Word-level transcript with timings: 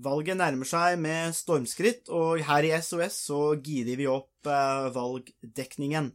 Valget 0.00 0.38
nærmer 0.40 0.64
seg 0.64 0.96
med 1.02 1.34
stormskritt, 1.36 2.08
og 2.08 2.40
her 2.46 2.64
i 2.64 2.72
SOS 2.80 3.18
så 3.26 3.40
girer 3.60 3.98
vi 4.00 4.06
opp 4.08 4.48
eh, 4.48 4.86
valgdekningen. 4.94 6.08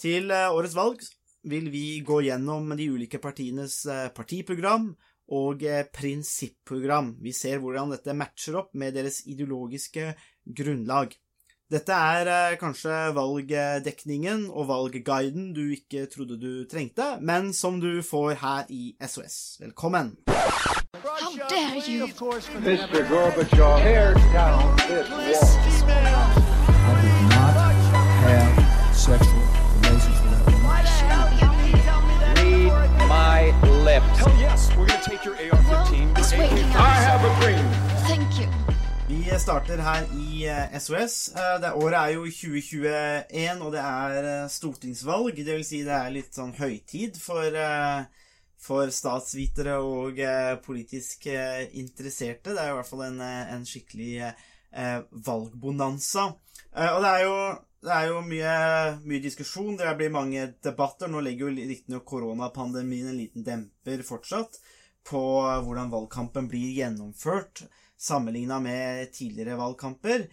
Til 0.00 0.32
eh, 0.34 0.50
årets 0.50 0.74
valg 0.74 1.04
vil 1.46 1.68
vi 1.70 2.00
gå 2.06 2.24
gjennom 2.26 2.72
de 2.74 2.88
ulike 2.90 3.20
partienes 3.22 3.84
eh, 3.86 4.08
partiprogram 4.16 4.88
og 5.34 5.62
prinsipprogram. 5.94 7.14
Vi 7.22 7.32
ser 7.32 7.62
hvordan 7.62 7.94
dette 7.94 8.16
matcher 8.18 8.58
opp 8.60 8.74
med 8.76 8.98
deres 8.98 9.22
ideologiske 9.30 10.10
grunnlag. 10.44 11.14
Dette 11.70 11.96
er 11.96 12.58
kanskje 12.60 13.14
valgdekningen 13.16 14.48
og 14.50 14.68
valgguiden 14.68 15.52
du 15.56 15.62
ikke 15.72 16.04
trodde 16.12 16.36
du 16.42 16.66
trengte, 16.68 17.14
men 17.22 17.54
som 17.56 17.78
du 17.80 18.02
får 18.04 18.36
her 18.42 18.74
i 18.74 18.90
SOS. 19.00 19.62
Velkommen! 19.62 20.16
How 21.04 21.13
dare 21.48 21.76
you! 21.88 22.06
Mr. 22.08 23.06
Gorbachev, 23.08 23.82
tear 23.82 24.14
down 24.32 24.76
this 24.76 25.82
wall. 25.82 26.30
I 26.86 26.92
did 27.02 27.20
not 27.34 27.54
have 28.24 28.96
sexual 28.96 29.42
relations 29.82 30.18
with 30.22 30.32
that 30.32 30.44
woman. 30.46 30.72
Read 32.36 33.08
my 33.08 33.40
lips. 33.84 34.18
Hell 34.18 34.36
yes, 34.38 34.70
we're 34.76 34.86
gonna 34.86 35.02
take 35.02 35.24
your 35.24 35.34
AR-15. 35.34 36.18
It's 36.18 36.32
waking 36.32 36.64
I 36.74 36.90
have 37.08 37.22
a 37.24 37.40
dream. 37.40 37.66
Thank 38.06 38.40
you. 38.40 38.48
Vi 39.08 39.38
starter 39.38 39.76
her 39.80 40.04
i 40.16 40.46
eh, 40.48 40.78
SOS. 40.78 41.32
Eh, 41.36 41.60
Det 41.60 41.72
året 41.72 41.94
er 41.98 42.08
jo 42.14 42.24
2021, 42.24 43.62
og 43.62 43.72
det 43.72 43.80
er 43.80 44.42
eh, 44.44 44.48
stortingsvalg. 44.50 45.36
Det 45.36 45.54
vil 45.56 45.64
si 45.64 45.82
det 45.84 45.92
er 45.92 46.10
litt 46.14 46.32
sånn 46.34 46.54
høytid 46.56 47.18
for, 47.20 47.42
eh, 47.44 48.04
for 48.64 48.90
statsvitere 48.92 49.76
og 49.84 50.18
eh, 50.22 50.54
politisk 50.64 51.28
eh, 51.32 51.68
interesserte. 51.80 52.54
Det 52.54 52.62
er 52.62 52.72
i 52.72 52.78
hvert 52.78 52.88
fall 52.88 53.04
en, 53.10 53.20
eh, 53.20 53.54
en 53.54 53.68
skikkelig 53.68 54.34
valgbonanza. 54.74 56.24
Og 56.34 56.96
det 57.04 57.10
er 57.12 57.20
jo, 57.22 57.34
det 57.86 57.92
er 57.94 58.08
jo 58.08 58.22
mye, 58.26 58.54
mye 59.06 59.22
diskusjon, 59.22 59.76
det 59.78 59.92
blir 60.00 60.10
mange 60.10 60.48
debatter. 60.66 61.06
Nå 61.06 61.20
legger 61.22 61.46
jo 61.46 61.68
riktignok 61.68 62.02
koronapandemien 62.10 63.12
en 63.12 63.20
liten 63.20 63.46
demper 63.46 64.02
fortsatt 64.02 64.58
på 65.06 65.20
hvordan 65.62 65.92
valgkampen 65.92 66.48
blir 66.50 66.74
gjennomført 66.74 67.62
sammenligna 67.94 68.58
med 68.64 69.12
tidligere 69.14 69.60
valgkamper. 69.60 70.26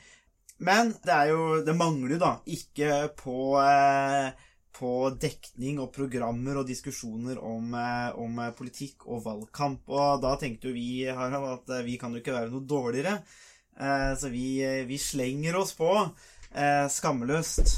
Men 0.58 0.94
det 1.04 1.20
jo 1.30 1.62
Det 1.66 1.74
mangler 1.78 2.16
jo 2.16 2.22
da 2.22 2.32
ikke 2.46 3.10
på 3.18 3.38
eh, 3.62 4.34
på 4.76 4.92
dekning 5.22 5.80
og 5.84 5.92
programmer 5.96 6.62
og 6.62 6.68
diskusjoner 6.70 7.40
om, 7.44 7.74
eh, 7.78 8.10
om 8.20 8.40
eh, 8.40 8.54
politikk 8.58 9.08
og 9.08 9.24
valgkamp. 9.26 9.88
Og 9.92 10.22
da 10.24 10.36
tenkte 10.40 10.70
jo 10.70 10.76
vi 10.76 11.06
Harald, 11.08 11.48
at 11.60 11.74
eh, 11.78 11.86
vi 11.88 11.98
kan 12.02 12.14
jo 12.14 12.22
ikke 12.22 12.36
være 12.38 12.52
noe 12.54 12.68
dårligere. 12.68 13.22
Så 14.20 14.28
vi, 14.30 14.60
vi 14.86 14.98
slenger 15.00 15.56
oss 15.58 15.72
på 15.74 15.88
skamløst 16.92 17.72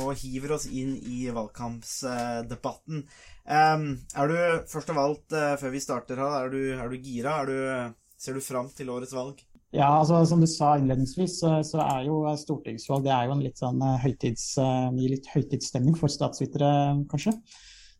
og 0.00 0.08
hiver 0.18 0.54
oss 0.56 0.64
inn 0.72 0.94
i 1.12 1.18
valgkampsdebatten. 1.36 3.04
Eh, 3.44 3.84
er 4.16 4.32
du 4.32 4.38
først 4.72 4.90
av 4.90 5.02
alt, 5.04 5.36
før 5.60 5.74
vi 5.76 5.84
starter, 5.84 6.24
Harald, 6.24 6.48
er 6.48 6.56
du, 6.56 6.80
er 6.80 6.90
du 6.90 6.96
gira? 7.04 7.36
Er 7.44 7.52
du, 7.52 7.94
ser 8.18 8.40
du 8.40 8.42
fram 8.42 8.72
til 8.74 8.90
årets 8.90 9.14
valg? 9.14 9.44
Ja, 9.76 9.90
altså 10.00 10.22
Som 10.24 10.40
du 10.40 10.48
sa 10.48 10.76
innledningsvis, 10.78 11.40
så, 11.42 11.58
så 11.66 11.82
er 11.84 12.06
jo 12.08 12.22
stortingsvalg 12.40 13.04
det 13.04 13.12
er 13.12 13.26
jo 13.28 13.34
en 13.36 13.42
litt 13.44 13.60
sånn 13.60 13.82
eh, 13.84 13.98
høytids, 14.06 14.54
eh, 14.62 14.86
gir 14.96 15.12
litt 15.12 15.28
høytidsstemning 15.34 15.98
for 16.00 16.12
statsvitere, 16.12 16.70
kanskje. 17.10 17.34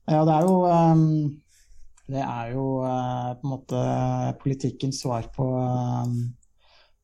Ja, 0.08 0.22
det 0.24 0.38
er 0.38 0.46
jo 0.46 0.62
eh, 0.70 1.02
det 2.06 2.22
er 2.22 2.52
jo 2.54 2.66
eh, 2.86 3.30
på 3.40 3.46
en 3.48 3.52
måte 3.52 3.78
politikkens 4.42 5.00
svar 5.02 5.26
på, 5.34 5.46
eh, 5.58 6.12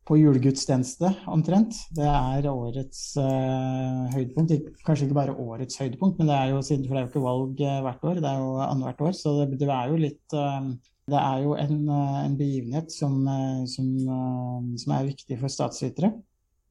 på 0.06 0.19
julegudstjeneste, 0.19 1.11
omtrent. 1.31 1.75
Det 1.95 2.07
er 2.07 2.48
årets 2.51 3.03
uh, 3.23 4.09
høydepunkt. 4.14 4.55
Kanskje 4.86 5.07
ikke 5.07 5.19
bare 5.19 5.36
årets 5.39 5.79
høydepunkt, 5.79 6.19
men 6.19 6.31
det 6.31 6.39
er 6.39 6.51
jo, 6.51 6.62
for 6.62 6.75
det 6.75 6.98
er 6.98 7.05
jo 7.05 7.11
ikke 7.11 7.23
valg 7.23 7.63
eh, 7.63 7.79
hvert 7.86 8.08
år, 8.11 8.18
det 8.23 8.30
er 8.30 8.41
jo 8.42 8.57
annethvert 8.67 9.05
år. 9.07 9.14
Så 9.18 9.35
det, 9.39 9.61
det 9.61 9.68
er 9.70 9.92
jo 9.92 10.01
litt 10.02 10.36
eh, 10.39 10.67
Det 11.11 11.18
er 11.18 11.40
jo 11.42 11.55
en, 11.58 11.79
eh, 11.89 12.18
en 12.24 12.36
begivenhet 12.39 12.92
som, 12.92 13.27
eh, 13.27 13.64
som, 13.67 13.86
eh, 13.96 14.77
som 14.79 14.92
er 14.95 15.08
viktig 15.11 15.39
for 15.40 15.48
statsvitere. 15.51 16.13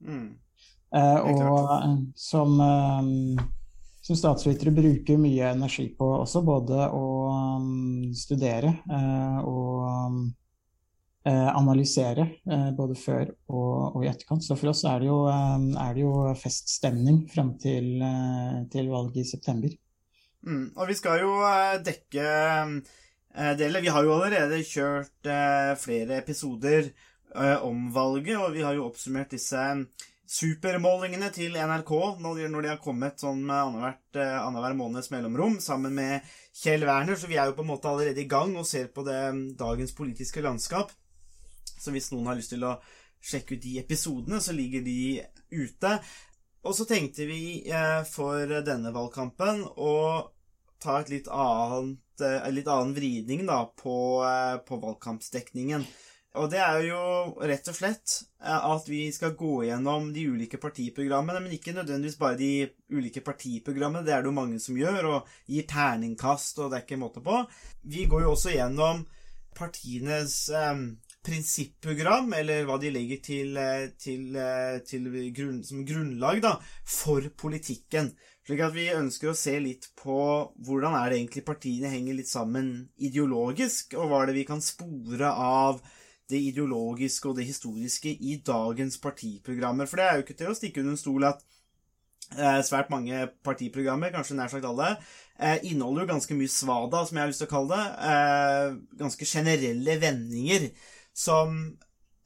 Mm. 0.01 0.37
Og 0.91 2.07
som, 2.19 2.57
som 4.03 4.15
statsvitere 4.19 4.73
bruker 4.75 5.15
mye 5.15 5.53
energi 5.53 5.85
på 5.95 6.03
også, 6.17 6.41
både 6.43 6.89
å 6.91 7.05
studere 8.11 8.73
og 9.47 10.17
analysere, 11.23 12.25
både 12.75 12.97
før 12.99 13.23
og, 13.47 13.95
og 13.95 14.03
i 14.03 14.09
etterkant. 14.11 14.43
Så 14.43 14.57
for 14.59 14.73
oss 14.73 14.83
er 14.83 14.99
det 14.99 15.07
jo, 15.07 15.21
er 15.31 15.95
det 15.95 16.03
jo 16.03 16.11
feststemning 16.41 17.21
fram 17.31 17.53
til, 17.61 18.03
til 18.73 18.91
valget 18.91 19.21
i 19.23 19.29
september. 19.31 19.79
Mm. 20.43 20.73
Og 20.75 20.91
vi 20.91 20.99
skal 20.99 21.23
jo 21.23 21.37
dekke 21.87 22.27
eh, 23.35 23.57
det, 23.57 23.65
eller 23.65 23.81
Vi 23.81 23.91
har 23.93 24.03
jo 24.03 24.13
allerede 24.15 24.63
kjørt 24.63 25.27
eh, 25.29 25.73
flere 25.79 26.19
episoder 26.21 26.91
eh, 27.35 27.57
om 27.63 27.89
valget, 27.93 28.37
og 28.37 28.53
vi 28.55 28.63
har 28.65 28.77
jo 28.77 28.87
oppsummert 28.89 29.33
disse 29.33 29.65
supermålingene 30.31 31.27
til 31.35 31.57
NRK 31.59 31.91
når 32.23 32.39
de, 32.47 32.69
har 32.69 32.79
kommet 32.79 33.19
sånn 33.19 33.41
med 33.43 33.57
annenhver 34.15 34.77
måneds 34.79 35.11
mellomrom, 35.11 35.57
sammen 35.59 35.95
med 35.97 36.27
Kjell 36.55 36.85
Werner. 36.87 37.19
Så 37.19 37.27
vi 37.27 37.35
er 37.35 37.49
jo 37.49 37.57
på 37.57 37.65
en 37.65 37.71
måte 37.73 37.91
allerede 37.91 38.23
i 38.23 38.29
gang 38.31 38.55
og 38.55 38.67
ser 38.67 38.87
på 38.95 39.03
det 39.03 39.19
dagens 39.59 39.91
politiske 39.97 40.43
landskap. 40.45 40.93
Så 41.81 41.91
hvis 41.91 42.11
noen 42.13 42.29
har 42.31 42.39
lyst 42.39 42.53
til 42.55 42.63
å 42.63 42.77
sjekke 43.21 43.57
ut 43.57 43.65
de 43.65 43.77
episodene, 43.81 44.39
så 44.39 44.55
ligger 44.55 44.85
de 44.85 45.19
ute. 45.51 45.97
Og 46.63 46.77
så 46.77 46.87
tenkte 46.87 47.27
vi 47.27 47.67
for 48.07 48.55
denne 48.63 48.93
valgkampen 48.95 49.65
å 49.75 49.95
ta 50.81 50.99
et 51.01 51.11
litt 51.13 51.27
annet, 51.29 51.99
en 52.27 52.55
litt 52.55 52.69
annen 52.69 52.95
vridning 52.95 53.45
da, 53.49 53.63
på, 53.77 53.97
eh, 54.27 54.57
på 54.67 54.79
valgkampsdekningen. 54.81 55.85
Og 56.39 56.47
det 56.51 56.61
er 56.63 56.77
jo 56.85 56.99
rett 57.43 57.67
og 57.67 57.75
slett 57.75 58.13
eh, 58.39 58.67
at 58.71 58.85
vi 58.87 59.03
skal 59.11 59.33
gå 59.39 59.65
gjennom 59.67 60.11
de 60.15 60.23
ulike 60.31 60.61
partiprogrammene, 60.63 61.41
men 61.43 61.55
ikke 61.57 61.75
nødvendigvis 61.75 62.19
bare 62.21 62.39
de 62.39 62.51
ulike 62.95 63.23
partiprogrammene, 63.25 64.05
det 64.07 64.15
er 64.15 64.23
det 64.23 64.31
jo 64.31 64.37
mange 64.37 64.59
som 64.63 64.79
gjør, 64.79 65.09
og 65.09 65.33
gir 65.51 65.67
terningkast, 65.67 66.61
og 66.61 66.71
det 66.71 66.79
er 66.79 66.85
ikke 66.87 67.01
måte 67.01 67.23
på. 67.25 67.41
Vi 67.83 68.07
går 68.11 68.23
jo 68.25 68.35
også 68.37 68.55
gjennom 68.55 69.03
partienes 69.57 70.45
eh, 70.55 70.85
prinsipprogram, 71.25 72.31
eller 72.33 72.65
hva 72.65 72.79
de 72.81 72.91
legger 72.95 73.21
til, 73.25 73.57
eh, 73.59 73.89
til, 73.99 74.35
eh, 74.35 74.79
til 74.87 75.07
grunn, 75.35 75.61
som 75.67 75.85
grunnlag 75.85 76.41
da, 76.47 76.55
for 76.87 77.27
politikken. 77.37 78.13
Slik 78.51 78.65
at 78.65 78.73
vi 78.75 78.89
ønsker 78.91 79.29
å 79.31 79.37
se 79.39 79.53
litt 79.63 79.85
på 79.95 80.13
hvordan 80.67 80.91
er 80.99 81.05
det 81.07 81.21
egentlig 81.21 81.45
partiene 81.47 81.87
henger 81.87 82.17
litt 82.17 82.27
sammen 82.27 82.65
ideologisk, 82.99 83.93
og 83.95 84.09
hva 84.11 84.17
er 84.19 84.27
det 84.27 84.33
vi 84.41 84.43
kan 84.49 84.59
spore 84.59 85.29
av 85.31 85.77
det 86.27 86.41
ideologiske 86.49 87.29
og 87.29 87.37
det 87.37 87.45
historiske 87.47 88.11
i 88.11 88.33
dagens 88.43 88.99
partiprogrammer. 88.99 89.87
For 89.87 90.01
det 90.01 90.07
er 90.09 90.19
jo 90.19 90.25
ikke 90.25 90.35
til 90.41 90.51
å 90.51 90.55
stikke 90.59 90.83
under 90.83 90.97
en 90.97 90.99
stol 90.99 91.27
at 91.29 91.45
eh, 92.35 92.59
svært 92.67 92.91
mange 92.91 93.21
partiprogrammer, 93.47 94.11
kanskje 94.11 94.35
nær 94.41 94.51
sagt 94.51 94.67
alle, 94.67 94.97
eh, 95.39 95.63
inneholder 95.71 96.03
jo 96.03 96.11
ganske 96.11 96.39
mye 96.41 96.51
svada, 96.51 97.05
som 97.07 97.21
jeg 97.21 97.23
har 97.23 97.31
lyst 97.31 97.45
til 97.45 97.47
å 97.47 97.53
kalle 97.53 97.79
det. 97.79 98.11
Eh, 98.11 98.75
ganske 99.05 99.29
generelle 99.31 99.95
vendinger 100.03 100.67
som 101.15 101.55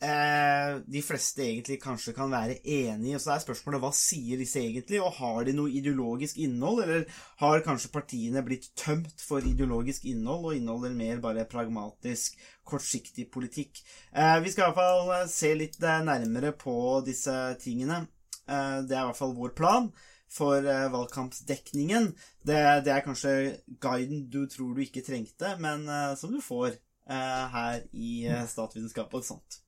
eh, 0.04 0.78
de 0.88 1.02
fleste 1.04 1.44
egentlig 1.44 1.78
kanskje 1.84 2.14
kan 2.16 2.32
være 2.32 2.58
enig 2.62 3.12
i. 3.12 3.16
Og 3.18 3.22
så 3.24 3.36
er 3.36 3.44
spørsmålet 3.44 3.84
hva 3.84 3.92
sier 3.96 4.40
disse 4.42 4.62
egentlig, 4.62 5.02
og 5.04 5.16
har 5.20 5.46
de 5.48 5.56
noe 5.56 5.72
ideologisk 5.72 6.40
innhold, 6.44 6.84
eller 6.86 7.06
har 7.42 7.64
kanskje 7.66 7.94
partiene 7.94 8.44
blitt 8.46 8.72
tømt 8.80 9.24
for 9.24 9.46
ideologisk 9.46 10.08
innhold, 10.10 10.50
og 10.50 10.58
inneholder 10.58 10.98
mer 10.98 11.22
bare 11.24 11.48
pragmatisk, 11.50 12.40
kortsiktig 12.66 13.30
politikk? 13.34 13.84
Eh, 14.12 14.40
vi 14.44 14.52
skal 14.54 14.66
i 14.66 14.74
hvert 14.74 14.82
fall 14.82 15.14
eh, 15.20 15.30
se 15.32 15.54
litt 15.58 15.80
eh, 15.84 16.04
nærmere 16.06 16.56
på 16.60 16.76
disse 17.06 17.38
tingene. 17.64 18.06
Eh, 18.48 18.82
det 18.86 18.98
er 18.98 19.04
i 19.04 19.08
hvert 19.12 19.22
fall 19.22 19.38
vår 19.38 19.56
plan. 19.58 19.90
For 20.36 20.66
eh, 20.68 20.88
valgkampsdekningen. 20.92 22.10
Det, 22.44 22.58
det 22.84 22.92
er 22.92 23.06
kanskje 23.06 23.36
guiden 23.80 24.26
du 24.34 24.42
tror 24.52 24.74
du 24.76 24.82
ikke 24.84 25.06
trengte, 25.06 25.54
men 25.62 25.86
som 26.20 26.34
du 26.34 26.42
får 26.44 26.76
her 27.06 27.84
i 27.94 28.26
statsvitenskap 28.50 29.14
og 29.14 29.22
sånt. 29.24 29.60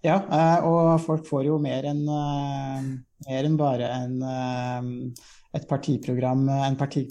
Ja, 0.00 0.16
eh, 0.16 0.64
og 0.64 0.94
folk 1.04 1.26
får 1.28 1.46
jo 1.50 1.58
mer 1.60 1.84
enn 1.90 2.06
eh, 2.08 2.84
mer 3.26 3.48
enn 3.48 3.56
bare 3.60 3.88
en, 3.98 4.14
eh, 4.24 5.24
et 5.58 5.66
partiprogram, 5.68 6.46
en, 6.54 6.76
parti, 6.80 7.04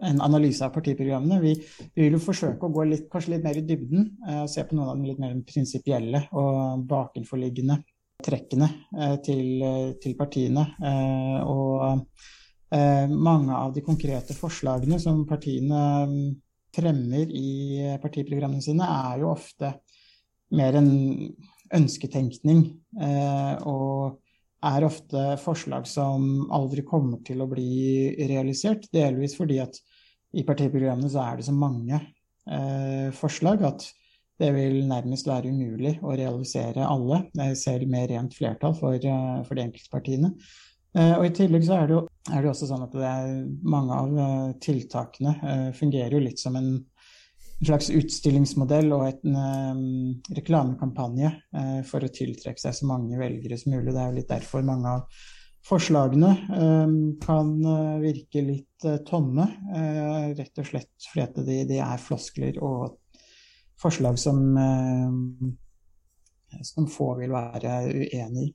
en 0.00 0.22
analyse 0.24 0.64
av 0.66 0.72
partiprogrammene. 0.74 1.38
Vi, 1.44 1.52
vi 1.94 2.06
vil 2.06 2.16
jo 2.18 2.22
forsøke 2.24 2.66
å 2.66 2.74
gå 2.74 2.86
litt, 2.90 3.06
kanskje 3.12 3.36
litt 3.36 3.46
mer 3.46 3.60
i 3.60 3.66
dybden 3.66 4.08
og 4.40 4.48
se 4.50 4.64
på 4.66 4.74
noen 4.74 4.90
av 4.90 4.98
de 4.98 5.12
litt 5.12 5.20
mer 5.22 5.36
prinsipielle 5.46 6.24
og 6.34 6.82
bakenforliggende 6.90 7.78
trekkene 8.26 8.70
til, 9.22 9.62
til 10.02 10.14
partiene. 10.18 10.64
Og 11.46 12.00
mange 13.12 13.58
av 13.60 13.74
de 13.76 13.84
konkrete 13.84 14.34
forslagene 14.34 14.98
som 14.98 15.20
partiene 15.28 15.82
mm, 16.08 16.30
fremmer 16.74 17.28
i 17.28 17.84
partiprogrammene 18.02 18.64
sine, 18.64 18.88
er 18.88 19.20
jo 19.20 19.30
ofte 19.36 19.76
mer 20.56 20.80
en 20.80 20.90
ønsketenkning. 21.74 22.62
eh, 23.00 23.66
og 23.66 24.20
er 24.66 24.86
ofte 24.86 25.36
forslag 25.38 25.86
som 25.86 26.48
aldri 26.50 26.82
kommer 26.82 27.20
til 27.26 27.42
å 27.42 27.48
bli 27.50 28.16
realisert. 28.26 28.88
Delvis 28.92 29.36
fordi 29.38 29.60
at 29.62 29.78
i 30.36 30.42
partiprogrammene 30.46 31.10
så 31.12 31.22
er 31.22 31.38
det 31.38 31.46
så 31.46 31.54
mange 31.54 32.00
eh, 32.50 33.12
forslag 33.14 33.62
at 33.68 33.86
det 34.40 34.50
vil 34.52 34.82
nærmest 34.88 35.28
være 35.28 35.48
umulig 35.48 35.94
å 36.04 36.12
realisere 36.12 36.84
alle, 36.84 37.22
selv 37.56 37.88
med 37.88 38.10
rent 38.10 38.34
flertall 38.36 38.74
for, 38.76 38.96
eh, 38.96 39.42
for 39.46 39.54
de 39.54 39.64
enkelte 39.64 39.92
partiene. 39.92 40.34
Eh, 40.96 41.14
og 41.18 41.26
I 41.28 41.32
tillegg 41.36 41.64
så 41.66 41.76
er 41.76 41.88
det 41.88 41.96
jo 41.98 42.04
er 42.32 42.42
det 42.42 42.50
også 42.50 42.66
sånn 42.70 42.84
at 42.86 42.94
er 43.06 43.32
mange 43.68 43.96
av 43.96 44.16
eh, 44.18 44.52
tiltakene 44.64 45.34
eh, 45.36 45.66
fungerer 45.76 46.16
jo 46.16 46.22
litt 46.24 46.40
som 46.42 46.56
en 46.58 46.70
en 47.56 47.68
slags 47.70 47.88
utstillingsmodell 47.94 48.90
og 48.92 49.06
en 49.08 49.36
um, 49.40 50.12
reklamekampanje 50.36 51.30
uh, 51.56 51.80
for 51.88 52.04
å 52.04 52.12
tiltrekke 52.12 52.60
seg 52.60 52.76
så 52.76 52.88
mange 52.88 53.16
velgere 53.20 53.56
som 53.60 53.72
mulig. 53.72 53.94
Det 53.94 54.02
er 54.02 54.10
jo 54.10 54.18
litt 54.18 54.32
derfor 54.32 54.66
mange 54.66 54.92
av 54.98 55.22
forslagene 55.66 56.34
um, 56.52 56.98
kan 57.22 57.54
uh, 57.64 57.96
virke 58.02 58.44
litt 58.44 58.86
uh, 58.86 58.98
tomme. 59.08 59.48
rett 60.36 60.60
og 60.60 60.68
slett 60.68 61.08
fordi 61.12 61.46
de, 61.46 61.58
de, 61.72 61.80
er 61.80 62.02
floskler 62.02 62.60
og 62.64 63.00
forslag 63.80 64.16
som, 64.16 64.38
som 66.64 66.86
få 66.88 67.10
vil 67.18 67.34
være 67.34 67.74
uenig 67.92 68.46
i. 68.46 68.54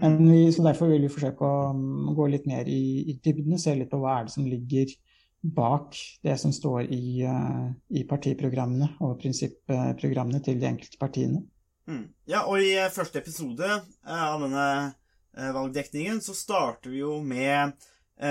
Men 0.00 0.16
vi, 0.24 0.48
så 0.52 0.64
derfor 0.64 0.88
vil 0.88 1.04
vi 1.04 1.12
forsøke 1.12 1.44
å 1.44 1.70
um, 1.76 2.10
gå 2.16 2.26
litt 2.32 2.48
mer 2.48 2.68
i, 2.68 3.04
i 3.12 3.18
dybden 3.20 3.60
se 3.60 3.76
litt 3.76 3.90
på 3.92 4.00
hva 4.00 4.18
er 4.18 4.28
det 4.28 4.34
som 4.34 4.48
ligger 4.48 4.92
bak 5.40 5.96
det 6.22 6.36
som 6.38 6.52
står 6.52 6.82
i, 6.92 7.22
uh, 7.24 7.70
i 7.88 8.04
partiprogrammene 8.08 8.92
og 9.00 9.18
prinsipprogrammene 9.22 10.42
til 10.44 10.60
de 10.60 10.68
enkelte 10.68 11.00
partiene. 11.00 11.44
Mm. 11.88 12.04
Ja, 12.28 12.44
og 12.44 12.62
i 12.62 12.74
eh, 12.78 12.90
første 12.92 13.18
episode 13.18 13.66
av 14.04 14.42
denne 14.42 14.66
valgdekningen 15.54 16.20
så 16.22 16.34
starter 16.36 16.90
vi 16.92 17.00
jo 17.00 17.16
med 17.22 17.72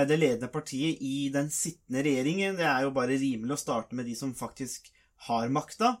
det 0.06 0.16
ledende 0.20 0.50
partiet 0.52 1.00
i 1.02 1.30
den 1.32 1.48
sittende 1.50 2.04
regjeringen. 2.04 2.58
Det 2.60 2.66
er 2.68 2.84
jo 2.84 2.92
bare 2.94 3.16
rimelig 3.18 3.56
å 3.56 3.60
starte 3.60 3.96
med 3.98 4.06
de 4.06 4.14
som 4.16 4.34
faktisk 4.36 4.86
har 5.26 5.48
makta 5.52 5.94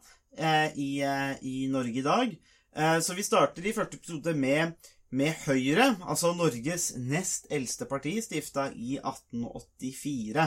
i, 0.76 1.00
i, 1.00 1.54
Norge 1.72 1.98
i 1.98 2.04
dag. 2.04 2.36
så 3.02 3.16
vi 3.16 3.24
starter 3.26 3.66
i 3.66 3.74
første 3.74 3.98
episode 3.98 4.36
med 4.38 4.76
med 5.10 5.34
Høyre, 5.44 5.96
altså 6.06 6.32
Norges 6.38 6.92
nest 6.98 7.48
eldste 7.50 7.86
parti, 7.90 8.14
stifta 8.22 8.68
i 8.70 8.96
1884. 9.00 10.46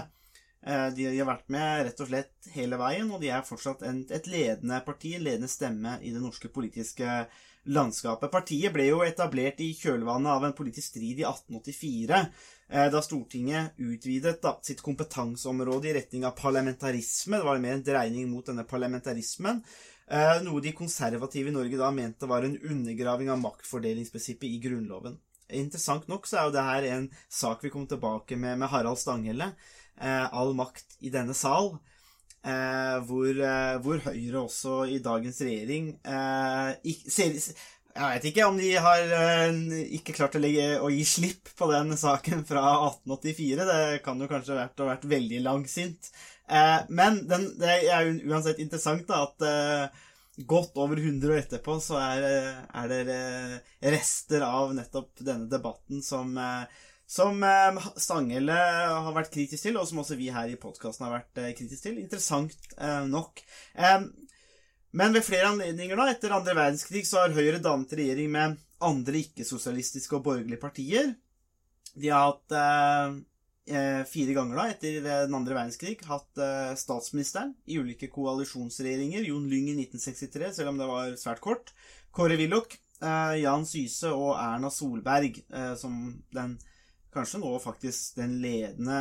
Eh, 0.66 0.90
de 0.96 1.08
har 1.10 1.28
vært 1.28 1.50
med 1.52 1.88
rett 1.90 2.02
og 2.04 2.08
slett 2.08 2.52
hele 2.56 2.78
veien, 2.80 3.10
og 3.12 3.20
de 3.20 3.32
er 3.36 3.44
fortsatt 3.44 3.84
et 3.84 4.30
ledende 4.32 4.80
parti, 4.86 5.16
en 5.18 5.26
ledende 5.26 5.52
stemme 5.52 5.98
i 6.02 6.14
det 6.16 6.22
norske 6.24 6.48
politiske 6.54 7.26
landskapet. 7.68 8.32
Partiet 8.32 8.72
ble 8.76 8.88
jo 8.90 9.02
etablert 9.04 9.60
i 9.64 9.74
kjølvannet 9.76 10.32
av 10.32 10.46
en 10.48 10.56
politisk 10.56 10.94
strid 10.94 11.20
i 11.20 11.26
1884, 11.28 12.22
eh, 12.70 12.88
da 12.96 13.02
Stortinget 13.04 13.80
utvidet 13.84 14.40
da, 14.44 14.56
sitt 14.64 14.84
kompetanseområde 14.86 15.92
i 15.92 15.98
retning 16.00 16.24
av 16.28 16.38
parlamentarisme. 16.40 17.40
Det 17.40 17.50
var 17.50 17.60
mer 17.64 17.78
en 17.78 17.86
dreining 17.92 18.32
mot 18.32 18.48
denne 18.48 18.64
parlamentarismen. 18.68 19.60
Eh, 20.08 20.40
noe 20.48 20.64
de 20.64 20.76
konservative 20.76 21.52
i 21.52 21.56
Norge 21.56 21.80
da 21.80 21.92
mente 21.92 22.28
var 22.28 22.48
en 22.48 22.58
undergraving 22.60 23.32
av 23.32 23.40
maktfordelingsprinsippet 23.44 24.48
i 24.48 24.64
Grunnloven. 24.64 25.20
Interessant 25.54 26.08
nok 26.08 26.28
så 26.28 26.40
er 26.40 26.48
jo 26.48 26.56
det 26.56 26.66
her 26.66 26.86
en 26.96 27.08
sak 27.30 27.64
vi 27.64 27.72
kom 27.72 27.86
tilbake 27.88 28.36
med 28.40 28.60
med 28.60 28.72
Harald 28.72 29.00
Stanghelle 29.00 29.52
all 30.02 30.56
makt 30.58 30.98
i 31.06 31.12
denne 31.14 31.36
sal. 31.38 31.74
Eh, 32.44 32.98
hvor, 33.08 33.30
eh, 33.32 33.78
hvor, 33.80 34.02
Høyre 34.04 34.42
også 34.42 34.82
i 34.92 34.98
dagens 35.00 35.38
regjering 35.46 35.94
eh, 36.04 36.96
ser, 37.08 37.38
Jeg 37.40 38.18
vet 38.18 38.26
ikke 38.28 38.48
om 38.50 38.58
de 38.60 38.74
har 38.84 39.14
eh, 39.16 39.60
ikke 39.96 40.16
klart 40.18 40.36
å, 40.36 40.42
legge, 40.44 40.66
å, 40.84 40.90
gi 40.92 41.06
slipp 41.08 41.54
på 41.56 41.70
den 41.72 41.96
saken 41.96 42.44
fra 42.50 42.66
1884. 42.90 43.68
Det 43.70 44.02
kan 44.04 44.20
jo 44.20 44.28
kanskje 44.28 44.58
ha 44.58 44.66
vært, 44.66 44.88
vært 44.90 45.08
veldig 45.14 45.40
langsint. 45.46 46.12
Eh, 46.52 46.80
men 46.92 47.22
den, 47.30 47.54
det 47.62 47.78
er 47.86 48.10
jo 48.10 48.34
uansett 48.34 48.60
interessant 48.60 49.08
da, 49.08 49.24
at 49.30 50.44
godt 50.50 50.76
over 50.82 51.00
100 51.00 51.30
år 51.30 51.44
etterpå 51.46 51.78
så 51.80 52.02
er, 52.02 52.24
er 52.76 52.92
det 52.92 53.20
rester 53.94 54.44
av 54.44 54.74
nettopp 54.76 55.22
denne 55.22 55.46
debatten 55.48 56.02
som 56.04 56.34
som 57.10 57.44
eh, 57.44 57.88
Stanghelle 58.00 58.56
har 58.56 59.16
vært 59.16 59.34
kritisk 59.34 59.68
til, 59.68 59.78
og 59.80 59.88
som 59.90 60.02
også 60.04 60.18
vi 60.20 60.32
her 60.34 60.52
i 60.52 60.60
podkasten 60.60 61.08
har 61.08 61.18
vært 61.18 61.42
eh, 61.42 61.54
kritisk 61.58 61.86
til. 61.86 62.00
Interessant 62.02 62.70
eh, 62.78 63.04
nok. 63.10 63.44
Men 64.94 65.16
ved 65.16 65.26
flere 65.26 65.50
anledninger 65.50 65.98
da, 65.98 66.08
etter 66.14 66.34
andre 66.36 66.56
verdenskrig 66.58 67.04
så 67.10 67.24
har 67.24 67.36
Høyre 67.36 67.62
dannet 67.64 67.94
regjering 67.98 68.32
med 68.34 68.58
andre 68.84 69.24
ikke-sosialistiske 69.24 70.20
og 70.20 70.26
borgerlige 70.28 70.62
partier. 70.62 71.14
De 71.98 72.10
har 72.14 72.28
hatt 72.32 72.54
eh, 73.70 74.04
fire 74.10 74.36
ganger 74.38 74.60
da, 74.60 74.68
etter 74.74 75.00
den 75.06 75.38
andre 75.38 75.58
verdenskrig 75.58 75.98
hatt 76.10 76.42
eh, 76.42 76.74
statsministeren 76.80 77.56
i 77.66 77.80
ulike 77.82 78.10
koalisjonsregjeringer. 78.14 79.26
Jon 79.30 79.50
Lyng 79.50 79.72
i 79.72 79.78
1963, 79.86 80.54
selv 80.60 80.74
om 80.74 80.82
det 80.82 80.90
var 80.90 81.18
svært 81.22 81.44
kort. 81.44 81.74
Kåre 82.14 82.38
Willoch, 82.38 82.78
eh, 83.02 83.40
Jan 83.42 83.66
Syse 83.70 84.14
og 84.14 84.36
Erna 84.38 84.70
Solberg 84.74 85.42
som 85.80 85.98
den 86.34 86.58
kanskje 87.14 87.40
nå 87.42 87.52
faktisk 87.62 88.18
den 88.18 88.38
ledende, 88.44 88.98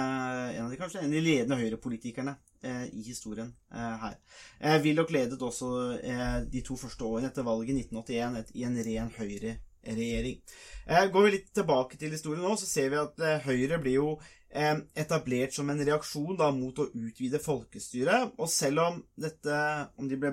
en 0.55 0.67
av 0.67 0.71
de, 0.71 0.79
kanskje, 0.81 1.03
en 1.03 1.11
av 1.11 1.17
de 1.17 1.25
ledende 1.25 1.59
høyrepolitikerne 1.61 2.35
eh, 2.63 2.85
i 2.93 3.03
historien 3.07 3.51
eh, 3.73 4.05
her. 4.05 4.19
Eh, 4.61 4.79
Willoch 4.85 5.13
ledet 5.15 5.43
også 5.43 5.73
eh, 5.99 6.39
de 6.53 6.63
to 6.67 6.77
første 6.81 7.07
årene 7.09 7.33
etter 7.33 7.47
valget 7.47 7.75
i 7.75 7.87
1981 7.87 8.39
et, 8.43 8.53
i 8.59 8.67
en 8.69 8.79
ren 8.89 9.11
høyreregjering. 9.17 10.39
Eh, 10.87 11.09
går 11.15 11.27
vi 11.27 11.35
litt 11.39 11.51
tilbake 11.57 11.99
til 12.01 12.15
historien 12.15 12.45
nå, 12.47 12.55
så 12.61 12.69
ser 12.69 12.93
vi 12.93 13.03
at 13.03 13.25
eh, 13.25 13.43
Høyre 13.49 13.81
blir 13.83 14.01
jo 14.01 14.15
etablert 14.53 15.55
som 15.57 15.71
en 15.73 15.79
reaksjon 15.81 16.37
da, 16.37 16.51
mot 16.53 16.77
å 16.77 16.85
utvide 16.93 17.39
folkestyret. 17.41 18.35
Og 18.37 18.51
selv 18.53 18.83
om, 18.83 18.99
dette, 19.17 19.61
om 19.97 20.11
de 20.11 20.19
ble 20.21 20.29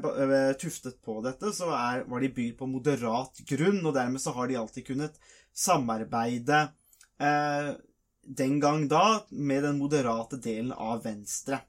tuftet 0.60 0.98
på 1.08 1.22
dette, 1.24 1.54
så 1.56 1.70
er, 1.72 2.04
var 2.04 2.20
de 2.20 2.28
bygd 2.36 2.58
på 2.60 2.68
moderat 2.68 3.40
grunn, 3.48 3.80
og 3.80 3.96
dermed 3.96 4.20
så 4.20 4.34
har 4.36 4.52
de 4.52 4.58
alltid 4.60 4.90
kunnet 4.90 5.16
samarbeide 5.56 6.66
eh, 7.20 7.74
den 8.24 8.60
gang 8.60 8.88
da 8.88 9.26
med 9.30 9.64
den 9.64 9.78
moderate 9.82 10.38
delen 10.38 10.72
av 10.72 11.04
Venstre. 11.04 11.62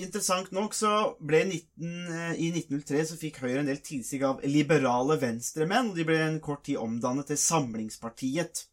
Interessant 0.00 0.52
nok 0.54 0.74
så 0.76 0.90
ble 1.20 1.42
19, 1.44 1.90
eh, 2.14 2.34
i 2.40 2.48
1903 2.54 3.04
så 3.10 3.18
fikk 3.20 3.42
Høyre 3.42 3.60
en 3.64 3.70
del 3.70 3.82
tilsig 3.84 4.22
av 4.24 4.40
liberale 4.46 5.18
venstremenn, 5.20 5.90
og 5.90 5.98
de 5.98 6.06
ble 6.08 6.20
en 6.24 6.40
kort 6.44 6.64
tid 6.68 6.80
omdannet 6.80 7.28
til 7.28 7.40
Samlingspartiet. 7.40 8.64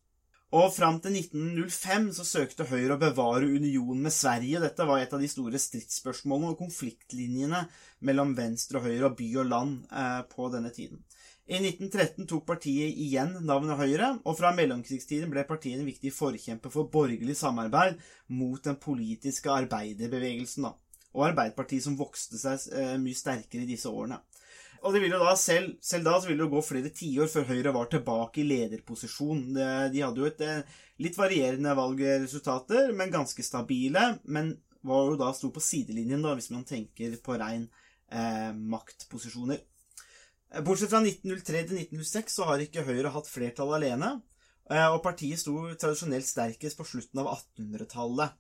Og 0.56 0.70
fram 0.72 1.02
til 1.04 1.18
1905 1.18 2.06
så 2.16 2.24
søkte 2.24 2.70
Høyre 2.70 2.96
å 2.96 3.02
bevare 3.02 3.50
unionen 3.50 4.06
med 4.06 4.16
Sverige. 4.16 4.62
Dette 4.64 4.86
var 4.88 5.02
et 5.04 5.12
av 5.12 5.20
de 5.20 5.28
store 5.28 5.60
stridsspørsmålene 5.60 6.54
og 6.54 6.62
konfliktlinjene 6.62 7.66
mellom 8.08 8.32
venstre 8.38 8.80
og 8.80 8.88
høyre 8.88 9.10
og 9.10 9.18
by 9.20 9.28
og 9.42 9.50
land 9.52 9.74
eh, 9.92 10.22
på 10.32 10.48
denne 10.54 10.72
tiden. 10.72 11.04
I 11.48 11.62
1913 11.62 12.26
tok 12.28 12.44
partiet 12.50 12.98
igjen 13.00 13.38
navnet 13.48 13.80
Høyre, 13.80 14.10
og 14.28 14.36
fra 14.36 14.50
mellomkrigstiden 14.56 15.32
ble 15.32 15.46
partiet 15.48 15.80
en 15.80 15.88
viktig 15.88 16.12
forkjemper 16.12 16.74
for 16.74 16.90
borgerlig 16.92 17.38
samarbeid 17.40 18.02
mot 18.36 18.60
den 18.66 18.76
politiske 18.84 19.54
arbeiderbevegelsen, 19.54 20.68
da. 20.68 20.74
og 21.16 21.30
Arbeiderpartiet 21.30 21.86
som 21.86 21.96
vokste 21.96 22.40
seg 22.42 22.68
eh, 22.76 22.98
mye 23.00 23.16
sterkere 23.16 23.64
i 23.64 23.70
disse 23.70 23.88
årene. 23.88 24.20
Og 24.84 24.92
det 24.94 25.02
ville 25.02 25.22
da, 25.22 25.32
selv, 25.40 25.78
selv 25.82 26.06
da 26.10 26.18
så 26.20 26.30
ville 26.30 26.44
det 26.44 26.52
gå 26.52 26.66
flere 26.68 26.92
tiår 27.00 27.32
før 27.32 27.48
Høyre 27.54 27.74
var 27.80 27.88
tilbake 27.96 28.44
i 28.44 28.48
lederposisjon. 28.50 29.48
De 29.56 30.04
hadde 30.04 30.22
jo 30.22 30.28
et 30.28 30.44
eh, 30.46 30.76
litt 31.02 31.18
varierende 31.18 31.74
valgresultater, 31.80 32.92
men 32.92 33.14
ganske 33.14 33.46
stabile. 33.46 34.04
Men 34.28 34.52
var 34.88 35.14
jo 35.14 35.18
da 35.24 35.32
sto 35.36 35.50
på 35.56 35.64
sidelinjen, 35.64 36.22
da, 36.28 36.36
hvis 36.36 36.52
man 36.54 36.68
tenker 36.68 37.16
på 37.24 37.40
rein 37.40 37.70
eh, 38.12 38.52
maktposisjoner. 38.52 39.64
Eh, 40.54 40.64
bortsett 40.64 40.92
fra 40.92 41.02
1903 41.04 41.64
til 41.68 41.80
1906 41.82 42.38
så 42.40 42.48
har 42.48 42.64
ikke 42.64 42.86
Høyre 42.88 43.12
hatt 43.12 43.28
flertall 43.30 43.74
alene, 43.78 44.14
eh, 44.72 44.88
og 44.88 45.02
partiet 45.04 45.42
sto 45.42 45.56
tradisjonelt 45.76 46.28
sterkest 46.28 46.80
på 46.80 46.88
slutten 46.88 47.24
av 47.24 47.34
1800-tallet. 47.34 48.38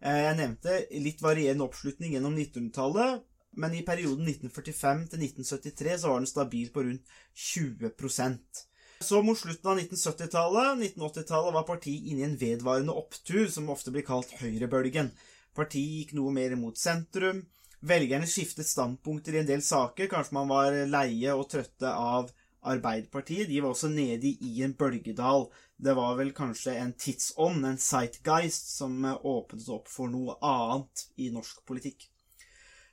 Eh, 0.00 0.22
jeg 0.24 0.38
nevnte 0.38 0.78
litt 1.04 1.20
varierende 1.20 1.66
oppslutning 1.66 2.16
gjennom 2.16 2.36
1900-tallet, 2.38 3.26
men 3.60 3.74
i 3.74 3.84
perioden 3.84 4.24
1945 4.30 5.06
til 5.12 5.24
1973 5.26 5.98
så 6.00 6.12
var 6.12 6.22
den 6.22 6.30
stabil 6.30 6.68
på 6.70 6.84
rundt 6.86 7.08
20% 7.34 8.60
Så 9.02 9.22
mot 9.24 9.38
slutten 9.38 9.70
av 9.72 9.78
1970-tallet, 9.80 10.78
1980-tallet, 10.78 11.54
var 11.56 11.68
partiet 11.68 12.08
inne 12.08 12.20
i 12.20 12.28
en 12.28 12.40
vedvarende 12.40 12.92
opptur, 12.92 13.48
som 13.48 13.70
ofte 13.72 13.90
blir 13.90 14.04
kalt 14.04 14.32
høyrebølgen. 14.40 15.10
Partiet 15.56 15.96
gikk 15.98 16.12
noe 16.16 16.32
mer 16.32 16.54
mot 16.56 16.76
sentrum, 16.78 17.42
Velgerne 17.80 18.28
skiftet 18.28 18.68
standpunkter 18.68 19.34
i 19.34 19.40
en 19.40 19.48
del 19.48 19.62
saker. 19.64 20.10
Kanskje 20.12 20.36
man 20.36 20.50
var 20.50 20.76
leie 20.90 21.32
og 21.32 21.48
trøtte 21.52 21.88
av 21.88 22.28
Arbeiderpartiet. 22.60 23.48
De 23.48 23.62
var 23.62 23.72
også 23.72 23.88
nede 23.88 24.34
i 24.44 24.60
en 24.66 24.76
bølgedal. 24.76 25.48
Det 25.80 25.96
var 25.96 26.18
vel 26.18 26.34
kanskje 26.36 26.76
en 26.76 26.92
tidsånd, 26.92 27.64
en 27.64 27.80
sightgeist, 27.80 28.74
som 28.76 29.00
åpnet 29.08 29.68
opp 29.72 29.88
for 29.88 30.12
noe 30.12 30.36
annet 30.44 31.06
i 31.16 31.30
norsk 31.32 31.64
politikk. 31.68 32.10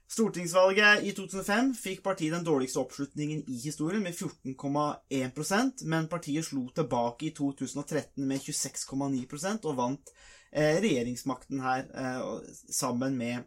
Stortingsvalget 0.08 1.04
i 1.04 1.12
2005 1.12 1.74
fikk 1.76 2.00
partiet 2.06 2.32
den 2.32 2.46
dårligste 2.48 2.80
oppslutningen 2.80 3.42
i 3.52 3.58
historien, 3.60 4.06
med 4.06 4.16
14,1% 4.16 5.84
men 5.84 6.08
partiet 6.08 6.48
slo 6.48 6.70
tilbake 6.72 7.28
i 7.28 7.34
2013 7.36 8.24
med 8.24 8.40
26,9 8.40 9.68
og 9.68 9.76
vant 9.76 10.14
eh, 10.54 10.80
regjeringsmakten 10.80 11.60
her 11.60 11.84
eh, 11.92 12.24
sammen 12.72 13.20
med 13.20 13.44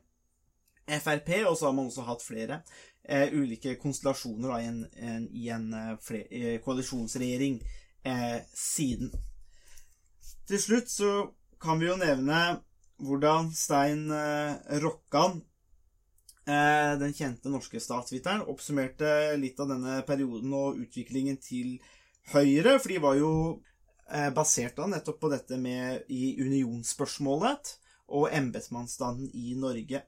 Frp, 0.98 1.30
og 1.46 1.56
så 1.58 1.68
har 1.68 1.74
man 1.76 1.86
også 1.90 2.04
hatt 2.08 2.24
flere 2.24 2.60
eh, 3.04 3.30
ulike 3.32 3.76
konstellasjoner 3.80 4.50
da, 4.50 4.58
i 4.60 4.68
en, 4.70 4.80
en, 4.96 5.28
i 5.30 5.48
en 5.54 5.68
eh, 5.76 5.92
fle- 6.02 6.26
eh, 6.30 6.56
koalisjonsregjering 6.64 7.60
eh, 8.04 8.40
siden. 8.56 9.12
Til 10.50 10.60
slutt 10.62 10.90
så 10.90 11.12
kan 11.62 11.78
vi 11.78 11.86
jo 11.90 11.96
nevne 12.00 12.40
hvordan 13.00 13.52
Stein 13.56 14.10
eh, 14.12 14.58
Rokkan, 14.82 15.40
eh, 16.44 16.92
den 17.00 17.14
kjente 17.16 17.52
norske 17.52 17.80
statsviteren, 17.80 18.44
oppsummerte 18.50 19.36
litt 19.40 19.60
av 19.62 19.70
denne 19.72 20.00
perioden 20.08 20.52
og 20.56 20.80
utviklingen 20.82 21.38
til 21.40 21.78
Høyre, 22.34 22.76
for 22.78 22.92
de 22.92 22.98
var 23.02 23.16
jo 23.18 23.32
basert 24.34 24.74
da 24.74 24.88
nettopp 24.90 25.20
på 25.22 25.28
dette 25.30 25.54
med 25.54 26.08
i 26.10 26.32
unionsspørsmålet 26.42 27.68
og 28.10 28.24
embetsmannsstanden 28.34 29.28
i 29.38 29.52
Norge. 29.54 30.00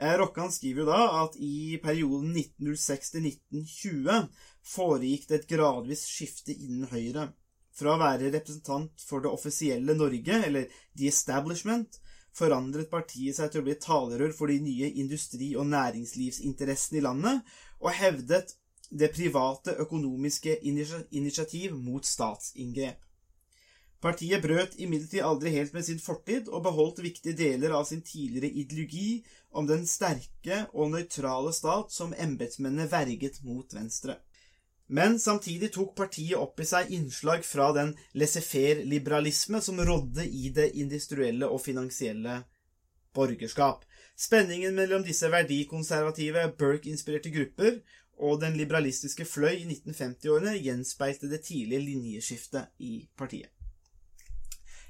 Eh, 0.00 0.14
Rokkan 0.18 0.52
skriver 0.52 0.84
jo 0.84 0.86
da 0.86 1.24
at 1.24 1.36
i 1.42 1.78
perioden 1.82 2.30
1906 2.36 3.10
til 3.16 3.24
1920 3.32 4.28
foregikk 4.62 5.26
det 5.26 5.40
et 5.40 5.48
gradvis 5.50 6.04
skifte 6.06 6.54
innen 6.54 6.86
Høyre. 6.92 7.32
Fra 7.74 7.94
å 7.94 8.00
være 8.00 8.30
representant 8.30 9.02
for 9.02 9.24
det 9.24 9.32
offisielle 9.32 9.96
Norge, 9.98 10.38
eller 10.46 10.70
The 10.98 11.10
Establishment, 11.10 11.98
forandret 12.34 12.90
partiet 12.90 13.38
seg 13.38 13.50
til 13.50 13.62
å 13.62 13.66
bli 13.66 13.74
talerør 13.82 14.34
for 14.38 14.50
de 14.50 14.60
nye 14.62 14.92
industri- 15.02 15.56
og 15.58 15.66
næringslivsinteressene 15.72 17.00
i 17.00 17.04
landet, 17.06 17.42
og 17.82 17.94
hevdet 17.98 18.54
det 18.90 19.10
private 19.14 19.74
økonomiske 19.82 20.60
initiativ 20.62 21.74
mot 21.74 22.06
statsinngrep. 22.06 23.02
Partiet 23.98 24.42
brøt 24.44 24.76
imidlertid 24.78 25.24
aldri 25.26 25.50
helt 25.56 25.72
med 25.74 25.84
sin 25.88 25.98
fortid, 25.98 26.46
og 26.48 26.62
beholdt 26.62 27.00
viktige 27.02 27.34
deler 27.38 27.74
av 27.74 27.88
sin 27.88 28.04
tidligere 28.06 28.52
ideologi 28.62 29.24
om 29.50 29.66
den 29.66 29.86
sterke 29.90 30.60
og 30.72 30.92
nøytrale 30.92 31.50
stat 31.56 31.90
som 31.90 32.14
embetsmennene 32.14 32.86
verget 32.92 33.40
mot 33.42 33.74
venstre. 33.74 34.20
Men 34.88 35.18
samtidig 35.20 35.72
tok 35.74 35.96
partiet 35.98 36.38
opp 36.38 36.62
i 36.62 36.68
seg 36.68 36.94
innslag 36.94 37.42
fra 37.44 37.72
den 37.76 37.90
laissez-faire-liberalisme 38.16 39.60
som 39.60 39.82
rådde 39.84 40.24
i 40.24 40.48
det 40.54 40.70
industrielle 40.80 41.50
og 41.50 41.60
finansielle 41.60 42.38
borgerskap. 43.18 43.82
Spenningen 44.16 44.78
mellom 44.78 45.04
disse 45.04 45.28
verdikonservative, 45.30 46.46
Burke-inspirerte 46.56 47.34
grupper 47.34 47.82
og 48.18 48.40
den 48.40 48.56
liberalistiske 48.58 49.26
fløy 49.28 49.58
i 49.58 49.68
1950-årene 49.68 50.56
gjenspeilte 50.56 51.28
det 51.30 51.44
tidlige 51.50 51.84
linjeskiftet 51.84 52.72
i 52.78 53.02
partiet. 53.18 53.57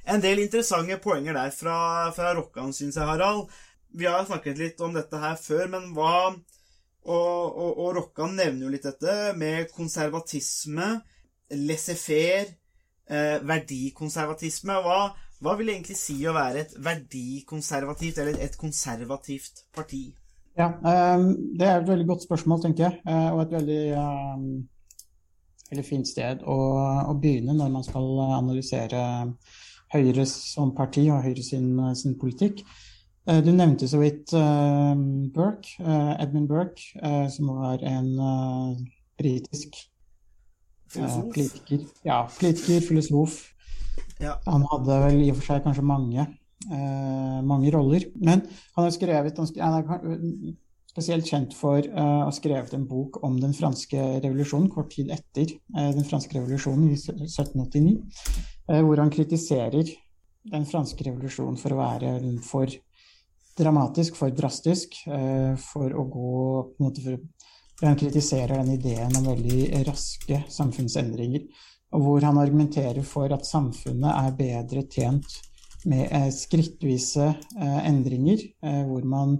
En 0.04 0.20
del 0.20 0.44
interessante 0.44 0.98
poenger 1.02 1.36
der 1.36 1.50
fra, 1.54 1.78
fra 2.16 2.34
Rokkan, 2.36 2.72
syns 2.72 2.96
jeg, 2.96 3.08
Harald. 3.08 3.48
Vi 3.96 4.06
har 4.06 4.26
snakket 4.28 4.60
litt 4.60 4.80
om 4.84 4.94
dette 4.94 5.18
her 5.20 5.36
før, 5.40 5.66
men 5.72 5.90
hva 5.96 6.14
og, 7.08 7.56
og, 7.56 7.78
og 7.78 7.92
Rokkan 7.96 8.34
nevner 8.36 8.66
jo 8.66 8.72
litt 8.72 8.84
dette 8.84 9.32
med 9.38 9.70
konservatisme, 9.72 10.88
laissez-faire, 11.56 12.50
eh, 13.08 13.36
verdikonservatisme. 13.48 14.76
Hva, 14.84 14.98
hva 15.40 15.54
vil 15.58 15.72
egentlig 15.72 15.96
si 15.96 16.18
å 16.28 16.34
være 16.36 16.64
et 16.64 16.74
verdikonservativt 16.84 18.20
eller 18.20 18.40
et 18.44 18.58
konservativt 18.60 19.64
parti? 19.74 20.08
Ja, 20.58 20.72
ehm, 20.84 21.56
Det 21.56 21.66
er 21.66 21.80
et 21.80 21.88
veldig 21.88 22.06
godt 22.06 22.26
spørsmål, 22.26 22.62
tenker 22.62 22.88
jeg, 22.88 23.00
eh, 23.06 23.30
og 23.32 23.42
et 23.42 23.54
veldig, 23.56 23.82
ehm, 24.02 24.68
veldig 25.70 25.86
fint 25.86 26.08
sted 26.08 26.42
å, 26.42 26.58
å 27.08 27.14
begynne 27.20 27.54
når 27.54 27.70
man 27.70 27.84
skal 27.86 28.20
analysere 28.26 29.00
Høyre 29.94 30.24
som 30.28 30.74
parti 30.76 31.06
og 31.10 31.22
Høyre 31.24 31.42
sin, 31.44 31.70
sin 31.96 32.16
politikk. 32.20 32.62
Eh, 33.28 33.40
Du 33.44 33.52
nevnte 33.52 33.88
så 33.88 34.00
vidt 34.02 34.32
eh, 34.36 34.94
Burke, 35.34 35.76
eh, 35.80 36.14
Edmund 36.24 36.48
Burke, 36.50 36.82
eh, 37.02 37.26
som 37.32 37.52
var 37.56 37.84
en 37.84 38.10
eh, 38.18 38.82
britisk 39.20 39.76
eh, 39.76 40.92
Filosof? 40.96 41.24
politiker. 41.34 41.86
Ja, 42.04 42.22
politiker, 42.38 42.80
filosof. 42.88 43.40
Ja. 44.20 44.36
Han 44.46 44.64
hadde 44.72 45.00
vel 45.04 45.20
i 45.26 45.30
og 45.32 45.38
for 45.40 45.52
seg 45.52 45.64
kanskje 45.66 45.84
mange, 45.86 46.24
eh, 46.70 47.38
mange 47.46 47.70
roller. 47.74 48.08
Men 48.16 48.42
han 48.76 48.84
har 48.88 48.94
skrevet 48.94 49.38
Han 49.38 49.76
er 49.78 50.56
spesielt 50.88 51.28
kjent 51.30 51.54
for 51.54 51.78
eh, 51.78 51.94
å 51.94 52.26
ha 52.26 52.34
skrevet 52.34 52.74
en 52.74 52.86
bok 52.88 53.20
om 53.26 53.36
den 53.40 53.52
franske 53.54 53.98
revolusjonen 54.24 54.70
kort 54.72 54.90
tid 54.96 55.12
etter 55.14 55.52
eh, 55.52 55.90
den 55.94 56.06
franske 56.08 56.34
revolusjonen 56.38 56.88
i 56.90 56.96
1789, 56.98 57.92
eh, 57.98 58.54
hvor 58.68 59.00
han 59.00 59.10
kritiserer 59.10 59.88
den 60.52 60.66
franske 60.68 61.04
revolusjonen 61.06 61.56
for 61.60 61.74
å 61.74 61.80
være 61.80 62.12
for 62.44 62.72
dramatisk, 63.58 64.16
for 64.16 64.34
drastisk, 64.34 65.00
eh, 65.06 65.56
for 65.56 65.92
å 65.92 66.04
gå 66.04 66.32
på 66.62 66.78
en 66.78 66.88
måte 66.90 67.04
for, 67.04 67.18
Han 67.80 67.94
kritiserer 67.94 68.58
den 68.58 68.72
ideen 68.74 69.14
om 69.14 69.28
veldig 69.28 69.84
raske 69.86 70.40
samfunnsendringer, 70.50 71.44
og 71.94 72.00
hvor 72.02 72.24
han 72.26 72.40
argumenterer 72.42 73.04
for 73.06 73.30
at 73.30 73.46
samfunnet 73.46 74.16
er 74.18 74.34
bedre 74.34 74.82
tjent 74.90 75.36
med 75.86 76.08
eh, 76.10 76.26
skrittvise 76.34 77.28
eh, 77.38 77.78
endringer, 77.86 78.42
eh, 78.66 78.82
hvor 78.82 79.06
man 79.06 79.36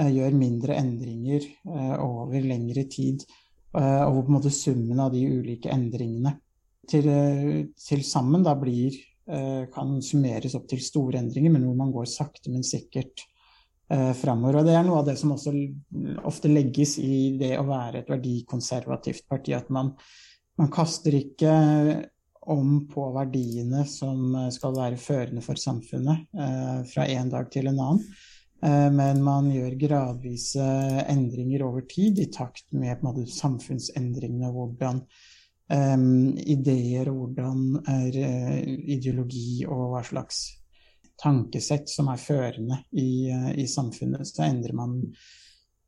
eh, 0.00 0.10
gjør 0.16 0.34
mindre 0.34 0.74
endringer 0.80 1.46
eh, 1.46 1.94
over 2.02 2.42
lengre 2.42 2.88
tid, 2.90 3.22
eh, 3.78 4.02
og 4.02 4.16
hvor 4.16 4.24
på 4.24 4.32
en 4.32 4.38
måte 4.40 4.50
summen 4.50 5.04
av 5.06 5.14
de 5.14 5.22
ulike 5.22 5.70
endringene 5.70 6.34
til, 6.88 7.08
eh, 7.10 7.62
til 7.80 8.02
sammen 8.06 8.44
da 8.46 8.54
blir 8.58 8.96
eh, 9.28 9.64
kan 9.72 9.96
summeres 10.02 10.54
opp 10.58 10.68
til 10.70 10.82
store 10.84 11.20
endringer, 11.22 11.52
men 11.54 11.66
hvor 11.66 11.78
man 11.78 11.94
går 11.94 12.10
sakte, 12.10 12.50
men 12.52 12.66
sikkert 12.66 13.24
eh, 13.90 14.12
framover. 14.18 14.60
Og 14.60 14.68
det 14.68 14.76
er 14.76 14.86
noe 14.86 15.00
av 15.02 15.08
det 15.08 15.16
som 15.20 15.34
også 15.34 15.54
ofte 16.26 16.50
legges 16.52 16.96
i 17.02 17.36
det 17.40 17.54
å 17.58 17.66
være 17.68 18.02
et 18.02 18.12
verdikonservativt 18.12 19.26
parti. 19.30 19.56
At 19.56 19.72
man, 19.74 19.94
man 20.60 20.70
kaster 20.74 21.16
ikke 21.18 21.54
om 22.46 22.86
på 22.86 23.08
verdiene 23.16 23.84
som 23.90 24.34
eh, 24.34 24.48
skal 24.54 24.76
være 24.76 25.00
førende 25.00 25.42
for 25.44 25.58
samfunnet 25.58 26.26
eh, 26.38 26.80
fra 26.88 27.06
en 27.10 27.30
dag 27.32 27.50
til 27.52 27.70
en 27.70 27.80
annen. 27.82 28.02
Eh, 28.62 28.90
Men 28.94 29.22
man 29.26 29.50
gjør 29.52 29.78
gradvise 29.80 30.66
endringer 31.10 31.66
over 31.66 31.86
tid 31.90 32.20
i 32.22 32.30
takt 32.32 32.70
med 32.72 33.02
måte, 33.06 33.26
samfunnsendringene. 33.30 34.52
Hvordan 34.54 35.02
ideer 35.68 37.10
hvordan 37.10 37.80
er, 37.90 38.14
eh, 38.14 38.60
ideologi 38.94 39.64
og 39.66 39.90
hva 39.92 40.02
slags 40.06 40.44
tankesett 41.18 41.88
som 41.90 42.08
er 42.12 42.20
førende 42.22 42.84
i, 42.92 43.28
eh, 43.30 43.52
i 43.58 43.66
samfunnet. 43.66 44.26
Så 44.26 44.46
man 44.74 45.12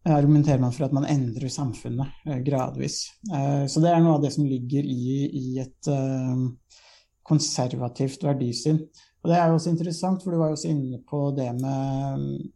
argumenterer 0.04 0.60
man 0.60 0.72
for 0.72 0.86
at 0.86 0.92
man 0.92 1.04
endrer 1.04 1.48
samfunnet 1.48 2.08
eh, 2.26 2.38
gradvis. 2.38 3.10
Så 3.68 3.80
det 3.80 3.90
er 3.92 4.00
noe 4.00 4.16
av 4.16 4.22
det 4.22 4.32
som 4.32 4.46
ligger 4.46 4.82
i, 4.82 5.28
i 5.28 5.58
et 5.60 5.90
konservativt 7.22 8.24
verdisyn. 8.24 8.80
Og 9.22 9.30
det 9.30 9.36
er 9.36 9.48
jo 9.48 9.58
også 9.58 9.70
interessant, 9.70 10.22
for 10.22 10.32
du 10.32 10.38
var 10.38 10.48
jo 10.48 10.56
også 10.56 10.70
inne 10.70 11.02
på 11.06 11.36
det 11.36 11.52
med 11.60 12.50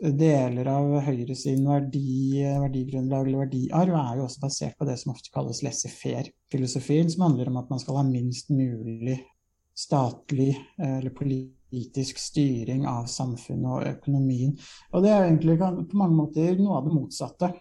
deler 0.00 0.68
av 0.70 0.92
Høyre 1.06 1.34
sin 1.38 1.64
verdi, 1.66 2.42
verdigrunnlag 2.44 3.26
eller 3.28 3.42
verdiarv 3.44 3.96
er 3.98 4.20
jo 4.20 4.26
også 4.26 4.42
basert 4.42 4.76
på 4.78 4.86
det 4.88 4.96
som 5.00 5.12
ofte 5.14 5.32
kalles 5.34 5.62
laissez-faire-filosofien, 5.66 7.10
som 7.12 7.26
handler 7.28 7.50
om 7.50 7.58
at 7.60 7.72
man 7.72 7.82
skal 7.82 8.00
ha 8.00 8.04
minst 8.08 8.52
mulig 8.54 9.18
statlig 9.76 10.54
eller 10.80 11.12
politisk 11.12 12.20
styring 12.22 12.86
av 12.88 13.10
samfunnet 13.12 13.68
og 13.68 13.90
økonomien. 13.90 14.54
Og 14.94 15.04
det 15.04 15.12
er 15.12 15.26
egentlig 15.26 15.58
på 15.60 16.00
mange 16.00 16.16
måter 16.16 16.56
noe 16.60 16.78
av 16.80 16.88
det 16.88 16.96
motsatte, 16.96 17.52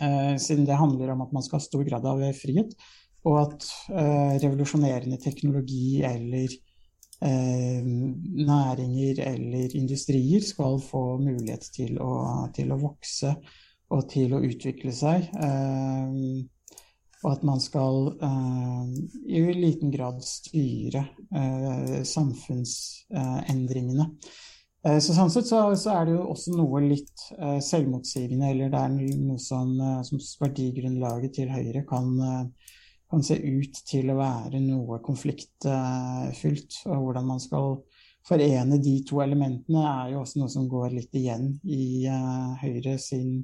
eh, 0.00 0.34
siden 0.40 0.64
det 0.68 0.80
handler 0.80 1.12
om 1.12 1.26
at 1.26 1.36
man 1.36 1.44
skal 1.44 1.60
ha 1.60 1.66
stor 1.66 1.84
grad 1.84 2.08
av 2.08 2.24
frihet, 2.40 2.72
og 3.28 3.36
at 3.42 3.68
eh, 3.92 4.40
revolusjonerende 4.40 5.20
teknologi 5.20 6.00
eller 6.06 6.48
næringer 7.20 9.18
eller 9.26 9.76
industrier 9.76 10.40
skal 10.40 10.78
få 10.80 11.18
mulighet 11.20 11.66
til 11.74 11.98
å, 12.00 12.12
til 12.56 12.72
å 12.72 12.78
vokse 12.80 13.34
og 13.90 14.06
til 14.10 14.32
å 14.34 14.42
utvikle 14.46 14.92
seg. 14.94 15.28
Eh, 15.36 16.08
og 17.20 17.32
at 17.34 17.42
man 17.44 17.60
skal 17.60 18.14
eh, 18.24 18.84
i 19.28 19.42
liten 19.52 19.90
grad 19.92 20.22
styre 20.24 21.02
eh, 21.36 22.00
samfunnsendringene. 22.08 24.06
Eh, 24.86 24.98
så 25.04 25.12
sånn 25.12 25.32
sett 25.32 25.50
så, 25.50 25.60
så 25.76 25.98
er 25.98 26.08
det 26.08 26.14
jo 26.16 26.22
også 26.32 26.54
noe 26.56 26.80
litt 26.86 27.26
eh, 27.36 27.58
selvmotsigende, 27.64 28.54
eller 28.54 28.72
det 28.72 28.80
er 28.80 28.90
noe 29.20 29.40
som, 29.42 29.74
eh, 29.76 30.00
som 30.08 30.22
verdigrunnlaget 30.46 31.36
til 31.36 31.52
Høyre 31.52 31.84
kan, 31.88 32.14
eh, 32.24 32.76
kan 33.10 33.22
se 33.26 33.36
ut 33.36 33.80
til 33.88 34.10
å 34.12 34.18
være 34.20 34.60
noe 34.62 35.00
konfliktfylt, 35.02 36.82
og 36.86 37.06
hvordan 37.06 37.26
man 37.32 37.42
skal 37.42 37.80
forene 38.26 38.78
de 38.82 38.98
to 39.06 39.22
elementene, 39.24 39.82
er 39.82 40.12
jo 40.12 40.20
også 40.22 40.42
noe 40.42 40.52
som 40.52 40.68
går 40.70 40.94
litt 40.94 41.16
igjen 41.18 41.54
i 41.64 42.06
uh, 42.10 42.52
Høyre 42.60 42.96
sin, 43.02 43.40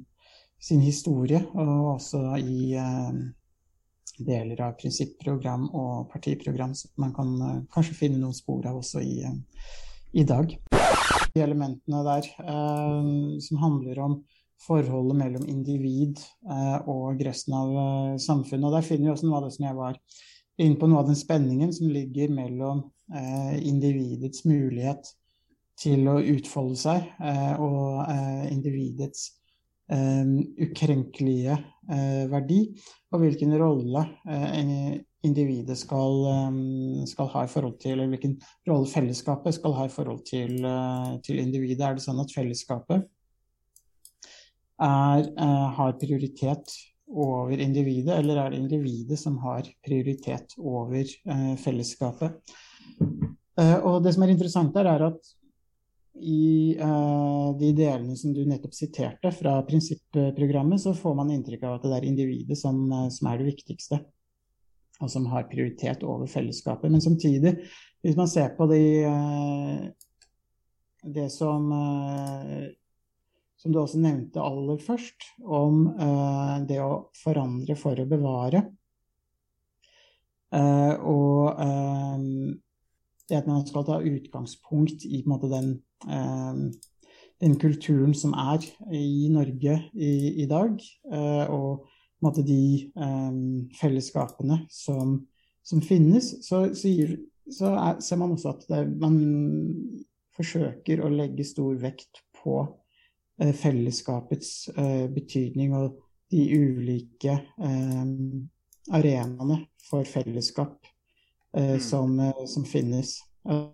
sin 0.59 0.83
historie, 0.85 1.41
og 1.57 1.97
også 1.97 2.21
i 2.39 2.77
uh, 2.79 3.11
deler 4.17 4.63
av 4.65 4.77
prinsipprogram 4.79 5.67
og 5.75 6.07
partiprogram 6.13 6.73
som 6.77 6.93
man 7.03 7.13
kan 7.17 7.35
uh, 7.41 7.59
kanskje 7.73 7.99
finne 8.05 8.21
noen 8.21 8.37
spor 8.37 8.65
av 8.69 8.79
også 8.79 9.03
i, 9.03 9.19
i 10.15 10.25
dag. 10.27 10.55
De 11.33 11.43
elementene 11.43 12.01
der 12.07 12.29
som 13.43 13.59
handler 13.61 13.99
om 14.01 14.13
forholdet 14.63 15.17
mellom 15.17 15.45
individ 15.49 16.19
eh, 16.49 16.79
og 16.89 17.21
resten 17.25 17.55
av 17.57 17.77
eh, 17.77 18.17
samfunnet. 18.21 18.67
Og 18.67 18.75
der 18.77 18.85
finner 18.85 19.09
vi 19.09 19.13
også 19.13 19.29
noe 19.29 19.39
av 19.39 19.47
det 19.47 19.53
som 19.55 19.67
jeg 19.67 19.77
var 19.77 19.99
inne 20.57 20.79
på, 20.79 20.89
noe 20.89 21.03
av 21.03 21.09
den 21.11 21.19
spenningen 21.19 21.73
som 21.75 21.91
ligger 21.93 22.33
mellom 22.33 22.83
eh, 23.13 23.55
individets 23.67 24.45
mulighet 24.49 25.11
til 25.77 26.07
å 26.09 26.17
utfolde 26.17 26.77
seg 26.81 27.03
og 27.61 27.99
individets 28.49 29.27
ukrenkelige 29.93 31.53
verdi, 32.31 32.57
og 33.13 33.21
hvilken 33.21 33.53
rolle 33.61 34.01
individet 35.21 35.77
skal, 35.77 36.25
skal 37.05 37.29
ha 37.35 37.43
i 37.45 37.51
forhold 37.53 37.77
til, 37.83 37.93
eller 37.93 38.09
hvilken 38.09 38.33
rolle 38.65 38.89
fellesskapet 38.89 39.59
skal 39.59 39.77
ha 39.77 39.85
i 39.85 39.93
forhold 39.93 40.25
til, 40.25 40.57
til 41.29 41.43
individet. 41.45 41.85
Er 41.85 41.99
det 41.99 42.07
sånn 42.07 42.25
at 42.25 42.33
fellesskapet 42.33 43.05
er, 44.79 45.19
eh, 45.37 45.69
har 45.77 45.93
prioritet 45.93 46.73
over 47.07 47.57
individet, 47.57 48.19
eller 48.19 48.37
er 48.37 48.51
det 48.51 48.59
individet 48.59 49.19
som 49.19 49.37
har 49.37 49.63
prioritet 49.85 50.53
over 50.57 51.01
eh, 51.03 51.55
fellesskapet? 51.57 52.37
Eh, 53.57 53.77
og 53.79 54.03
det 54.03 54.13
som 54.13 54.23
er 54.23 54.33
interessant 54.33 54.73
der, 54.75 54.85
er 54.85 55.07
at 55.09 55.33
i 56.17 56.73
de 56.73 57.67
delene 57.77 58.15
som 58.17 58.31
du 58.33 58.39
nettopp 58.41 58.73
siterte 58.73 59.29
fra 59.37 59.59
prinsipprogrammet, 59.67 60.81
så 60.81 60.95
får 60.97 61.13
man 61.13 61.29
inntrykk 61.29 61.67
av 61.67 61.75
at 61.75 61.83
det 61.85 61.91
er 61.93 62.07
individet 62.07 62.57
som, 62.57 62.79
som 63.13 63.29
er 63.29 63.37
det 63.37 63.51
viktigste, 63.51 63.99
og 64.97 65.11
som 65.13 65.27
har 65.29 65.45
prioritet 65.45 66.01
over 66.01 66.25
fellesskapet. 66.25 66.89
Men 66.89 67.05
samtidig, 67.05 67.53
hvis 68.01 68.17
man 68.17 68.31
ser 68.31 68.49
på 68.57 68.65
de, 68.71 68.81
det 71.05 71.27
som 71.37 71.69
som 73.57 73.73
du 73.73 73.79
også 73.81 73.99
nevnte 74.01 74.43
aller 74.43 74.81
først, 74.81 75.31
om 75.41 75.87
eh, 75.97 76.57
det 76.69 76.77
å 76.83 77.07
forandre 77.17 77.77
for 77.79 77.97
å 77.97 78.07
bevare. 78.09 78.63
Eh, 80.53 80.93
og 81.01 81.63
eh, 81.65 82.27
det 83.27 83.39
at 83.41 83.49
man 83.49 83.65
skal 83.67 83.87
ta 83.87 83.99
utgangspunkt 83.99 85.07
i 85.09 85.23
måte, 85.27 85.49
den, 85.51 85.73
eh, 86.07 86.61
den 87.41 87.57
kulturen 87.59 88.13
som 88.17 88.35
er 88.37 88.63
i 88.93 89.27
Norge 89.33 89.79
i, 89.93 90.13
i 90.43 90.49
dag, 90.49 90.77
eh, 91.11 91.45
og 91.49 91.87
måte, 92.23 92.45
de 92.45 92.87
eh, 92.93 93.41
fellesskapene 93.81 94.63
som, 94.73 95.19
som 95.65 95.81
finnes, 95.81 96.35
så, 96.45 96.67
sier, 96.77 97.17
så 97.49 97.73
er, 97.73 98.03
ser 98.05 98.21
man 98.21 98.37
også 98.37 98.53
at 98.53 98.69
det, 98.69 98.85
man 99.01 99.17
forsøker 100.37 101.01
å 101.01 101.09
legge 101.09 101.45
stor 101.47 101.73
vekt 101.81 102.21
på 102.37 102.61
fellesskapets 103.37 104.69
eh, 104.77 105.07
betydning 105.13 105.75
og 105.77 105.97
de 106.33 106.43
ulike 106.57 107.37
eh, 107.37 108.05
arenaene 108.97 109.61
for 109.89 110.07
fellesskap 110.07 110.77
eh, 110.83 110.93
Mm. 111.57 111.79
som, 111.79 112.19
eh, 112.19 112.45
som 112.45 112.65
finnes. 112.65 113.17
Eh, 113.49 113.67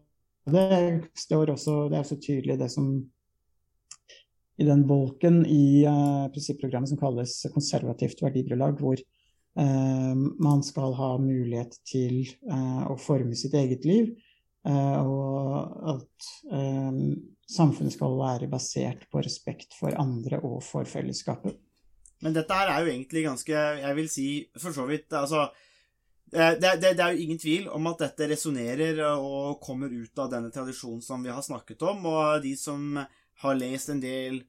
Det 0.46 1.04
står 1.16 1.50
også, 1.54 1.90
det 1.90 1.98
er 1.98 2.04
så 2.04 2.16
tydelig 2.20 2.58
det 2.60 2.72
som 2.72 2.88
i 4.60 4.66
den 4.68 4.82
bolken 4.88 5.46
i 5.46 5.84
eh, 5.88 6.26
prinsipprogrammet 6.34 6.90
som 6.90 7.00
kalles 7.00 7.46
konservativt 7.54 8.22
verdigrunnlag, 8.22 8.76
hvor 8.80 9.00
eh, 9.00 10.16
man 10.16 10.64
skal 10.64 10.94
ha 11.00 11.18
mulighet 11.18 11.78
til 11.88 12.28
eh, 12.28 12.84
å 12.92 12.98
forme 13.00 13.36
sitt 13.40 13.54
eget 13.56 13.86
liv, 13.88 14.12
eh, 14.68 15.00
og 15.00 15.96
at 15.96 16.30
eh, 16.52 16.92
samfunnet 17.50 17.96
skal 17.96 18.16
være 18.20 18.50
basert 18.52 19.06
på 19.12 19.22
respekt 19.24 19.76
for 19.78 19.96
andre 20.00 20.40
og 20.44 20.62
for 20.66 20.88
fellesskapet. 20.90 21.58
Men 22.24 22.36
dette 22.36 22.56
her 22.56 22.72
er 22.72 22.84
jo 22.84 22.92
egentlig 22.94 23.26
ganske 23.26 23.52
Jeg 23.82 23.96
vil 23.98 24.06
si 24.08 24.28
for 24.56 24.72
så 24.72 24.86
vidt 24.88 25.12
Altså 25.20 25.42
eh, 26.32 26.54
det, 26.56 26.78
det, 26.80 26.94
det 26.96 27.04
er 27.04 27.18
jo 27.18 27.26
ingen 27.26 27.42
tvil 27.42 27.68
om 27.68 27.90
at 27.92 28.06
dette 28.06 28.30
resonnerer 28.32 29.02
og 29.18 29.60
kommer 29.64 29.92
ut 29.92 30.24
av 30.24 30.32
denne 30.32 30.52
tradisjonen 30.54 31.04
som 31.04 31.24
vi 31.26 31.34
har 31.34 31.44
snakket 31.44 31.84
om, 31.90 32.06
og 32.08 32.44
de 32.46 32.56
som 32.58 32.96
har 33.44 33.60
lest 33.60 33.92
en 33.92 34.00
del 34.04 34.40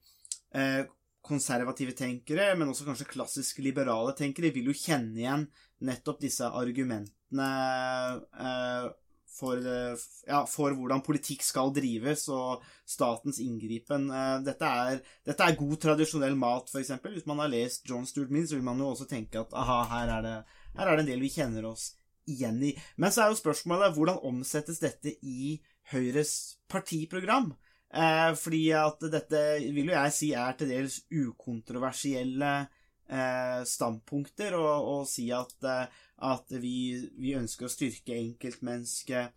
eh, 0.55 0.85
konservative 1.25 1.95
tenkere, 1.97 2.53
men 2.59 2.69
også 2.71 2.87
kanskje 2.87 3.09
klassisk 3.09 3.63
liberale 3.65 4.13
tenkere, 4.17 4.53
vil 4.55 4.71
jo 4.71 4.77
kjenne 4.77 5.19
igjen 5.19 5.47
nettopp 5.85 6.21
disse 6.23 6.47
argumentene 6.47 7.49
eh, 8.39 8.91
for, 9.35 9.59
eh, 9.59 10.05
ja, 10.29 10.45
for 10.47 10.77
hvordan 10.79 11.03
politikk 11.05 11.43
skal 11.43 11.73
drives, 11.75 12.29
og 12.33 12.63
statens 12.87 13.41
inngripen. 13.43 14.07
Eh, 14.11 14.39
Dette 14.47 14.71
er, 14.87 15.03
dette 15.27 15.49
er 15.49 15.59
god 15.59 15.77
tradisjonell 15.83 16.39
mat, 16.39 16.71
f.eks. 16.71 16.95
Hvis 17.03 17.27
man 17.31 17.43
har 17.43 17.53
lest 17.53 17.89
John 17.89 18.07
Stuart 18.07 18.31
Mill, 18.31 18.47
så 18.49 18.59
vil 18.59 18.67
man 18.67 18.81
jo 18.81 18.93
også 18.93 19.09
tenke 19.11 19.43
at 19.43 19.53
aha, 19.53 19.83
her 19.91 20.15
er 20.19 20.25
det, 20.29 20.39
her 20.79 20.87
er 20.87 20.97
det 20.97 21.07
en 21.07 21.13
del 21.13 21.27
vi 21.27 21.35
kjenner 21.35 21.69
oss 21.73 21.93
igjen 22.31 22.63
i. 22.65 22.73
Men 22.97 23.13
så 23.13 23.25
er 23.25 23.33
jo 23.33 23.43
spørsmålet 23.43 23.97
hvordan 23.97 24.23
omsettes 24.25 24.81
dette 24.83 25.17
i 25.23 25.59
Høyres 25.93 26.57
partiprogram? 26.73 27.53
Eh, 27.95 28.31
fordi 28.35 28.63
at 28.75 29.05
dette 29.13 29.43
vil 29.75 29.93
jo 29.93 29.95
jeg 29.95 30.15
si 30.15 30.33
er 30.35 30.57
til 30.59 30.73
dels 30.73 31.03
ukontroversielle 31.15 32.55
eh, 32.65 32.81
standpunkter, 33.69 34.57
og, 34.59 34.89
og 34.91 35.09
si 35.09 35.29
at, 35.35 35.55
eh, 35.69 36.03
at 36.25 36.55
vi, 36.63 36.77
vi 37.21 37.35
ønsker 37.39 37.69
å 37.69 37.73
styrke 37.73 38.17
enkeltmennesket. 38.17 39.35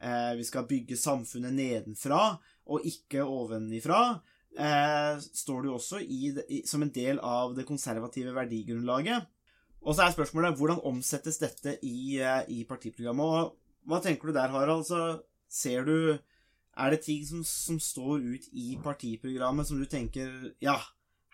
Eh, 0.00 0.34
vi 0.36 0.44
skal 0.48 0.68
bygge 0.68 0.96
samfunnet 0.96 1.52
nedenfra, 1.52 2.22
og 2.72 2.86
ikke 2.88 3.26
ovenifra. 3.26 4.20
Eh, 4.56 5.20
står 5.20 5.62
det 5.62 5.68
jo 5.70 5.76
også 5.76 6.00
i, 6.00 6.62
som 6.66 6.82
en 6.82 6.92
del 6.94 7.20
av 7.22 7.54
det 7.56 7.68
konservative 7.68 8.32
verdigrunnlaget. 8.34 9.28
Og 9.80 9.96
så 9.96 10.04
er 10.04 10.14
spørsmålet 10.14 10.56
hvordan 10.58 10.82
omsettes 10.88 11.38
dette 11.40 11.76
i, 11.86 12.18
eh, 12.20 12.42
i 12.48 12.64
partiprogrammet. 12.68 13.24
Og 13.24 13.88
hva 13.88 14.00
tenker 14.04 14.28
du 14.28 14.36
der, 14.36 14.52
Harald? 14.52 14.84
Altså, 14.84 15.22
ser 15.48 15.84
du 15.84 16.18
Er 16.78 16.90
det 16.90 17.00
ting 17.02 17.24
som, 17.26 17.42
som 17.44 17.80
står 17.82 18.22
ut 18.22 18.44
i 18.52 18.78
partiprogrammet 18.80 19.66
som 19.66 19.76
du 19.76 19.84
tenker 19.90 20.54
Ja, 20.62 20.76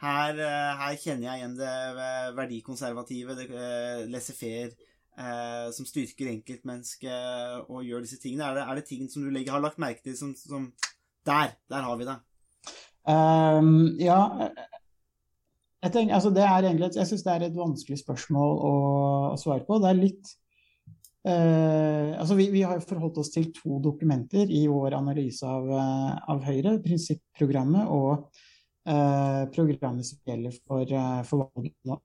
her, 0.02 0.36
eh, 0.36 0.72
her 0.80 0.98
kjenner 1.00 1.30
jeg 1.30 1.40
igjen 1.40 1.56
det 1.56 1.72
eh, 1.72 2.28
verdikonservative, 2.36 3.36
det 3.38 3.48
eh, 3.48 4.04
laissez-faire, 4.12 4.74
eh, 5.16 5.66
som 5.72 5.88
styrker 5.88 6.30
enkeltmennesket 6.34 7.70
og 7.72 7.84
gjør 7.86 8.04
disse 8.04 8.20
tingene. 8.20 8.50
Er 8.50 8.58
det, 8.58 8.64
er 8.66 8.80
det 8.80 8.86
ting 8.90 9.08
som 9.12 9.24
du 9.24 9.30
legger, 9.32 9.56
har 9.56 9.64
lagt 9.64 9.80
merke 9.80 10.04
til 10.04 10.16
som, 10.18 10.34
som 10.36 10.72
Der! 11.26 11.56
Der 11.72 11.82
har 11.82 11.96
vi 11.96 12.08
det. 12.08 12.16
Um, 13.06 13.96
ja, 14.02 14.50
jeg 15.82 15.92
tenker, 15.94 16.14
altså 16.14 16.30
det 16.34 16.42
er 16.42 16.64
egentlig, 16.64 16.90
jeg 16.96 17.06
syns 17.06 17.22
det 17.22 17.32
er 17.32 17.44
et 17.46 17.56
vanskelig 17.56 17.98
spørsmål 18.00 18.56
å, 18.66 18.74
svare 19.38 19.64
på. 19.68 19.80
Det 19.82 19.92
er 19.92 20.02
litt 20.02 20.34
Uh, 21.26 22.14
altså 22.20 22.36
vi, 22.38 22.44
vi 22.52 22.60
har 22.62 22.78
forholdt 22.86 23.16
oss 23.18 23.32
til 23.34 23.48
to 23.50 23.80
dokumenter 23.82 24.46
i 24.46 24.60
vår 24.70 24.94
analyse 24.94 25.42
av, 25.42 25.64
av 25.74 26.44
Høyre. 26.46 26.76
Prinsipprogrammet 26.84 27.90
og 27.90 28.28
programmet 29.54 30.06
som 30.06 30.20
gjelder 30.26 30.58
for, 30.62 30.82
eh, 30.86 31.22
for 31.28 31.46
valget 31.46 31.74
nå. 31.88 32.00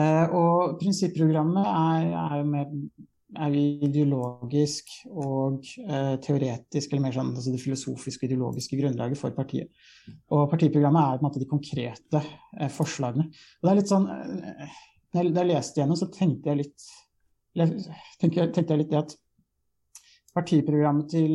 Eh, 0.00 0.26
og 0.32 0.78
prinsipprogrammet 0.80 1.66
er, 1.68 2.12
er 2.16 2.36
jo 2.40 2.44
mer 2.48 2.68
er 3.40 3.54
ideologisk 3.56 4.90
og 5.08 5.64
eh, 5.80 6.16
teoretisk, 6.24 6.92
eller 6.92 7.04
mer 7.06 7.14
sånn 7.16 7.32
altså 7.32 7.52
det 7.54 7.62
filosofiske 7.62 8.26
og 8.26 8.28
ideologiske 8.28 8.78
grunnlaget 8.80 9.20
for 9.20 9.34
partiet. 9.36 9.70
Og 10.32 10.50
partiprogrammet 10.52 11.00
er 11.00 11.20
på 11.20 11.22
en 11.22 11.28
måte 11.28 11.42
de 11.42 11.48
konkrete 11.48 12.22
eh, 12.22 12.72
forslagene. 12.72 13.28
Og 13.30 13.64
det 13.64 13.72
er 13.72 13.80
litt 13.80 13.92
sånn 13.92 14.08
eh, 14.12 14.80
Da 15.12 15.20
jeg, 15.20 15.32
leste 15.48 15.80
gjennom, 15.80 15.98
så 16.00 16.08
tenkte 16.12 16.52
jeg 16.52 16.62
litt 16.62 16.84
tenkte, 17.52 18.46
tenkte 18.48 18.72
jeg 18.72 18.80
litt 18.80 18.92
det 18.92 19.00
at 19.02 19.16
partiprogrammet 20.32 21.10
til, 21.12 21.32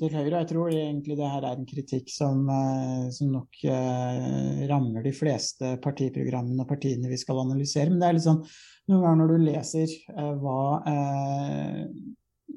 til 0.00 0.14
Høyre 0.16 0.40
Jeg 0.40 0.48
tror 0.48 0.72
egentlig 0.72 1.16
det 1.18 1.28
her 1.28 1.44
er 1.44 1.58
en 1.58 1.68
kritikk 1.68 2.08
som, 2.12 2.46
eh, 2.48 3.06
som 3.12 3.32
nok 3.34 3.62
eh, 3.68 4.62
rammer 4.70 5.04
de 5.04 5.12
fleste 5.16 5.74
partiprogrammene 5.84 6.64
og 6.64 6.70
partiene 6.70 7.10
vi 7.10 7.20
skal 7.20 7.42
analysere. 7.44 7.92
Men 7.92 8.00
det 8.00 8.08
er 8.08 8.16
litt 8.16 8.28
sånn 8.28 8.44
noen 8.90 9.04
ganger 9.04 9.20
når 9.20 9.30
du 9.30 9.44
leser 9.44 9.92
eh, 9.92 10.32
hva 10.40 10.62
eh, 10.90 11.84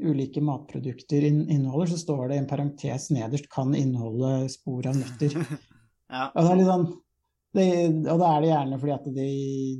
ulike 0.04 0.42
matprodukter 0.44 1.26
in 1.28 1.44
inneholder, 1.46 1.94
så 1.94 2.02
står 2.02 2.30
det 2.30 2.38
i 2.38 2.42
en 2.42 2.50
parentes 2.50 3.10
nederst 3.14 3.50
'kan 3.52 3.76
inneholde 3.78 4.50
spor 4.54 4.90
av 4.90 5.00
nøtter'. 5.00 5.38
Ja. 6.14 6.28
Og, 6.36 6.44
det 6.46 6.50
er 6.52 6.58
litt 6.60 6.68
sånn, 6.68 6.84
det, 7.58 7.64
og 8.12 8.20
da 8.22 8.28
er 8.30 8.42
det 8.44 8.50
gjerne 8.52 8.78
fordi 8.78 8.92
at 8.94 9.06
de, 9.16 9.30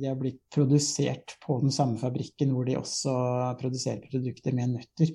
de 0.00 0.08
har 0.08 0.16
blitt 0.18 0.40
produsert 0.50 1.34
på 1.44 1.60
den 1.62 1.70
samme 1.70 2.00
fabrikken 2.00 2.50
hvor 2.50 2.66
de 2.66 2.74
også 2.80 3.12
produserer 3.60 4.08
produkter 4.10 4.56
med 4.56 4.72
nøtter. 4.72 5.12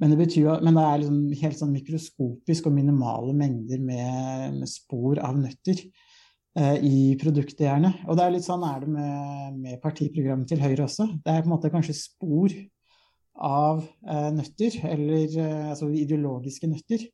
Men 0.00 0.12
det 0.12 0.18
betyr 0.18 0.62
men 0.64 0.78
det 0.78 0.84
er 0.86 1.02
liksom 1.02 1.18
helt 1.42 1.58
sånn 1.58 1.74
mikroskopisk 1.74 2.68
og 2.68 2.74
minimale 2.74 3.34
mengder 3.36 3.82
med, 3.82 4.56
med 4.56 4.70
spor 4.70 5.20
av 5.22 5.36
nøtter 5.38 5.78
eh, 6.58 6.78
i 6.82 6.96
produktet, 7.20 7.66
gjerne. 7.68 7.92
Og 8.08 8.18
det 8.18 8.24
er 8.24 8.34
litt 8.34 8.46
sånn 8.46 8.64
er 8.66 8.82
det 8.82 8.90
med, 8.96 9.60
med 9.60 9.80
partiprogrammet 9.84 10.50
til 10.50 10.62
Høyre 10.64 10.88
også. 10.88 11.06
Det 11.22 11.34
er 11.34 11.44
på 11.44 11.50
en 11.50 11.54
måte 11.54 11.70
kanskje 11.74 11.98
spor 12.00 12.56
av 13.42 13.84
eh, 13.84 14.28
nøtter, 14.34 14.80
eller 14.90 15.38
eh, 15.38 15.70
altså 15.70 15.90
ideologiske 15.92 16.70
nøtter. 16.70 17.06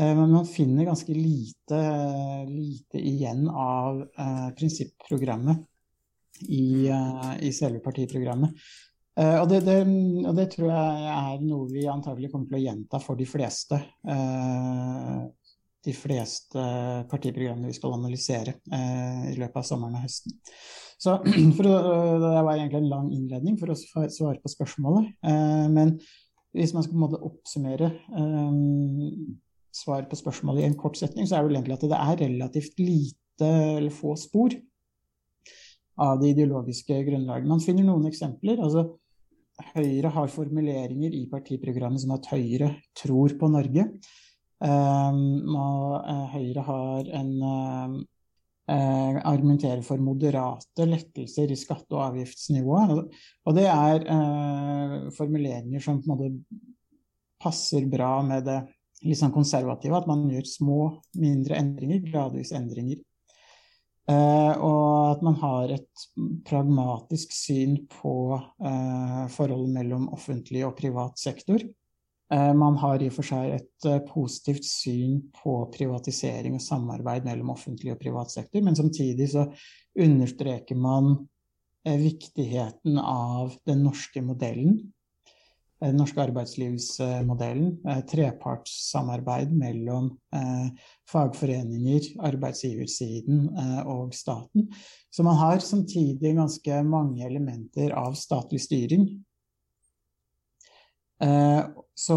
Eh, 0.00 0.12
men 0.16 0.30
man 0.32 0.46
finner 0.48 0.88
ganske 0.88 1.14
lite, 1.16 1.80
lite 2.48 3.00
igjen 3.00 3.48
av 3.48 4.02
eh, 4.02 4.48
prinsipprogrammet 4.58 5.66
i, 6.48 6.88
eh, 6.88 7.32
i 7.46 7.52
selve 7.52 7.82
partiprogrammet. 7.84 8.54
Eh, 9.18 9.36
og, 9.40 9.48
det, 9.50 9.60
det, 9.66 9.80
og, 10.24 10.32
det, 10.38 10.46
tror 10.54 10.70
jeg 10.70 11.10
er 11.16 11.42
noe 11.42 11.68
vi 11.72 11.84
antagelig 11.90 12.30
kommer 12.32 12.50
til 12.50 12.60
å 12.60 12.64
gjenta 12.64 13.00
for 13.02 13.18
de 13.18 13.26
fleste. 13.28 13.80
Eh, 14.06 15.20
de 15.80 15.94
fleste 15.96 16.62
partiprogrammene 17.08 17.70
vi 17.70 17.76
skal 17.78 17.94
analysere 17.96 18.52
i 18.68 19.36
løpet 19.40 19.62
av 19.62 19.64
sommeren 19.64 19.96
og 19.96 20.02
høsten. 20.04 20.34
Så 21.00 21.14
for, 21.56 21.64
Det 21.64 22.32
var 22.44 22.50
egentlig 22.52 22.82
en 22.82 22.90
lang 22.90 23.06
innledning 23.16 23.56
for 23.56 23.72
å 23.72 23.78
svare 23.80 24.42
på 24.42 24.52
spørsmålet. 24.52 25.14
men 25.72 25.94
hvis 26.52 26.74
man 26.76 26.84
skal 26.84 26.92
på 26.92 26.98
en 26.98 27.06
måte 27.06 27.22
oppsummere 27.24 27.88
svar 29.72 30.04
på 30.10 30.18
spørsmålet 30.20 30.66
i 30.66 30.68
en 30.68 30.76
kort 30.76 31.00
setning, 31.00 31.24
så 31.24 31.38
er 31.38 31.40
det 31.40 31.48
vel 31.48 31.60
egentlig 31.62 31.78
at 31.78 31.88
det 31.88 32.00
er 32.02 32.22
relativt 32.26 32.82
lite 32.82 33.50
eller 33.78 33.94
få 33.94 34.18
spor 34.20 34.52
av 36.00 36.20
det 36.20 36.34
ideologiske 36.34 37.00
grunnlaget. 37.08 37.48
Man 37.48 37.64
finner 37.64 37.88
noen 37.88 38.08
eksempler. 38.10 38.60
altså 38.60 38.99
Høyre 39.74 40.10
har 40.14 40.32
formuleringer 40.32 41.14
i 41.16 41.26
partiprogrammet 41.30 42.02
som 42.02 42.14
at 42.16 42.28
Høyre 42.32 42.72
tror 42.96 43.34
på 43.40 43.50
Norge. 43.52 43.86
Um, 44.60 45.56
Høyre 46.34 46.64
har 46.66 47.12
en 47.20 47.30
um, 47.40 47.94
uh, 48.70 49.20
argumenterer 49.30 49.82
for 49.86 50.02
moderate 50.04 50.86
lettelser 50.88 51.52
i 51.52 51.58
skatte- 51.58 51.96
og 51.96 52.04
avgiftsnivået. 52.10 53.06
Og 53.46 53.56
det 53.56 53.68
er 53.70 54.04
uh, 54.08 55.08
formuleringer 55.16 55.84
som 55.84 56.02
på 56.02 56.10
en 56.10 56.14
måte 56.14 56.32
passer 57.40 57.86
bra 57.88 58.18
med 58.26 58.44
det 58.48 58.60
litt 59.06 59.20
sånn 59.20 59.34
konservative. 59.34 59.96
At 59.96 60.10
man 60.10 60.28
gjør 60.28 60.48
små, 60.48 60.80
mindre 61.20 61.60
endringer, 61.60 62.04
gradvis 62.04 62.52
endringer. 62.56 63.00
Uh, 64.10 64.54
og 64.64 64.86
at 65.12 65.20
man 65.22 65.36
har 65.38 65.72
et 65.76 66.04
pragmatisk 66.48 67.34
syn 67.36 67.76
på 67.92 68.14
uh, 68.34 69.26
forholdet 69.30 69.74
mellom 69.76 70.08
offentlig 70.16 70.64
og 70.66 70.74
privat 70.78 71.20
sektor. 71.20 71.62
Uh, 72.32 72.50
man 72.56 72.78
har 72.80 73.02
i 73.02 73.10
og 73.10 73.14
for 73.14 73.28
seg 73.28 73.54
et 73.58 73.88
positivt 74.08 74.66
syn 74.66 75.20
på 75.36 75.54
privatisering 75.76 76.56
og 76.58 76.64
samarbeid 76.64 77.28
mellom 77.28 77.52
offentlig 77.54 77.94
og 77.94 78.00
privat 78.02 78.32
sektor, 78.34 78.64
men 78.66 78.78
samtidig 78.78 79.30
så 79.34 79.46
understreker 80.00 80.78
man 80.78 81.14
viktigheten 81.80 82.98
av 83.00 83.54
den 83.64 83.86
norske 83.86 84.20
modellen 84.20 84.74
den 85.80 85.96
norske 85.96 86.20
arbeidslivsmodellen. 86.22 87.72
Eh, 87.88 88.00
trepartssamarbeid 88.10 89.52
mellom 89.56 90.10
eh, 90.34 90.68
fagforeninger, 91.08 92.12
arbeidsgiversiden 92.28 93.46
eh, 93.56 93.80
og 93.88 94.14
staten. 94.14 94.68
Så 95.10 95.24
man 95.26 95.40
har 95.40 95.64
samtidig 95.64 96.36
ganske 96.36 96.82
mange 96.84 97.24
elementer 97.26 97.94
av 97.96 98.14
statlig 98.18 98.62
styring. 98.62 99.10
Så, 101.20 102.14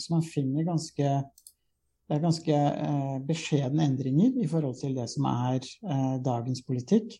så 0.00 0.12
man 0.14 0.22
finner 0.24 0.64
ganske 0.64 1.08
det 2.08 2.14
er 2.16 2.22
ganske 2.22 2.60
beskjedne 3.28 3.84
endringer 3.84 4.38
i 4.40 4.46
forhold 4.48 4.78
til 4.78 4.94
det 4.96 5.04
som 5.12 5.26
er 5.28 5.60
dagens 6.24 6.62
politikk. 6.64 7.18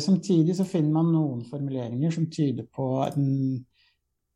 samtidig 0.00 0.56
så 0.56 0.64
finner 0.64 0.94
man 0.94 1.12
noen 1.12 1.44
formuleringer 1.50 2.16
som 2.16 2.30
tyder 2.32 2.64
på 2.72 2.86
en 3.10 3.28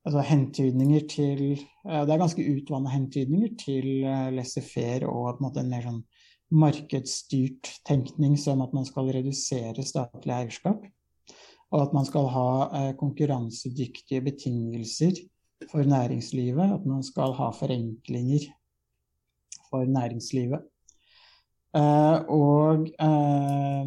altså 0.04 0.24
hentydninger 0.24 1.06
til 1.08 1.42
eh, 1.54 2.02
Det 2.04 2.12
er 2.12 2.20
ganske 2.20 2.44
utvanna 2.56 2.92
hentydninger 2.92 3.54
til 3.60 4.04
eh, 4.04 4.30
laissez-faire 4.36 5.08
og 5.08 5.40
en, 5.40 5.50
en 5.62 5.70
mer 5.72 5.86
sånn 5.88 6.02
markedsstyrt 6.54 7.70
tenkning 7.88 8.36
som 8.38 8.62
at 8.62 8.74
man 8.76 8.86
skal 8.86 9.08
redusere 9.16 9.82
statlig 9.86 10.34
eierskap. 10.34 10.84
Og 11.74 11.80
at 11.80 11.94
man 11.96 12.06
skal 12.06 12.28
ha 12.30 12.48
eh, 12.68 12.90
konkurransedyktige 13.00 14.22
betingelser 14.28 15.16
for 15.70 15.88
næringslivet. 15.88 16.76
At 16.76 16.84
man 16.86 17.02
skal 17.02 17.34
ha 17.40 17.50
forenklinger 17.56 18.46
for 19.70 19.88
næringslivet. 19.88 20.62
Uh, 21.74 22.22
og 22.30 22.86
uh, 23.02 23.82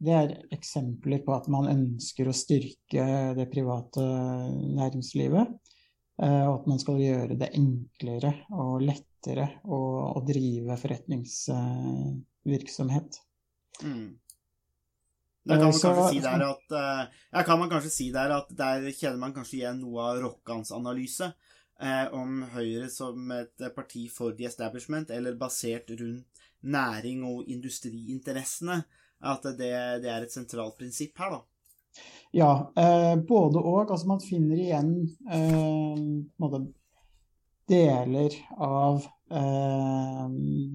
det 0.00 0.14
er 0.16 0.30
eksempler 0.56 1.20
på 1.24 1.34
at 1.36 1.48
man 1.52 1.68
ønsker 1.68 2.28
å 2.30 2.32
styrke 2.36 3.34
det 3.36 3.46
private 3.52 4.00
næringslivet. 4.78 5.46
Uh, 6.22 6.44
og 6.48 6.62
at 6.62 6.66
man 6.70 6.78
skal 6.80 7.00
gjøre 7.02 7.34
det 7.36 7.50
enklere 7.58 8.32
og 8.56 8.82
lettere 8.86 9.46
å, 9.68 9.78
å 10.16 10.18
drive 10.24 10.76
forretningsvirksomhet. 10.80 13.20
Mm. 13.84 14.16
Da 15.44 15.60
kan 15.60 15.68
man, 15.68 15.76
så, 15.76 15.92
kanskje 15.92 16.14
si 16.14 16.20
der 16.24 16.40
at, 16.46 16.66
ja, 16.72 17.44
kan 17.44 17.60
man 17.60 17.68
kanskje 17.68 17.92
si 17.92 18.08
der 18.14 18.30
at 18.32 18.48
der 18.56 18.88
kjenner 18.96 19.20
man 19.26 19.34
kanskje 19.36 19.58
igjen 19.58 19.82
noe 19.82 20.00
av 20.06 20.16
Rokkans 20.22 20.72
analyse 20.72 21.28
om 22.16 22.48
Høyre 22.54 22.88
som 22.88 23.28
et 23.34 23.52
parti 23.76 24.08
for 24.08 24.32
the 24.38 24.46
establishment, 24.48 25.10
eller 25.12 25.36
basert 25.36 25.90
rundt 25.98 26.43
næring- 26.64 27.24
og 27.28 27.48
industriinteressene. 27.48 28.82
At 29.24 29.44
det, 29.44 29.72
det, 30.02 30.10
er 30.10 30.24
et 30.24 30.32
sentralt 30.32 30.76
prinsipp 30.78 31.18
her, 31.18 31.38
da. 31.38 31.40
Ja, 32.34 32.50
eh, 32.76 33.14
både 33.28 33.60
og. 33.62 33.90
Altså 33.90 34.08
man 34.10 34.20
finner 34.20 34.58
igjen 34.58 34.90
eh, 35.30 36.64
deler 37.70 38.34
av 38.60 39.04
eh, 39.30 40.24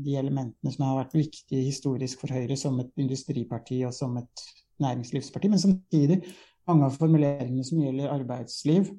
de 0.06 0.16
elementene 0.18 0.74
som 0.74 0.88
har 0.88 1.02
vært 1.04 1.18
viktige 1.20 1.68
historisk 1.68 2.24
for 2.24 2.34
Høyre 2.34 2.58
som 2.58 2.80
et 2.82 3.04
industriparti 3.04 3.84
og 3.86 3.94
som 3.94 4.18
et 4.22 4.46
næringslivsparti. 4.82 5.52
Men 5.52 5.62
samtidig 5.62 6.22
mange 6.70 6.88
av 6.88 6.98
formuleringene 6.98 7.66
som 7.68 7.82
gjelder 7.84 8.14
arbeidsliv 8.14 8.90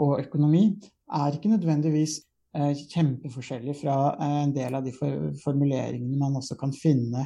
og 0.00 0.18
økonomi, 0.18 0.66
er 1.14 1.36
ikke 1.36 1.52
nødvendigvis 1.52 2.18
kjempeforskjellig 2.54 3.74
fra 3.80 3.96
eh, 4.14 4.36
en 4.44 4.52
del 4.54 4.76
av 4.78 4.84
de 4.84 4.92
formuleringene 4.94 6.18
man 6.20 6.36
også 6.38 6.56
kan 6.60 6.74
finne 6.74 7.24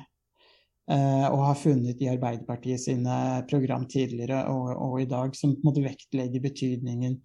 eh, 0.89 1.27
og 1.29 1.43
har 1.51 1.59
funnet 1.61 2.01
i 2.01 2.09
Arbeiderpartiet 2.13 2.81
sine 2.81 3.19
program 3.51 3.85
tidligere 3.91 4.47
og, 4.53 4.73
og 4.73 5.03
i 5.03 5.11
dag, 5.11 5.37
som 5.37 5.53
på 5.53 5.63
en 5.63 5.69
måte 5.71 5.85
vektlegger 5.85 6.45
betydningen 6.45 7.19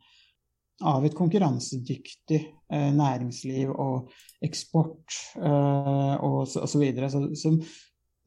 av 0.84 1.06
et 1.06 1.16
konkurransedyktig 1.16 2.40
eh, 2.42 2.92
næringsliv 2.98 3.72
og 3.72 4.12
eksport 4.44 5.20
eh, 5.40 6.14
og 6.20 6.44
så, 6.50 6.66
så. 6.68 6.82
Så, 7.10 7.24
så, 7.40 7.54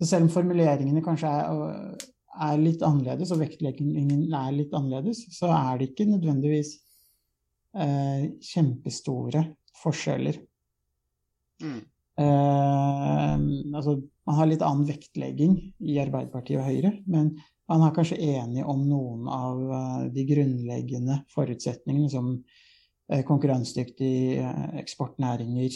selv 0.06 0.28
om 0.28 0.32
formuleringene 0.32 1.04
kanskje 1.04 1.28
er, 1.28 2.08
er, 2.48 2.56
litt 2.62 2.84
annerledes, 2.86 3.32
og 3.34 3.42
vektleggingen 3.44 4.24
er 4.30 4.50
litt 4.56 4.74
annerledes, 4.76 5.26
så 5.36 5.50
er 5.52 5.80
det 5.80 5.90
ikke 5.90 6.08
nødvendigvis 6.14 6.76
eh, 7.76 8.28
kjempestore 8.54 9.44
forskjeller. 9.82 10.40
Mm. 11.62 11.82
Eh, 12.16 13.34
altså, 13.76 13.98
man 14.26 14.38
har 14.38 14.48
litt 14.48 14.64
annen 14.64 14.86
vektlegging 14.88 15.56
i 15.84 15.98
Arbeiderpartiet 16.00 16.60
og 16.60 16.68
Høyre, 16.68 16.92
men 17.10 17.34
man 17.68 17.82
er 17.82 17.94
kanskje 17.96 18.20
enig 18.22 18.64
om 18.64 18.84
noen 18.86 19.26
av 19.32 19.58
uh, 19.58 20.04
de 20.14 20.22
grunnleggende 20.28 21.18
forutsetningene 21.34 22.08
som 22.12 22.28
uh, 22.36 23.22
konkurransedyktige 23.26 24.44
uh, 24.46 24.68
eksportnæringer 24.78 25.74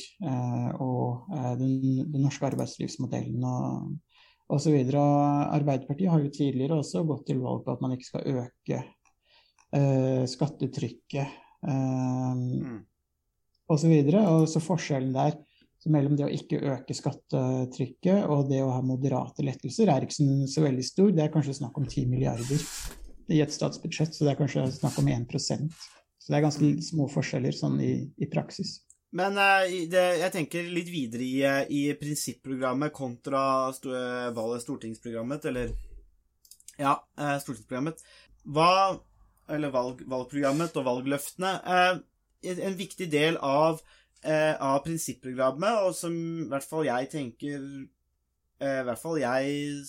og 0.81 1.27
den, 1.59 1.75
den, 2.07 2.21
norske 2.23 2.47
arbeidslivsmodellen 2.47 3.43
og 3.47 4.55
osv. 4.55 4.77
Arbeiderpartiet 4.95 6.13
har 6.13 6.23
jo 6.23 6.33
tidligere 6.35 6.79
også 6.81 7.03
gått 7.09 7.27
til 7.31 7.43
valg 7.43 7.67
på 7.67 7.75
at 7.75 7.83
man 7.85 7.97
ikke 7.97 8.09
skal 8.09 8.45
øke 8.45 8.81
skattetrykket. 10.31 11.37
Mm 11.63 12.81
osv. 13.71 13.95
Og, 13.95 14.19
og 14.19 14.49
så 14.51 14.63
forskjellen 14.63 15.15
der 15.15 15.39
mellom 15.89 16.17
det 16.19 16.27
å 16.27 16.33
ikke 16.33 16.61
øke 16.75 16.95
skattetrykket 16.97 18.27
og 18.29 18.51
det 18.51 18.61
å 18.61 18.73
ha 18.75 18.83
moderate 18.85 19.45
lettelser 19.47 19.89
er 19.89 20.05
ikke 20.05 20.19
så, 20.19 20.27
så 20.53 20.65
veldig 20.67 20.85
stor. 20.85 21.09
Det 21.17 21.25
er 21.25 21.33
kanskje 21.33 21.57
snakk 21.63 21.81
om 21.81 21.89
10 21.89 22.11
milliarder 22.11 22.61
i 23.31 23.41
et 23.41 23.55
statsbudsjett, 23.55 24.13
så 24.13 24.27
det 24.27 24.35
er 24.35 24.41
kanskje 24.43 24.67
snakk 24.75 24.99
om 25.01 25.09
1% 25.09 25.71
Så 26.21 26.33
det 26.33 26.37
er 26.37 26.45
ganske 26.45 26.71
små 26.85 27.07
forskjeller 27.09 27.55
sånn 27.57 27.79
i, 27.81 27.93
i 28.21 28.29
praksis. 28.29 28.81
Men 29.17 29.39
uh, 29.41 29.65
det, 29.91 30.03
jeg 30.21 30.35
tenker 30.35 30.69
litt 30.71 30.91
videre 30.93 31.25
i, 31.25 31.39
uh, 31.43 31.63
i 31.67 31.95
prinsipprogrammet 31.99 32.93
kontra 32.95 33.43
st 33.75 33.89
uh, 33.89 34.59
stortingsprogrammet, 34.63 35.49
eller 35.51 35.73
Ja, 36.81 36.95
stortingsprogrammet. 37.17 38.05
Hva 38.49 39.01
eller 39.55 39.73
valg, 39.75 40.03
valgprogrammet 40.09 40.77
og 40.79 40.87
valgløftene. 40.87 41.51
Eh, 41.75 41.99
en, 42.43 42.77
viktig 42.79 43.11
del 43.13 43.37
av, 43.45 43.81
eh, 44.23 44.55
av 44.57 44.81
prinsipprogrammet, 44.85 45.85
og 45.87 45.95
som 45.97 46.15
i 46.15 46.49
hvert 46.51 46.67
fall 46.67 46.89
jeg 46.89 47.11
tenker 47.13 47.59
eh, 47.59 48.81
I 48.81 48.87
hvert 48.89 49.03
fall 49.03 49.21
jeg 49.21 49.85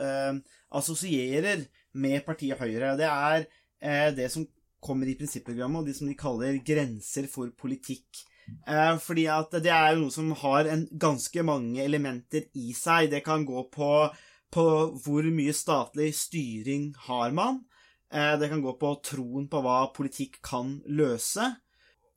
eh, 0.00 0.40
assosierer 0.78 1.66
med 1.98 2.24
partiet 2.26 2.60
Høyre. 2.60 2.96
Det 2.98 3.08
er 3.08 3.44
eh, 3.80 4.08
det 4.16 4.30
som 4.32 4.46
kommer 4.84 5.10
i 5.10 5.16
prinsipprogrammet, 5.18 5.82
og 5.82 5.88
de 5.88 5.96
som 5.96 6.10
de 6.10 6.18
kaller 6.18 6.60
grenser 6.66 7.26
for 7.30 7.50
politikk. 7.58 8.24
Eh, 8.68 8.96
fordi 9.02 9.26
at 9.32 9.52
det 9.62 9.72
er 9.74 9.96
noe 9.98 10.12
som 10.14 10.30
har 10.42 10.68
en 10.70 10.86
ganske 11.00 11.44
mange 11.46 11.82
elementer 11.84 12.48
i 12.56 12.72
seg. 12.76 13.10
Det 13.12 13.22
kan 13.26 13.46
gå 13.48 13.66
på, 13.72 13.92
på 14.54 14.66
hvor 15.04 15.30
mye 15.34 15.56
statlig 15.56 16.12
styring 16.16 16.92
har 17.08 17.34
man. 17.36 17.62
Eh, 18.12 18.34
det 18.40 18.48
kan 18.52 18.62
gå 18.64 18.74
på 18.80 18.94
troen 19.04 19.48
på 19.50 19.62
hva 19.64 19.80
politikk 19.96 20.40
kan 20.44 20.78
løse. 20.86 21.50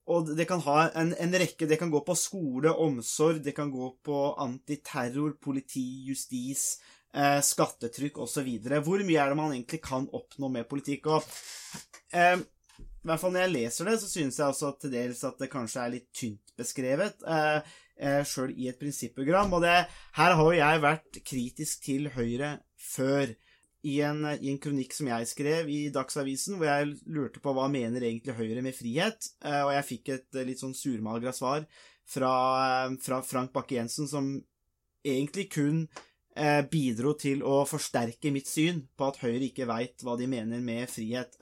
Og 0.09 0.31
det 0.35 0.47
kan 0.49 0.63
ha 0.65 0.87
en, 0.97 1.11
en 1.13 1.35
rekke 1.37 1.67
Det 1.69 1.77
kan 1.77 1.91
gå 1.93 1.99
på 2.05 2.15
skole, 2.17 2.71
omsorg, 2.73 3.41
det 3.45 3.53
kan 3.57 3.69
gå 3.71 3.91
på 4.03 4.21
antiterror, 4.41 5.35
politi, 5.41 5.85
justis, 6.07 6.79
eh, 7.13 7.37
skattetrykk 7.45 8.17
osv. 8.25 8.49
Hvor 8.81 9.05
mye 9.05 9.21
er 9.21 9.29
det 9.29 9.37
man 9.37 9.53
egentlig 9.53 9.81
kan 9.85 10.09
oppnå 10.09 10.49
med 10.49 10.67
politikk? 10.71 11.11
Og 11.13 11.29
eh, 12.17 12.41
i 13.01 13.09
hvert 13.09 13.21
fall 13.21 13.33
når 13.33 13.45
jeg 13.45 13.53
leser 13.55 13.87
det, 13.89 13.99
så 14.01 14.09
synes 14.09 14.35
jeg 14.37 14.53
også 14.53 14.73
til 14.81 14.91
dels 14.93 15.23
at 15.25 15.39
det 15.41 15.49
kanskje 15.49 15.85
er 15.85 15.93
litt 15.95 16.09
tynt 16.13 16.51
beskrevet, 16.57 17.23
eh, 17.25 17.71
eh, 17.97 18.19
sjøl 18.27 18.53
i 18.57 18.69
et 18.69 18.81
prinsipprogram. 18.81 19.53
Og 19.57 19.63
det, 19.65 19.77
her 20.17 20.35
har 20.37 20.43
jo 20.43 20.59
jeg 20.59 20.83
vært 20.83 21.21
kritisk 21.25 21.87
til 21.87 22.11
Høyre 22.13 22.59
før. 22.77 23.33
I 23.87 23.95
en, 24.05 24.25
I 24.37 24.51
en, 24.51 24.59
kronikk 24.61 24.93
som 24.93 25.09
jeg 25.09 25.29
skrev 25.31 25.69
i 25.73 25.79
Dagsavisen, 25.93 26.59
hvor 26.59 26.69
jeg 26.69 26.93
lurte 27.09 27.41
på 27.41 27.53
hva 27.57 27.65
mener 27.71 28.03
egentlig 28.05 28.37
Høyre 28.37 28.61
med 28.61 28.77
frihet, 28.77 29.31
eh, 29.41 29.63
og 29.63 29.73
jeg 29.73 29.87
fikk 29.87 30.13
et 30.13 30.37
eh, 30.37 30.45
litt 30.45 30.61
sånn 30.61 30.77
surmagra 30.77 31.33
svar 31.33 31.65
fra, 32.05 32.31
eh, 32.85 32.95
fra 33.01 33.21
Frank 33.25 33.53
Bakke-Jensen, 33.55 34.09
som 34.11 34.33
egentlig 35.01 35.49
kun 35.57 35.85
bidro 36.71 37.11
til 37.19 37.41
å 37.43 37.65
forsterke 37.67 38.29
mitt 38.31 38.47
syn 38.47 38.77
på 38.95 39.09
at 39.09 39.17
Høyre 39.19 39.49
ikke 39.49 39.65
veit 39.67 39.99
hva 40.05 40.13
de 40.15 40.29
mener 40.31 40.61
med 40.63 40.87
frihet. 40.87 41.33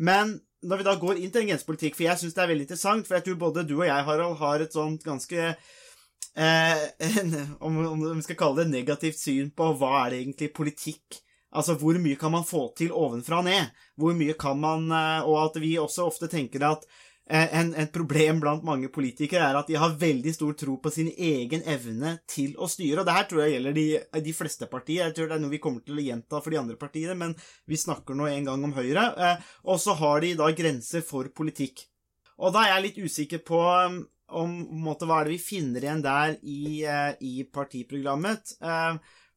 men 0.00 0.38
når 0.64 0.80
vi 0.80 0.86
da 0.86 0.94
går 0.96 1.20
inn 1.20 1.32
til 1.32 1.44
grensepolitikk, 1.44 1.96
for 1.96 2.06
jeg 2.06 2.20
syns 2.20 2.36
det 2.36 2.42
er 2.42 2.50
veldig 2.50 2.64
interessant, 2.64 3.06
for 3.06 3.18
jeg 3.18 3.26
tror 3.26 3.40
både 3.42 3.66
du 3.68 3.74
og 3.76 3.86
jeg, 3.86 4.06
Harald, 4.06 4.38
har 4.40 4.64
et 4.64 4.72
sånt 4.72 5.04
ganske 5.04 5.42
eh, 5.44 6.84
om, 7.66 7.78
om 7.84 8.06
vi 8.08 8.24
skal 8.26 8.40
kalle 8.40 8.62
det 8.62 8.72
negativt 8.72 9.20
syn 9.20 9.52
på 9.56 9.74
hva 9.76 9.92
er 10.04 10.14
det 10.14 10.22
egentlig 10.22 10.54
politikk 10.56 11.20
Altså, 11.54 11.78
hvor 11.78 11.98
mye 12.02 12.18
kan 12.20 12.34
man 12.34 12.46
få 12.46 12.66
til 12.76 12.92
ovenfra 12.92 13.40
og 13.40 13.48
ned? 13.48 13.72
Hvor 14.00 14.14
mye 14.18 14.34
kan 14.38 14.58
man 14.60 14.90
eh, 14.90 15.26
Og 15.28 15.38
at 15.46 15.60
vi 15.62 15.76
også 15.78 16.08
ofte 16.10 16.28
tenker 16.28 16.66
at 16.66 16.86
Eh, 17.30 17.54
en, 17.56 17.70
et 17.80 17.88
problem 17.92 18.40
blant 18.42 18.64
mange 18.68 18.90
politikere 18.92 19.46
er 19.48 19.56
at 19.56 19.70
de 19.70 19.78
har 19.80 19.94
veldig 19.96 20.32
stor 20.36 20.52
tro 20.60 20.74
på 20.76 20.90
sin 20.92 21.08
egen 21.08 21.62
evne 21.72 22.18
til 22.28 22.52
å 22.60 22.68
styre. 22.68 23.00
og 23.00 23.08
Det 23.08 23.14
her 23.16 23.28
tror 23.30 23.42
jeg 23.42 23.54
gjelder 23.54 23.76
de, 23.78 23.86
de, 24.26 24.34
fleste 24.36 24.68
partier. 24.68 25.06
Jeg 25.06 25.16
tror 25.16 25.30
det 25.30 25.38
er 25.38 25.44
noe 25.44 25.54
vi 25.54 25.62
kommer 25.64 25.80
til 25.86 26.02
å 26.02 26.04
gjenta 26.04 26.42
for 26.44 26.52
de 26.52 26.60
andre 26.60 26.76
partiene, 26.80 27.16
men 27.16 27.32
vi 27.70 27.80
snakker 27.80 28.18
nå 28.18 28.28
en 28.28 28.50
gang 28.50 28.68
om 28.68 28.76
Høyre. 28.76 29.06
Eh, 29.16 29.48
og 29.64 29.80
så 29.80 29.96
har 30.02 30.20
de 30.24 30.34
da 30.40 30.50
grenser 30.52 31.04
for 31.06 31.32
politikk. 31.32 31.86
Og 32.44 32.52
da 32.52 32.66
er 32.66 32.74
jeg 32.74 32.86
litt 32.90 33.02
usikker 33.08 33.44
på 33.46 33.62
om 34.34 34.54
måte, 34.84 35.06
hva 35.08 35.22
er 35.22 35.28
det 35.28 35.36
vi 35.38 35.44
finner 35.46 35.84
igjen 35.84 36.04
der 36.04 36.36
i, 36.42 36.82
eh, 36.84 37.12
i 37.24 37.48
partiprogrammet. 37.48 38.58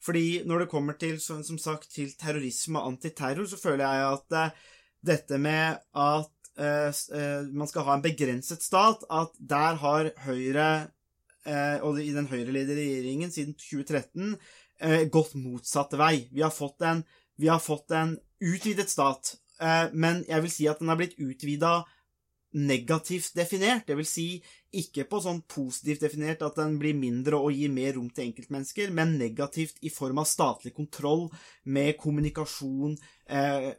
Fordi 0.03 0.43
når 0.45 0.63
det 0.63 0.71
kommer 0.71 0.97
til, 0.99 1.19
som 1.19 1.57
sagt, 1.57 1.89
til 1.93 2.11
terrorisme 2.19 2.79
og 2.79 2.93
antiterror, 2.93 3.47
så 3.49 3.57
føler 3.57 3.83
jeg 3.83 4.09
at 4.13 4.57
dette 5.07 5.37
med 5.41 5.79
at 5.97 6.37
Eh, 6.57 7.19
eh, 7.19 7.41
man 7.53 7.67
skal 7.69 7.85
ha 7.85 7.95
en 7.95 8.05
begrenset 8.05 8.63
stat, 8.65 9.03
at 9.13 9.35
der 9.37 9.77
har 9.77 10.09
Høyre, 10.25 10.89
eh, 11.45 11.77
og 11.85 12.01
i 12.01 12.13
den 12.15 12.29
Høyre-ledede 12.31 12.79
regjeringen 12.81 13.31
siden 13.31 13.53
2013, 13.53 14.37
gått 15.09 15.31
motsatt 15.33 15.95
vei. 15.97 16.27
Vi 16.29 16.43
har 16.45 16.51
fått 16.53 16.83
en, 16.85 16.99
har 17.41 17.61
fått 17.61 17.89
en 17.97 18.11
utvidet 18.45 18.91
stat, 18.91 19.31
men 19.97 20.19
jeg 20.27 20.43
vil 20.43 20.51
si 20.53 20.67
at 20.69 20.77
den 20.77 20.91
har 20.91 20.99
blitt 20.99 21.15
utvida 21.17 21.79
negativt 22.53 23.33
definert. 23.33 23.87
Det 23.87 23.97
vil 23.97 24.05
si 24.05 24.27
ikke 24.81 25.07
på 25.09 25.19
sånn 25.23 25.41
positivt 25.49 26.03
definert 26.05 26.43
at 26.45 26.59
den 26.59 26.77
blir 26.81 26.97
mindre 26.97 27.39
og 27.39 27.55
gir 27.55 27.71
mer 27.73 27.95
rom 27.97 28.09
til 28.11 28.27
enkeltmennesker, 28.27 28.93
men 28.95 29.17
negativt 29.19 29.81
i 29.85 29.91
form 29.93 30.21
av 30.21 30.29
statlig 30.29 30.73
kontroll 30.77 31.27
med 31.65 31.97
kommunikasjon, 32.01 32.95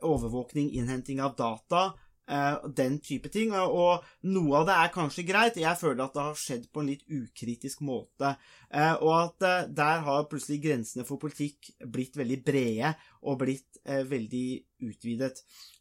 overvåkning, 0.05 0.75
innhenting 0.77 1.23
av 1.25 1.37
data 1.39 1.87
eh, 2.29 2.57
den 2.77 2.99
type 3.01 3.31
ting. 3.33 3.55
Og 3.57 4.05
noe 4.29 4.61
av 4.61 4.69
det 4.69 4.77
er 4.77 4.95
kanskje 4.95 5.25
greit. 5.29 5.61
Jeg 5.61 5.81
føler 5.81 6.05
at 6.05 6.17
det 6.17 6.27
har 6.27 6.41
skjedd 6.43 6.67
på 6.73 6.83
en 6.83 6.91
litt 6.93 7.07
ukritisk 7.09 7.81
måte. 7.87 8.35
Eh, 8.69 8.95
og 9.01 9.15
at 9.17 9.47
uh, 9.49 9.69
der 9.73 10.05
har 10.05 10.27
plutselig 10.29 10.61
grensene 10.67 11.07
for 11.09 11.21
politikk 11.23 11.73
blitt 11.89 12.19
veldig 12.21 12.43
brede 12.45 12.93
og 13.25 13.41
blitt 13.45 13.65
veldig 13.89 14.49
utvidet. 14.85 15.39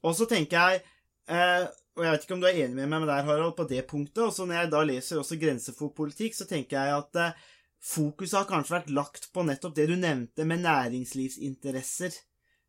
Og 0.08 0.14
så 0.16 0.24
tenker 0.32 0.56
jeg 0.56 0.86
og 1.28 2.04
jeg 2.04 2.14
vet 2.14 2.26
ikke 2.26 2.36
om 2.38 2.42
du 2.44 2.48
er 2.48 2.60
enig 2.64 2.78
med 2.78 2.88
meg 2.92 3.04
med 3.04 3.10
der, 3.10 3.26
Harald, 3.28 3.56
på 3.58 3.66
det 3.68 3.82
punktet. 3.90 4.22
Og 4.24 4.34
så 4.36 4.46
når 4.48 4.62
jeg 4.62 4.72
da 4.72 4.84
leser 4.88 5.20
også 5.20 5.40
grenser 5.42 5.76
for 5.76 5.92
politikk, 5.98 6.38
så 6.38 6.48
tenker 6.48 6.78
jeg 6.78 6.94
at 7.02 7.40
fokuset 7.84 8.38
har 8.40 8.48
kanskje 8.50 8.76
vært 8.78 8.94
lagt 8.96 9.28
på 9.34 9.44
nettopp 9.48 9.76
det 9.76 9.90
du 9.90 9.96
nevnte 10.00 10.46
med 10.48 10.64
næringslivsinteresser 10.64 12.16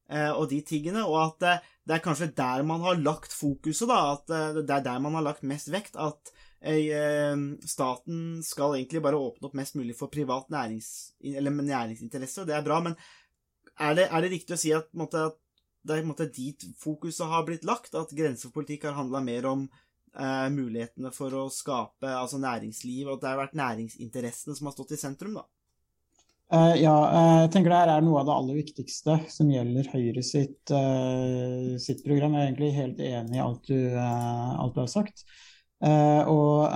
Eh, 0.09 0.31
og 0.33 0.47
de 0.49 0.63
tingene, 0.65 1.03
og 1.05 1.19
at 1.21 1.45
eh, 1.45 1.65
det 1.85 1.99
er 1.99 2.05
kanskje 2.05 2.31
der 2.37 2.63
man 2.65 2.81
har 2.81 3.01
lagt 3.01 3.35
fokuset, 3.37 3.89
da, 3.91 4.15
at 4.15 4.33
eh, 4.33 4.61
det 4.63 4.77
er 4.79 4.85
der 4.87 5.03
man 5.05 5.19
har 5.19 5.27
lagt 5.27 5.47
mest 5.47 5.73
vekt, 5.73 5.99
at 6.01 6.35
staten 6.59 8.41
skal 8.43 8.73
egentlig 8.75 8.99
bare 9.05 9.19
åpne 9.23 9.47
opp 9.47 9.53
mest 9.55 9.77
mulig 9.79 9.95
for 9.95 10.11
privat 10.11 10.49
nærings, 10.51 11.13
eller 11.23 11.55
næringsinteresse, 11.55 12.41
og 12.43 12.49
det 12.49 12.57
er 12.57 12.65
bra, 12.67 12.81
men 12.83 12.97
er 13.79 13.95
det, 13.95 14.09
er 14.11 14.25
det 14.25 14.31
riktig 14.33 14.57
å 14.57 14.59
si 14.59 14.73
at, 14.75 14.89
måtte, 14.99 15.23
at 15.31 15.37
det 15.89 15.99
er 16.01 16.33
dit 16.35 16.67
fokuset 16.79 17.29
har 17.31 17.45
blitt 17.49 17.67
lagt, 17.69 17.95
at 17.99 18.15
grensepolitikk 18.15 18.89
har 18.89 18.99
handla 18.99 19.23
mer 19.25 19.49
om 19.51 19.67
eh, 19.67 20.49
mulighetene 20.55 21.13
for 21.15 21.35
å 21.35 21.47
skape 21.53 22.11
altså 22.13 22.41
næringsliv, 22.43 23.07
og 23.07 23.17
at 23.17 23.25
det 23.25 23.31
har 23.33 23.41
vært 23.43 23.59
næringsinteressene 23.59 24.59
som 24.59 24.71
har 24.71 24.77
stått 24.77 24.97
i 24.97 25.01
sentrum, 25.01 25.39
da? 25.41 25.47
Uh, 26.49 26.73
ja, 26.81 26.95
uh, 27.13 27.39
jeg 27.43 27.51
tenker 27.53 27.75
det 27.75 27.79
her 27.83 27.91
er 27.93 28.05
noe 28.07 28.23
av 28.23 28.29
det 28.29 28.35
aller 28.41 28.57
viktigste 28.57 29.19
som 29.29 29.51
gjelder 29.53 29.91
Høyre 29.93 30.23
sitt, 30.25 30.73
uh, 30.73 31.75
sitt 31.77 32.01
program. 32.07 32.33
Jeg 32.33 32.41
er 32.41 32.49
egentlig 32.49 32.71
helt 32.79 33.03
enig 33.05 33.37
i 33.37 33.43
alt 33.45 33.69
du, 33.69 33.81
alt 33.99 34.73
du 34.73 34.81
har 34.81 34.89
sagt. 34.89 35.27
og 35.79 36.73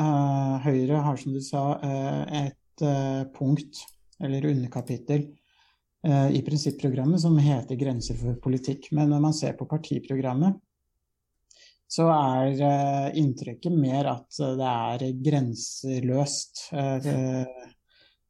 Høyre 0.63 1.01
har, 1.07 1.17
som 1.19 1.33
du 1.35 1.41
sa, 1.43 1.63
et 1.83 2.85
punkt, 3.35 3.81
eller 4.23 4.47
underkapittel, 4.53 5.25
i 6.03 6.41
prinsipprogrammet 6.43 7.21
som 7.23 7.37
heter 7.39 7.77
'Grenser 7.79 8.17
for 8.19 8.35
politikk'. 8.43 8.89
Men 8.91 9.13
når 9.13 9.21
man 9.23 9.35
ser 9.35 9.53
på 9.55 9.69
partiprogrammet, 9.71 10.57
så 11.87 12.09
er 12.11 13.13
inntrykket 13.15 13.73
mer 13.73 14.09
at 14.11 14.41
det 14.59 14.73
er 14.73 15.05
grenseløst 15.23 16.65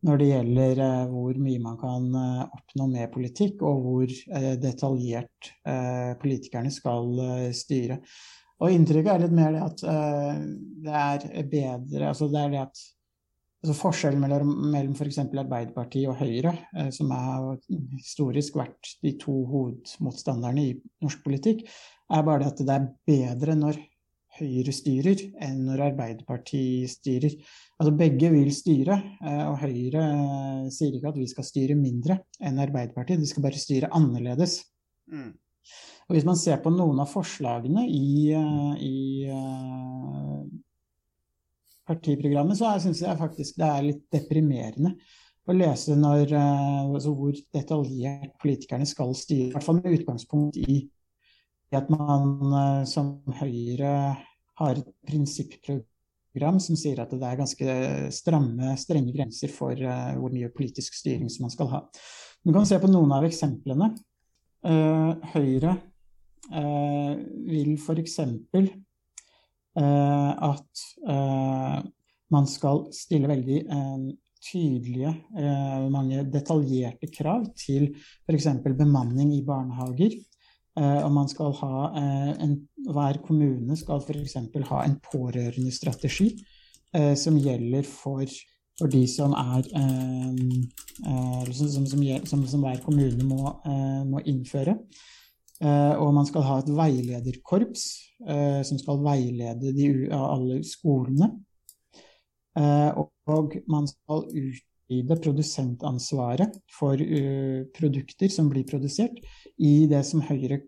når 0.07 0.19
det 0.19 0.29
gjelder 0.29 0.83
eh, 0.83 1.03
hvor 1.11 1.39
mye 1.39 1.63
man 1.63 1.79
kan 1.81 2.07
eh, 2.19 2.45
oppnå 2.59 2.89
med 2.91 3.13
politikk, 3.15 3.63
og 3.67 3.83
hvor 3.87 4.15
eh, 4.39 4.55
detaljert 4.61 5.53
politikerne 6.23 6.71
skal 6.75 7.21
styre. 7.57 8.01
Og 8.63 8.75
inntrykket 8.75 9.11
er 9.13 9.23
litt 9.25 9.35
mer 9.35 9.55
det 9.55 9.63
at 9.65 9.81
det 9.83 10.99
er 10.99 11.47
bedre 11.51 12.11
altså 12.13 12.29
det 12.31 12.43
er 12.45 12.53
det 12.53 12.61
at 12.61 12.83
altså 13.63 13.77
Forskjellen 13.79 14.21
mellom, 14.21 14.51
mellom 14.73 14.97
f.eks. 14.99 15.21
Arbeiderpartiet 15.23 16.11
og 16.11 16.19
Høyre, 16.19 16.53
som 16.91 17.13
har 17.15 17.53
historisk 17.95 18.59
vært 18.59 18.97
de 19.05 19.15
to 19.23 19.37
hovedmotstanderne 19.47 20.65
i 20.67 20.75
norsk 21.05 21.23
politikk, 21.23 21.63
er 22.13 22.27
bare 22.27 22.51
at 22.51 22.59
det 22.59 22.75
er 22.75 22.89
bedre 23.07 23.55
når 23.57 23.79
Høyre 24.39 24.73
styrer 24.73 25.21
enn 25.45 25.59
når 25.67 25.83
Arbeiderpartiet 25.91 26.89
styrer. 26.91 27.35
Altså 27.77 27.93
begge 27.99 28.31
vil 28.33 28.49
styre, 28.55 28.97
eh, 29.21 29.45
og 29.45 29.59
Høyre 29.61 30.05
eh, 30.07 30.69
sier 30.73 30.97
ikke 30.97 31.11
at 31.13 31.19
vi 31.21 31.29
skal 31.29 31.45
styre 31.45 31.77
mindre 31.77 32.17
enn 32.41 32.61
Arbeiderpartiet, 32.63 33.21
de 33.21 33.29
skal 33.29 33.45
bare 33.45 33.61
styre 33.61 33.93
annerledes. 33.93 34.63
Mm. 35.13 35.35
Og 36.09 36.17
Hvis 36.17 36.27
man 36.29 36.41
ser 36.41 36.63
på 36.65 36.73
noen 36.73 37.03
av 37.05 37.13
forslagene 37.13 37.85
i, 37.93 38.33
eh, 38.33 38.73
i 38.81 38.97
partiprogrammet, 41.89 42.59
så 42.59 42.73
syns 42.83 43.03
jeg 43.03 43.19
faktisk 43.19 43.59
det 43.61 43.69
er 43.69 43.87
litt 43.87 44.03
deprimerende 44.13 44.95
å 45.49 45.55
lese 45.57 45.97
når, 45.99 46.31
altså 46.37 47.13
hvor 47.19 47.35
detaljert 47.55 48.37
politikerne 48.43 48.87
skal 48.87 49.11
styre. 49.19 49.49
I 49.49 49.55
hvert 49.57 49.67
fall 49.67 49.81
med 49.81 49.97
utgangspunkt 49.97 50.61
i 50.63 50.85
at 51.75 51.89
man 51.91 52.85
som 52.87 53.17
Høyre 53.41 53.95
har 54.61 54.79
et 54.79 54.93
prinsipprogram 55.09 56.61
som 56.63 56.79
sier 56.79 57.01
at 57.03 57.11
det 57.11 57.27
er 57.27 57.41
ganske 57.41 57.77
stramme, 58.15 58.77
strenge 58.79 59.15
grenser 59.17 59.51
for 59.51 59.75
uh, 59.75 60.13
hvor 60.21 60.31
mye 60.31 60.53
politisk 60.55 60.95
styring 61.01 61.33
som 61.33 61.49
man 61.49 61.55
skal 61.55 61.73
ha. 61.73 61.81
Man 62.47 62.61
kan 62.61 62.69
se 62.69 62.79
på 62.83 62.91
noen 62.93 63.15
av 63.17 63.27
eksemplene. 63.27 63.93
Høyre 64.63 65.73
eh, 66.51 67.13
vil 67.51 67.75
f.eks. 67.77 68.19
Eh, 69.73 70.33
at 70.53 70.83
eh, 71.09 71.79
man 72.33 72.49
skal 72.49 72.85
stille 72.93 73.31
veldig 73.31 73.61
eh, 73.63 74.11
tydelige, 74.43 75.11
mange 75.95 76.25
detaljerte 76.27 77.07
krav 77.15 77.45
til 77.55 77.93
f.eks. 78.27 78.49
bemanning 78.75 79.31
i 79.37 79.45
barnehager. 79.47 80.17
Eh, 80.77 81.01
og 81.05 81.13
man 81.15 81.29
skal 81.31 81.55
ha 81.61 81.93
en, 82.43 82.57
Hver 82.83 83.21
kommune 83.23 83.77
skal 83.79 84.03
f.eks. 84.03 84.35
ha 84.69 84.81
en 84.83 84.99
pårørendestrategi 85.07 86.33
som 87.17 87.39
gjelder 87.41 87.87
for, 87.89 88.27
for 88.77 88.91
de 88.93 89.07
som 89.09 89.33
er 89.33 89.63
som, 91.55 91.87
som, 91.87 92.03
som, 92.27 92.43
som, 92.45 92.65
hver 92.67 92.83
kommune 92.85 93.25
må, 93.25 93.55
må 94.11 94.21
innføre. 94.29 94.75
Eh, 95.63 95.95
og 95.95 96.11
man 96.17 96.27
skal 96.27 96.43
ha 96.49 96.57
et 96.59 96.71
veilederkorps 96.75 97.83
eh, 98.27 98.63
som 98.67 98.79
skal 98.81 98.99
veilede 99.05 99.71
de, 99.77 100.09
alle 100.17 100.65
skolene. 100.67 101.29
Eh, 102.59 102.91
og, 102.99 103.09
man 103.71 103.87
skal 103.87 104.27
utvide 104.27 105.15
produsentansvaret 105.23 106.59
for 106.75 106.99
produkter 107.73 108.29
som 108.35 108.51
blir 108.51 108.67
produsert, 108.67 109.15
i 109.63 109.87
det 109.89 110.03
som 110.05 110.21
Høyre 110.27 110.59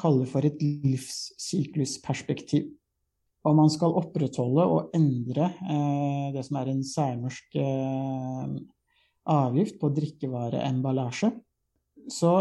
kaller 0.00 0.26
for 0.30 0.46
et 0.46 0.62
livssyklusperspektiv. 0.62 2.70
Og 3.48 3.56
man 3.56 3.70
skal 3.72 3.94
opprettholde 3.96 4.66
og 4.68 4.96
endre 4.96 5.46
eh, 5.64 6.26
det 6.34 6.42
som 6.44 6.58
er 6.60 6.70
en 6.70 6.82
særnorsk 6.84 7.56
eh, 7.56 8.56
avgift 9.32 9.78
på 9.80 9.88
drikkevareemballasje. 9.96 11.30
Så 12.12 12.34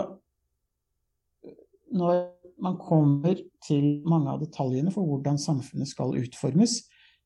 når 1.95 2.25
man 2.63 2.77
kommer 2.79 3.39
til 3.65 4.01
mange 4.07 4.31
av 4.33 4.41
detaljene 4.43 4.91
for 4.93 5.07
hvordan 5.07 5.39
samfunnet 5.41 5.89
skal 5.89 6.17
utformes, 6.19 6.81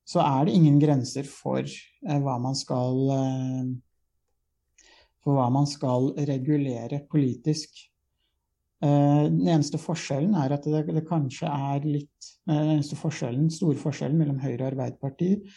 så 0.07 0.21
er 0.23 0.45
det 0.45 0.57
ingen 0.57 0.79
grenser 0.81 1.27
for 1.29 1.63
eh, 1.63 2.19
hva 2.23 2.37
man 2.43 2.57
skal 2.59 3.01
eh, 3.15 3.73
for 5.23 5.37
hva 5.37 5.47
man 5.53 5.67
skal 5.69 6.09
regulere 6.27 7.05
politisk. 7.11 7.85
Eh, 8.83 9.23
Den 9.29 9.47
eneste 9.47 9.79
forskjellen 9.79 10.35
er 10.35 10.57
at 10.57 10.67
det, 10.67 10.83
det 10.91 11.05
kanskje 11.07 11.47
er 11.47 11.87
litt 11.87 12.33
Den 12.43 12.73
eneste 12.75 12.99
forskjellen, 12.99 13.47
store 13.47 13.79
forskjellen 13.79 14.19
mellom 14.19 14.41
Høyre 14.43 14.65
og 14.65 14.73
Arbeiderpartiet 14.73 15.47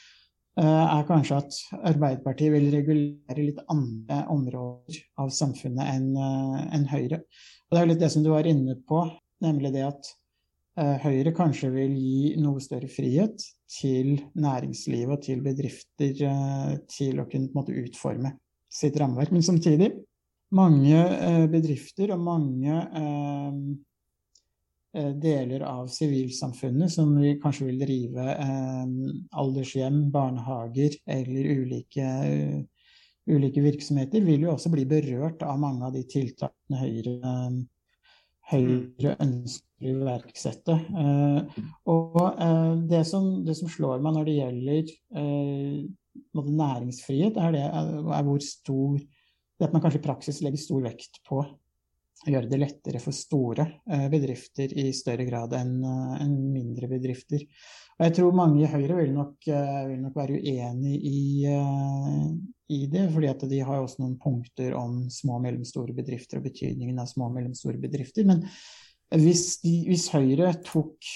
er 0.57 1.03
kanskje 1.05 1.37
at 1.37 1.57
Arbeiderpartiet 1.91 2.53
vil 2.55 2.71
regulere 2.73 3.43
litt 3.43 3.59
andre 3.69 4.23
områder 4.33 5.01
av 5.21 5.29
samfunnet 5.35 5.85
enn 5.85 6.87
Høyre. 6.89 7.19
Og 7.67 7.75
det 7.75 7.81
er 7.81 7.87
jo 7.87 7.91
litt 7.91 8.03
det 8.05 8.13
som 8.15 8.23
du 8.23 8.31
var 8.31 8.47
inne 8.47 8.77
på, 8.87 9.01
nemlig 9.43 9.73
det 9.75 9.83
at 9.89 10.11
eh, 10.79 11.03
Høyre 11.03 11.33
kanskje 11.35 11.73
vil 11.75 11.97
gi 11.99 12.37
noe 12.39 12.63
større 12.63 12.91
frihet 12.91 13.43
til 13.75 14.13
næringslivet 14.39 15.17
og 15.17 15.25
til 15.25 15.43
bedrifter 15.43 16.23
eh, 16.29 16.77
til 16.93 17.19
å 17.19 17.27
kunne 17.31 17.51
måte 17.57 17.75
utforme 17.75 18.37
sitt 18.71 18.99
rammeverk. 19.01 19.35
Men 19.35 19.43
samtidig, 19.47 19.91
mange 20.55 20.95
eh, 20.95 21.45
bedrifter 21.51 22.15
og 22.15 22.23
mange 22.23 22.81
deler 24.97 25.61
av 25.69 25.91
sivilsamfunnet 25.93 26.89
som 26.89 27.11
vi 27.21 27.35
kanskje 27.37 27.67
vil 27.67 27.83
drive 27.83 28.37
aldershjem, 29.37 29.99
barnehager 30.15 30.95
eller 31.13 31.51
ulike, 31.59 32.07
ulike 33.27 33.63
virksomheter, 33.63 34.23
vil 34.25 34.47
jo 34.47 34.53
også 34.55 34.71
bli 34.73 34.87
berørt 34.89 35.43
av 35.47 35.59
mange 35.61 35.87
av 35.87 35.95
de 35.97 36.05
tiltakene 36.09 36.81
Høyre, 36.81 37.17
eh, 37.33 37.59
Høyre 38.53 39.17
ønsker 39.25 39.91
å 39.91 39.93
iverksette. 39.93 40.79
Eh, 41.03 41.61
og 41.93 42.19
eh, 42.33 42.73
det, 42.93 43.03
som, 43.09 43.45
det 43.47 43.59
som 43.59 43.71
slår 43.71 44.03
meg 44.05 44.17
når 44.17 44.29
det 44.29 44.39
gjelder 44.41 44.95
næringsfrihet, 46.47 47.39
er, 47.43 47.55
det, 47.57 47.67
er 47.67 48.27
hvor 48.27 48.43
stor 48.45 48.99
det 49.57 49.65
at 49.65 49.73
man 49.73 49.83
kanskje 49.85 50.03
i 50.03 50.05
praksis 50.05 50.43
legger 50.45 50.61
stor 50.61 50.83
vekt 50.85 51.23
på 51.27 51.41
å 51.41 52.29
gjøre 52.29 52.49
det 52.51 52.59
lettere 52.61 53.01
for 53.01 53.17
store 53.17 53.65
bedrifter 54.13 54.73
i 54.81 54.91
større 54.97 55.25
grad 55.29 55.55
enn 55.57 55.79
mindre 56.53 56.89
bedrifter. 56.91 57.45
Og 57.97 58.05
jeg 58.05 58.15
tror 58.19 58.37
mange 58.37 58.65
i 58.65 58.69
Høyre 58.69 58.99
vil 58.99 59.15
nok, 59.17 59.49
vil 59.49 60.03
nok 60.03 60.17
være 60.17 60.41
uenig 60.45 60.97
i, 61.09 61.21
i 62.69 62.87
det, 62.91 63.05
fordi 63.15 63.29
at 63.31 63.45
de 63.51 63.61
har 63.63 63.83
også 63.83 64.03
noen 64.03 64.17
punkter 64.19 64.75
om 64.79 65.05
små 65.13 65.39
og 65.39 65.45
mellomstore 65.45 65.95
bedrifter 65.95 66.41
og 66.41 66.49
betydningen 66.49 66.99
av 66.99 67.09
små 67.11 67.29
og 67.29 67.37
mellomstore 67.37 67.79
bedrifter. 67.83 68.27
Men 68.27 68.43
hvis, 69.15 69.61
de, 69.63 69.77
hvis 69.87 70.09
Høyre 70.15 70.51
tok 70.67 71.11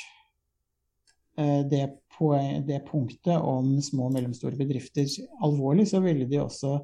eh, 1.41 1.63
det, 1.71 1.87
på, 2.15 2.31
det 2.69 2.85
punktet 2.87 3.35
om 3.35 3.75
små 3.83 4.09
og 4.09 4.15
mellomstore 4.15 4.59
bedrifter 4.59 5.11
alvorlig, 5.43 5.89
så 5.91 6.03
ville 6.05 6.29
de 6.31 6.39
også 6.43 6.77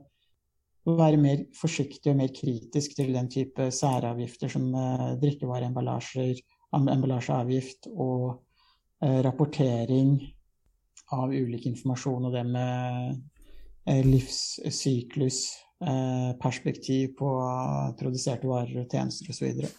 være 0.86 1.18
mer 1.18 1.44
forsiktig 1.54 2.12
og 2.12 2.18
mer 2.20 2.30
kritisk 2.34 2.94
til 2.98 3.14
den 3.14 3.30
type 3.30 3.70
særavgifter 3.74 4.50
som 4.50 4.66
eh, 4.74 5.12
drikkevareemballasjer, 5.22 6.42
emballasjeavgift 6.76 7.86
og 7.94 8.42
eh, 9.02 9.22
rapportering 9.26 10.18
av 11.14 11.30
ulik 11.30 11.68
informasjon 11.70 12.26
og 12.26 12.34
det 12.34 12.42
med 12.50 13.22
eh, 13.86 14.02
livssyklus, 14.06 15.38
eh, 15.84 16.32
perspektiv 16.42 17.14
på 17.18 17.30
produserte 18.00 18.48
varer 18.50 18.82
og 18.82 18.90
tjenester 18.90 19.30
osv. 19.30 19.38
Så, 19.38 19.46
videre. 19.46 19.70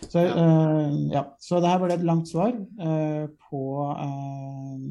så, 0.00 0.20
eh, 0.20 1.00
ja. 1.14 1.26
så 1.40 1.62
det 1.62 1.72
her 1.72 1.82
ble 1.82 1.96
et 1.96 2.06
langt 2.06 2.30
svar 2.30 2.54
eh, 2.54 3.26
på 3.48 3.64
eh, 3.96 4.86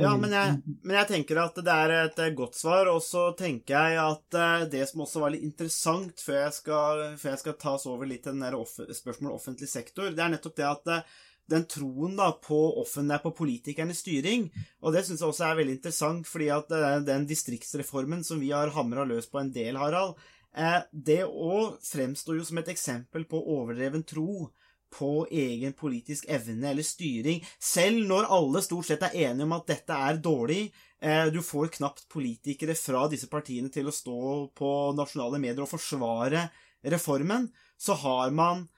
Ja, 0.00 0.14
men 0.16 0.32
jeg, 0.32 0.60
men 0.80 0.96
jeg 0.96 1.08
tenker 1.10 1.42
at 1.42 1.58
det 1.60 1.72
er 1.86 1.96
et 1.98 2.22
eh, 2.24 2.32
godt 2.36 2.56
svar, 2.56 2.88
og 2.88 3.02
så 3.04 3.26
tenker 3.38 3.76
jeg 3.76 3.98
at 4.00 4.38
eh, 4.40 4.68
det 4.72 4.86
som 4.88 5.04
også 5.04 5.24
var 5.24 5.34
litt 5.34 5.44
interessant 5.50 6.24
før 6.24 6.46
jeg 6.46 6.56
skal, 6.62 7.04
før 7.20 7.34
jeg 7.34 7.42
skal 7.44 7.60
ta 7.60 7.76
oss 7.76 7.90
over 7.90 8.08
litt 8.08 8.24
til 8.24 8.36
den 8.36 8.46
der 8.46 8.56
off 8.56 8.78
spørsmålet 8.78 9.36
offentlig 9.36 9.68
sektor, 9.68 10.08
det 10.08 10.24
er 10.24 10.32
nettopp 10.32 10.56
det 10.58 10.70
at 10.70 10.96
eh, 10.96 11.20
den 11.52 11.66
troen 11.68 12.16
da 12.18 12.30
på 12.42 12.58
offentlig, 12.80 13.20
på 13.22 13.34
politikernes 13.42 14.00
styring, 14.02 14.48
og 14.80 14.94
det 14.94 15.04
syns 15.06 15.20
jeg 15.22 15.28
også 15.28 15.46
er 15.48 15.58
veldig 15.60 15.76
interessant, 15.78 16.28
fordi 16.28 16.48
at 16.54 16.72
eh, 16.76 17.00
den 17.06 17.26
distriktsreformen 17.28 18.24
som 18.26 18.40
vi 18.42 18.52
har 18.54 18.72
hamra 18.74 19.04
løs 19.08 19.28
på 19.30 19.40
en 19.42 19.52
del, 19.54 19.78
Harald, 19.80 20.16
eh, 20.56 20.80
det 20.92 21.22
òg 21.28 21.78
fremstår 21.84 22.40
jo 22.40 22.48
som 22.48 22.60
et 22.62 22.72
eksempel 22.72 23.26
på 23.28 23.40
overdreven 23.56 24.04
tro 24.08 24.48
på 24.92 25.10
egen 25.32 25.72
politisk 25.72 26.26
evne 26.28 26.68
eller 26.72 26.84
styring, 26.84 27.40
selv 27.56 28.02
når 28.10 28.28
alle 28.36 28.60
stort 28.64 28.90
sett 28.90 29.06
er 29.06 29.16
enige 29.28 29.46
om 29.46 29.54
at 29.56 29.70
dette 29.70 29.96
er 30.08 30.20
dårlig. 30.20 30.66
Eh, 31.00 31.30
Du 31.32 31.40
får 31.44 31.72
knapt 31.78 32.04
politikere 32.12 32.76
fra 32.76 33.06
disse 33.08 33.28
partiene 33.32 33.72
til 33.72 33.88
å 33.88 33.94
stå 33.96 34.50
på 34.52 34.72
nasjonale 34.98 35.40
medier 35.40 35.64
og 35.64 35.72
forsvare 35.72 36.48
reformen, 36.84 37.48
så 37.78 37.96
har 37.98 38.30
man 38.30 38.68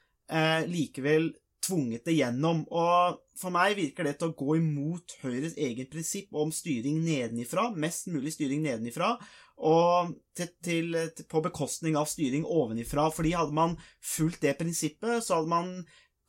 likevel 0.65 1.27
tvunget 1.65 2.05
det 2.07 2.17
gjennom. 2.19 2.63
Og 2.71 3.19
for 3.41 3.55
meg 3.55 3.77
virker 3.79 4.07
det 4.07 4.19
til 4.21 4.31
å 4.31 4.37
gå 4.39 4.59
imot 4.61 5.17
Høyres 5.25 5.57
eget 5.57 5.91
prinsipp 5.93 6.35
om 6.37 6.53
styring 6.55 7.01
nedenifra, 7.05 7.71
mest 7.75 8.09
mulig 8.13 8.35
styring 8.37 8.63
nedenifra, 8.65 9.15
og 9.65 10.15
til, 10.37 10.51
til, 10.67 10.97
til, 11.15 11.29
på 11.31 11.43
bekostning 11.45 11.99
av 11.99 12.09
styring 12.11 12.47
ovenifra. 12.47 13.09
Fordi 13.15 13.35
hadde 13.39 13.57
man 13.57 13.77
fulgt 14.03 14.43
det 14.45 14.57
prinsippet, 14.61 15.23
så 15.25 15.41
hadde 15.41 15.53
man 15.53 15.77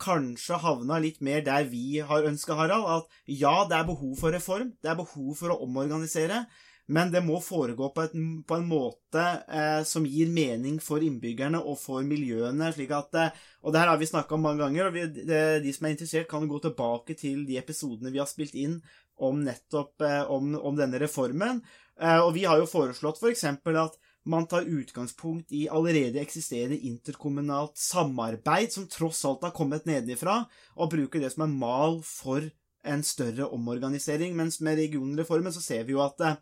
kanskje 0.02 0.60
havna 0.60 1.00
litt 1.00 1.21
mer 1.24 1.43
der 1.45 1.67
vi 1.69 2.02
har 2.04 2.28
ønska, 2.28 2.58
Harald. 2.58 2.88
At 2.88 3.32
ja, 3.32 3.63
det 3.69 3.80
er 3.80 3.89
behov 3.89 4.15
for 4.19 4.36
reform, 4.36 4.74
det 4.84 4.91
er 4.91 5.00
behov 5.00 5.36
for 5.39 5.54
å 5.54 5.60
omorganisere, 5.65 6.45
men 6.88 7.10
det 7.13 7.24
må 7.26 7.39
foregå 7.41 7.89
på, 7.95 8.04
et, 8.06 8.13
på 8.45 8.58
en 8.60 8.67
måte 8.69 9.24
eh, 9.50 9.82
som 9.89 10.06
gir 10.06 10.30
mening 10.30 10.78
for 10.84 11.02
innbyggerne 11.02 11.58
og 11.58 11.80
for 11.82 12.06
miljøene. 12.06 12.69
slik 12.74 12.93
at, 12.93 13.15
eh, 13.17 13.39
Og 13.62 13.74
det 13.74 13.82
her 13.82 13.89
har 13.89 13.98
vi 13.98 14.10
snakka 14.10 14.36
om 14.36 14.45
mange 14.45 14.62
ganger, 14.62 14.88
og 14.88 14.93
vi, 14.93 15.08
de, 15.26 15.39
de 15.63 15.74
som 15.74 15.88
er 15.88 15.95
interessert, 15.95 16.30
kan 16.30 16.48
gå 16.48 16.60
tilbake 16.62 17.17
til 17.17 17.45
de 17.48 17.58
episodene 17.58 18.13
vi 18.13 18.21
har 18.21 18.30
spilt 18.30 18.54
inn 18.54 18.82
om 19.17 19.41
nettopp 19.41 20.02
eh, 20.06 20.24
om, 20.30 20.54
om 20.56 20.78
denne 20.78 21.00
reformen. 21.02 21.63
Eh, 22.00 22.19
og 22.19 22.36
vi 22.36 22.45
har 22.45 22.60
jo 22.62 22.69
foreslått 22.69 23.21
f.eks. 23.21 23.48
For 23.63 23.82
at 23.82 23.98
man 24.26 24.48
tar 24.50 24.69
utgangspunkt 24.69 25.54
i 25.54 25.67
allerede 25.69 26.21
eksisterende 26.21 26.77
interkommunalt 26.77 27.77
samarbeid, 27.77 28.73
som 28.73 28.88
tross 28.90 29.23
alt 29.25 29.46
har 29.46 29.54
kommet 29.58 29.86
nedenifra, 29.86 30.44
og 30.77 30.94
bruker 30.94 31.21
det 31.21 31.33
som 31.33 31.46
en 31.46 31.58
mal 31.58 32.02
for 32.06 32.46
en 32.86 33.04
større 33.06 33.50
omorganisering. 33.54 34.36
Mens 34.38 34.60
med 34.62 34.77
regionreformen 34.81 35.54
så 35.54 35.62
ser 35.63 35.86
vi 35.86 35.96
jo 35.96 36.04
at 36.06 36.21
eh, 36.21 36.38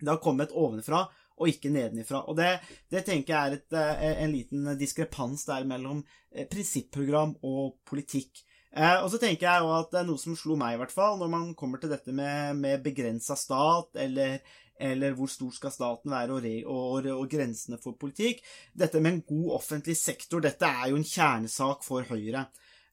det 0.00 0.12
har 0.12 0.22
kommet 0.22 0.54
ovenfra 0.54 1.06
og 1.38 1.50
ikke 1.52 1.70
nedenifra. 1.72 2.24
Og 2.30 2.36
det, 2.38 2.58
det 2.90 3.04
tenker 3.06 3.34
jeg 3.34 3.48
er 3.50 3.56
et, 3.58 3.78
eh, 3.78 4.22
en 4.24 4.34
liten 4.34 4.70
diskrepans 4.78 5.46
der 5.48 5.66
mellom 5.68 6.02
eh, 6.32 6.46
prinsipprogram 6.50 7.36
og 7.46 7.78
politikk. 7.88 8.42
Eh, 8.74 8.98
og 9.02 9.08
så 9.12 9.20
tenker 9.22 9.48
jeg 9.48 9.64
jo 9.64 9.74
at 9.74 9.92
det 9.92 10.00
er 10.02 10.08
noe 10.08 10.20
som 10.20 10.36
slo 10.38 10.56
meg, 10.58 10.76
i 10.76 10.80
hvert 10.82 10.94
fall, 10.94 11.18
når 11.20 11.30
man 11.32 11.52
kommer 11.58 11.80
til 11.80 11.92
dette 11.92 12.14
med, 12.14 12.58
med 12.60 12.82
begrensa 12.84 13.36
stat, 13.38 13.94
eller, 14.02 14.42
eller 14.90 15.14
hvor 15.18 15.30
stor 15.32 15.54
skal 15.56 15.74
staten 15.74 16.12
være, 16.12 16.34
og, 16.34 16.42
re, 16.44 16.56
og, 16.66 17.08
og, 17.14 17.24
grensene 17.30 17.80
for 17.82 17.98
politikk. 18.00 18.42
Dette 18.76 19.02
med 19.02 19.14
en 19.14 19.24
god 19.30 19.60
offentlig 19.60 19.96
sektor, 19.98 20.44
dette 20.44 20.68
er 20.68 20.90
jo 20.92 21.00
en 21.00 21.06
kjernesak 21.06 21.86
for 21.86 22.06
Høyre. 22.10 22.48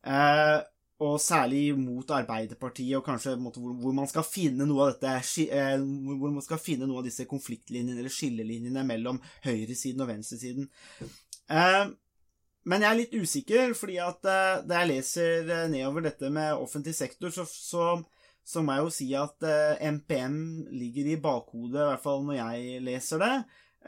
Eh, 0.06 0.58
og 1.04 1.18
særlig 1.20 1.74
mot 1.76 2.12
Arbeiderpartiet, 2.16 2.96
og 2.98 3.04
kanskje 3.04 3.36
hvor, 3.36 3.92
man 3.96 4.08
skal 4.08 4.24
finne 4.28 4.68
noe 4.68 4.86
av 4.86 4.94
dette 4.94 5.44
eh, 5.50 5.76
hvor 5.82 6.32
man 6.32 6.46
skal 6.46 6.62
finne 6.62 6.88
noe 6.88 7.02
av 7.02 7.10
disse 7.10 7.28
konfliktlinjene 7.28 8.00
eller 8.00 8.14
skillelinjene 8.14 8.86
mellom 8.88 9.20
høyresiden 9.44 10.06
og 10.06 10.12
venstresiden. 10.14 10.70
Eh, 11.52 11.84
men 12.66 12.82
jeg 12.82 12.90
er 12.90 13.00
litt 13.02 13.18
usikker, 13.20 13.76
fordi 13.78 14.00
at 14.02 14.32
eh, 14.32 14.62
da 14.64 14.82
jeg 14.82 14.92
leser 14.94 15.52
nedover 15.74 16.08
dette 16.08 16.32
med 16.32 16.56
offentlig 16.56 16.96
sektor, 16.96 17.34
så, 17.36 17.44
så, 17.44 17.90
så 18.48 18.64
må 18.64 18.78
jeg 18.78 18.88
jo 18.88 18.96
si 18.96 19.10
at 19.20 19.50
MPM 20.00 20.40
ligger 20.72 21.12
i 21.12 21.20
bakhodet, 21.20 21.82
i 21.82 21.90
hvert 21.92 22.06
fall 22.08 22.24
når 22.24 22.40
jeg 22.40 22.82
leser 22.88 23.22
det. 23.26 23.36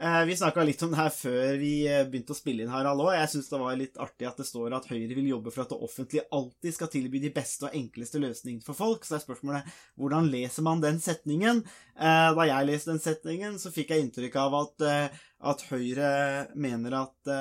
Eh, 0.00 0.24
vi 0.24 0.36
snakka 0.36 0.62
litt 0.62 0.82
om 0.86 0.92
det 0.92 0.98
her 1.00 1.10
før 1.10 1.56
vi 1.58 1.72
eh, 1.90 2.04
begynte 2.06 2.30
å 2.30 2.38
spille 2.38 2.62
inn, 2.62 2.70
Harald 2.70 3.02
òg. 3.02 3.16
Jeg 3.16 3.30
syns 3.32 3.48
det 3.50 3.58
var 3.58 3.78
litt 3.80 3.96
artig 3.98 4.28
at 4.28 4.38
det 4.38 4.46
står 4.46 4.76
at 4.76 4.86
Høyre 4.86 5.16
vil 5.16 5.26
jobbe 5.32 5.50
for 5.50 5.64
at 5.64 5.72
det 5.72 5.78
offentlige 5.88 6.28
alltid 6.38 6.76
skal 6.76 6.90
tilby 6.92 7.18
de 7.24 7.32
beste 7.34 7.66
og 7.66 7.74
enkleste 7.74 8.20
løsningene 8.22 8.62
for 8.62 8.78
folk. 8.78 9.02
Så 9.02 9.16
er 9.16 9.24
spørsmålet 9.24 9.72
hvordan 9.98 10.30
leser 10.30 10.66
man 10.68 10.84
den 10.84 11.02
setningen? 11.02 11.64
Eh, 11.98 12.28
da 12.38 12.46
jeg 12.46 12.68
leste 12.70 12.92
den 12.92 13.02
setningen, 13.02 13.58
så 13.58 13.74
fikk 13.74 13.90
jeg 13.90 14.06
inntrykk 14.06 14.38
av 14.38 14.56
at, 14.60 14.86
at 15.50 15.66
Høyre 15.72 16.12
mener 16.54 17.00
at 17.02 17.34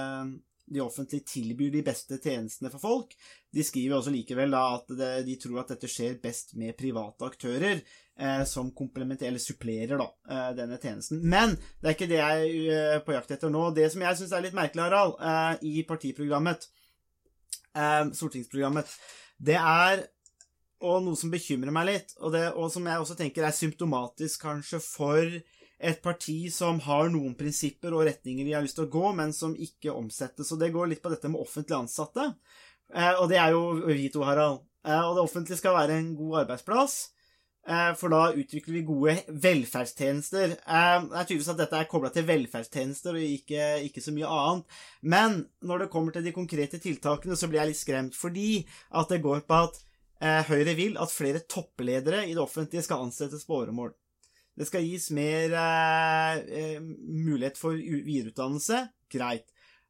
de 0.68 0.82
offentlige 0.84 1.30
tilbyr 1.30 1.70
de 1.78 1.84
beste 1.86 2.18
tjenestene 2.20 2.72
for 2.74 2.82
folk. 2.82 3.14
De 3.56 3.64
skriver 3.64 3.96
også 3.98 4.12
likevel 4.12 4.52
da 4.52 4.64
at 4.76 4.92
de 5.26 5.38
tror 5.40 5.62
at 5.62 5.72
dette 5.72 5.90
skjer 5.90 6.18
best 6.24 6.54
med 6.60 6.76
private 6.78 7.30
aktører 7.30 7.80
eh, 7.80 8.44
som 8.50 8.74
komplementerer, 8.76 9.32
eller 9.32 9.44
supplerer, 9.44 9.96
da, 10.02 10.08
eh, 10.30 10.50
denne 10.58 10.80
tjenesten. 10.82 11.22
Men 11.24 11.56
det 11.56 11.90
er 11.90 11.96
ikke 11.96 12.10
det 12.12 12.20
jeg 12.20 12.50
er 12.68 12.98
eh, 12.98 13.06
på 13.06 13.16
jakt 13.16 13.32
etter 13.38 13.54
nå. 13.54 13.70
Det 13.78 13.88
som 13.94 14.04
jeg 14.04 14.20
syns 14.20 14.36
er 14.36 14.46
litt 14.46 14.58
merkelig, 14.58 14.84
Harald, 14.84 15.16
eh, 15.22 15.64
i 15.72 15.86
partiprogrammet, 15.88 16.68
eh, 17.72 18.04
stortingsprogrammet, 18.20 18.94
det 19.38 19.58
er 19.62 20.08
og 20.86 21.00
noe 21.02 21.18
som 21.18 21.32
bekymrer 21.34 21.74
meg 21.74 21.88
litt, 21.88 22.12
og, 22.22 22.34
det, 22.36 22.44
og 22.54 22.68
som 22.70 22.86
jeg 22.86 23.02
også 23.02 23.16
tenker 23.18 23.48
er 23.48 23.56
symptomatisk 23.56 24.44
kanskje 24.44 24.78
for 24.84 25.24
et 25.78 26.00
parti 26.02 26.52
som 26.54 26.80
har 26.86 27.10
noen 27.14 27.36
prinsipper 27.38 27.94
og 27.94 28.06
retninger 28.08 28.46
de 28.46 28.54
har 28.54 28.66
lyst 28.66 28.78
til 28.80 28.88
å 28.88 28.94
gå, 28.94 29.12
men 29.18 29.34
som 29.34 29.54
ikke 29.54 29.94
omsettes. 29.94 30.52
Og 30.54 30.62
det 30.62 30.72
går 30.74 30.92
litt 30.92 31.02
på 31.04 31.12
dette 31.14 31.30
med 31.30 31.42
offentlig 31.42 31.78
ansatte. 31.78 32.32
Eh, 32.96 33.14
og 33.20 33.28
det 33.32 33.40
er 33.42 33.54
jo 33.56 33.78
vi 33.88 34.08
to, 34.14 34.24
Harald. 34.28 34.64
Eh, 34.88 35.04
og 35.04 35.18
det 35.18 35.24
offentlige 35.26 35.60
skal 35.60 35.76
være 35.76 36.00
en 36.00 36.12
god 36.18 36.44
arbeidsplass. 36.44 36.98
Eh, 37.68 37.92
for 38.00 38.14
da 38.14 38.22
utvikler 38.32 38.78
vi 38.78 38.86
gode 38.88 39.18
velferdstjenester. 39.28 40.56
Det 40.56 40.62
er 40.64 41.26
tydeligvis 41.26 41.52
at 41.52 41.60
dette 41.60 41.82
er 41.82 41.90
kobla 41.92 42.12
til 42.16 42.28
velferdstjenester 42.30 43.18
og 43.18 43.26
ikke, 43.26 43.66
ikke, 43.90 44.04
så 44.04 44.14
mye 44.16 44.32
annet. 44.38 44.80
Men 45.02 45.42
når 45.62 45.84
det 45.84 45.92
kommer 45.92 46.16
til 46.16 46.24
de 46.24 46.36
konkrete 46.36 46.80
tiltakene, 46.84 47.36
så 47.36 47.52
blir 47.52 47.64
jeg 47.64 47.74
litt 47.74 47.82
skremt. 47.82 48.16
Fordi 48.16 48.64
at 48.96 49.12
det 49.12 49.24
går 49.26 49.44
på 49.48 49.66
at 49.68 49.84
Høyre 50.18 50.74
vil 50.74 50.96
at 50.98 51.12
flere 51.14 51.44
toppledere 51.46 52.24
i 52.26 52.32
det 52.34 52.42
offentlige 52.42 52.82
skal 52.82 53.04
ansettes 53.06 53.44
på 53.46 53.60
åremål. 53.60 53.92
Det 54.58 54.66
skal 54.66 54.82
gis 54.82 55.12
mer 55.14 55.54
mulighet 56.90 57.60
for 57.60 57.78
videreutdannelse. 57.78 58.80
Greit. 59.14 59.46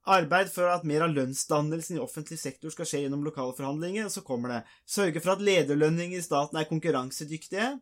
Arbeid 0.08 0.49
for 0.53 0.72
at 0.72 0.86
mer 0.88 1.03
av 1.03 1.12
lønnsdannelsen 1.16 1.97
i 1.97 2.03
offentlig 2.03 2.39
sektor 2.39 2.72
skal 2.72 2.88
skje 2.88 3.03
gjennom 3.03 3.26
lokale 3.26 3.55
forhandlinger. 3.58 4.08
Og 4.08 4.14
så 4.14 4.24
kommer 4.26 4.53
det 4.53 4.62
sørge 4.88 5.22
for 5.24 5.36
at 5.36 5.43
lederlønninger 5.43 6.20
i 6.20 6.24
staten 6.26 6.60
er 6.60 6.70
konkurransedyktige. 6.70 7.74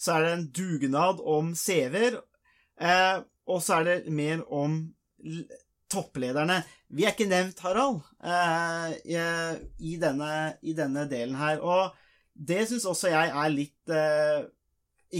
Så 0.00 0.16
er 0.16 0.26
det 0.26 0.32
en 0.34 0.48
dugnad 0.56 1.22
om 1.22 1.54
CV-er. 1.54 2.20
Eh, 2.80 3.22
og 3.50 3.62
så 3.62 3.80
er 3.80 3.88
det 3.88 4.14
mer 4.14 4.42
om 4.52 4.82
topplederne. 5.90 6.60
Vi 6.90 7.06
er 7.06 7.14
ikke 7.14 7.30
nevnt, 7.30 7.60
Harald, 7.62 8.00
eh, 8.22 8.94
i, 9.78 9.96
denne, 10.00 10.30
i, 10.62 10.74
denne, 10.74 11.06
delen 11.10 11.36
her. 11.38 11.60
Og 11.62 11.94
det 12.34 12.64
syns 12.70 12.86
også 12.88 13.12
jeg 13.12 13.30
er 13.30 13.52
litt 13.54 13.94
eh, 13.94 14.46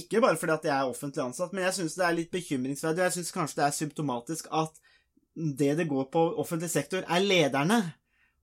ikke 0.00 0.22
bare 0.22 0.38
fordi 0.38 0.54
at 0.54 0.66
jeg 0.68 0.76
er 0.76 0.90
offentlig 0.90 1.24
ansatt, 1.24 1.52
men 1.52 1.66
jeg 1.66 1.80
syns 1.80 1.96
det 1.98 2.06
er 2.06 2.16
litt 2.16 2.30
bekymringsverdig, 2.30 3.08
jeg 3.08 3.18
syns 3.18 3.34
kanskje 3.34 3.58
det 3.58 3.66
er 3.66 3.74
symptomatisk 3.74 4.50
at 4.54 4.78
det 5.56 5.74
det 5.78 5.88
går 5.90 6.08
på 6.12 6.22
offentlig 6.42 6.70
sektor, 6.72 7.04
er 7.06 7.24
lederne, 7.24 7.80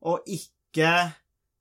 og 0.07 0.27
ikke 0.29 0.91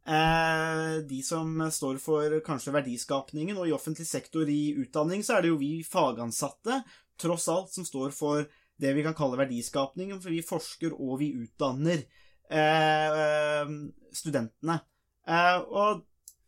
eh, 0.06 0.92
de 1.08 1.22
som 1.24 1.58
står 1.72 1.98
for 2.02 2.38
kanskje 2.46 2.74
verdiskapningen. 2.74 3.56
Og 3.58 3.68
i 3.68 3.74
offentlig 3.76 4.06
sektor 4.08 4.48
i 4.48 4.76
utdanning 4.80 5.24
så 5.26 5.36
er 5.36 5.46
det 5.46 5.52
jo 5.52 5.60
vi 5.60 5.80
fagansatte, 5.86 6.82
tross 7.20 7.48
alt, 7.48 7.72
som 7.72 7.86
står 7.88 8.12
for 8.12 8.44
det 8.76 8.92
vi 8.92 9.04
kan 9.06 9.16
kalle 9.16 9.38
verdiskapningen, 9.40 10.20
for 10.20 10.34
vi 10.34 10.44
forsker 10.44 10.92
og 10.92 11.16
vi 11.22 11.32
utdanner 11.38 12.04
eh, 12.52 13.72
studentene. 14.12 14.80
Eh, 15.26 15.58
og 15.64 16.04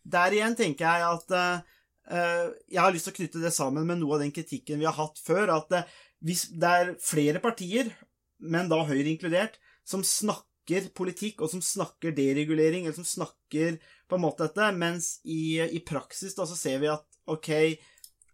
der 0.09 0.36
igjen 0.36 0.57
tenker 0.59 0.86
jeg 0.86 1.09
at 1.09 1.34
eh, 1.39 2.51
jeg 2.68 2.82
har 2.82 2.93
lyst 2.95 3.09
til 3.09 3.16
å 3.16 3.18
knytte 3.22 3.43
det 3.43 3.55
sammen 3.55 3.89
med 3.89 4.01
noe 4.01 4.16
av 4.16 4.24
den 4.24 4.34
kritikken 4.34 4.80
vi 4.80 4.89
har 4.89 4.97
hatt 4.97 5.20
før. 5.24 5.55
At 5.57 5.74
eh, 5.76 5.89
hvis 6.24 6.49
det 6.53 6.74
er 6.82 6.95
flere 7.03 7.43
partier, 7.43 7.91
men 8.39 8.70
da 8.70 8.82
Høyre 8.86 9.09
inkludert, 9.11 9.59
som 9.89 10.05
snakker 10.05 10.91
politikk, 10.97 11.43
og 11.43 11.53
som 11.53 11.62
snakker 11.64 12.12
deregulering, 12.16 12.84
eller 12.86 12.97
som 12.99 13.07
snakker 13.07 13.78
på 14.09 14.16
en 14.18 14.24
måte 14.24 14.49
dette, 14.49 14.72
mens 14.76 15.16
i, 15.24 15.61
i 15.64 15.80
praksis 15.84 16.36
da 16.36 16.45
så 16.49 16.59
ser 16.59 16.82
vi 16.82 16.91
at 16.93 17.07
ok, 17.28 17.49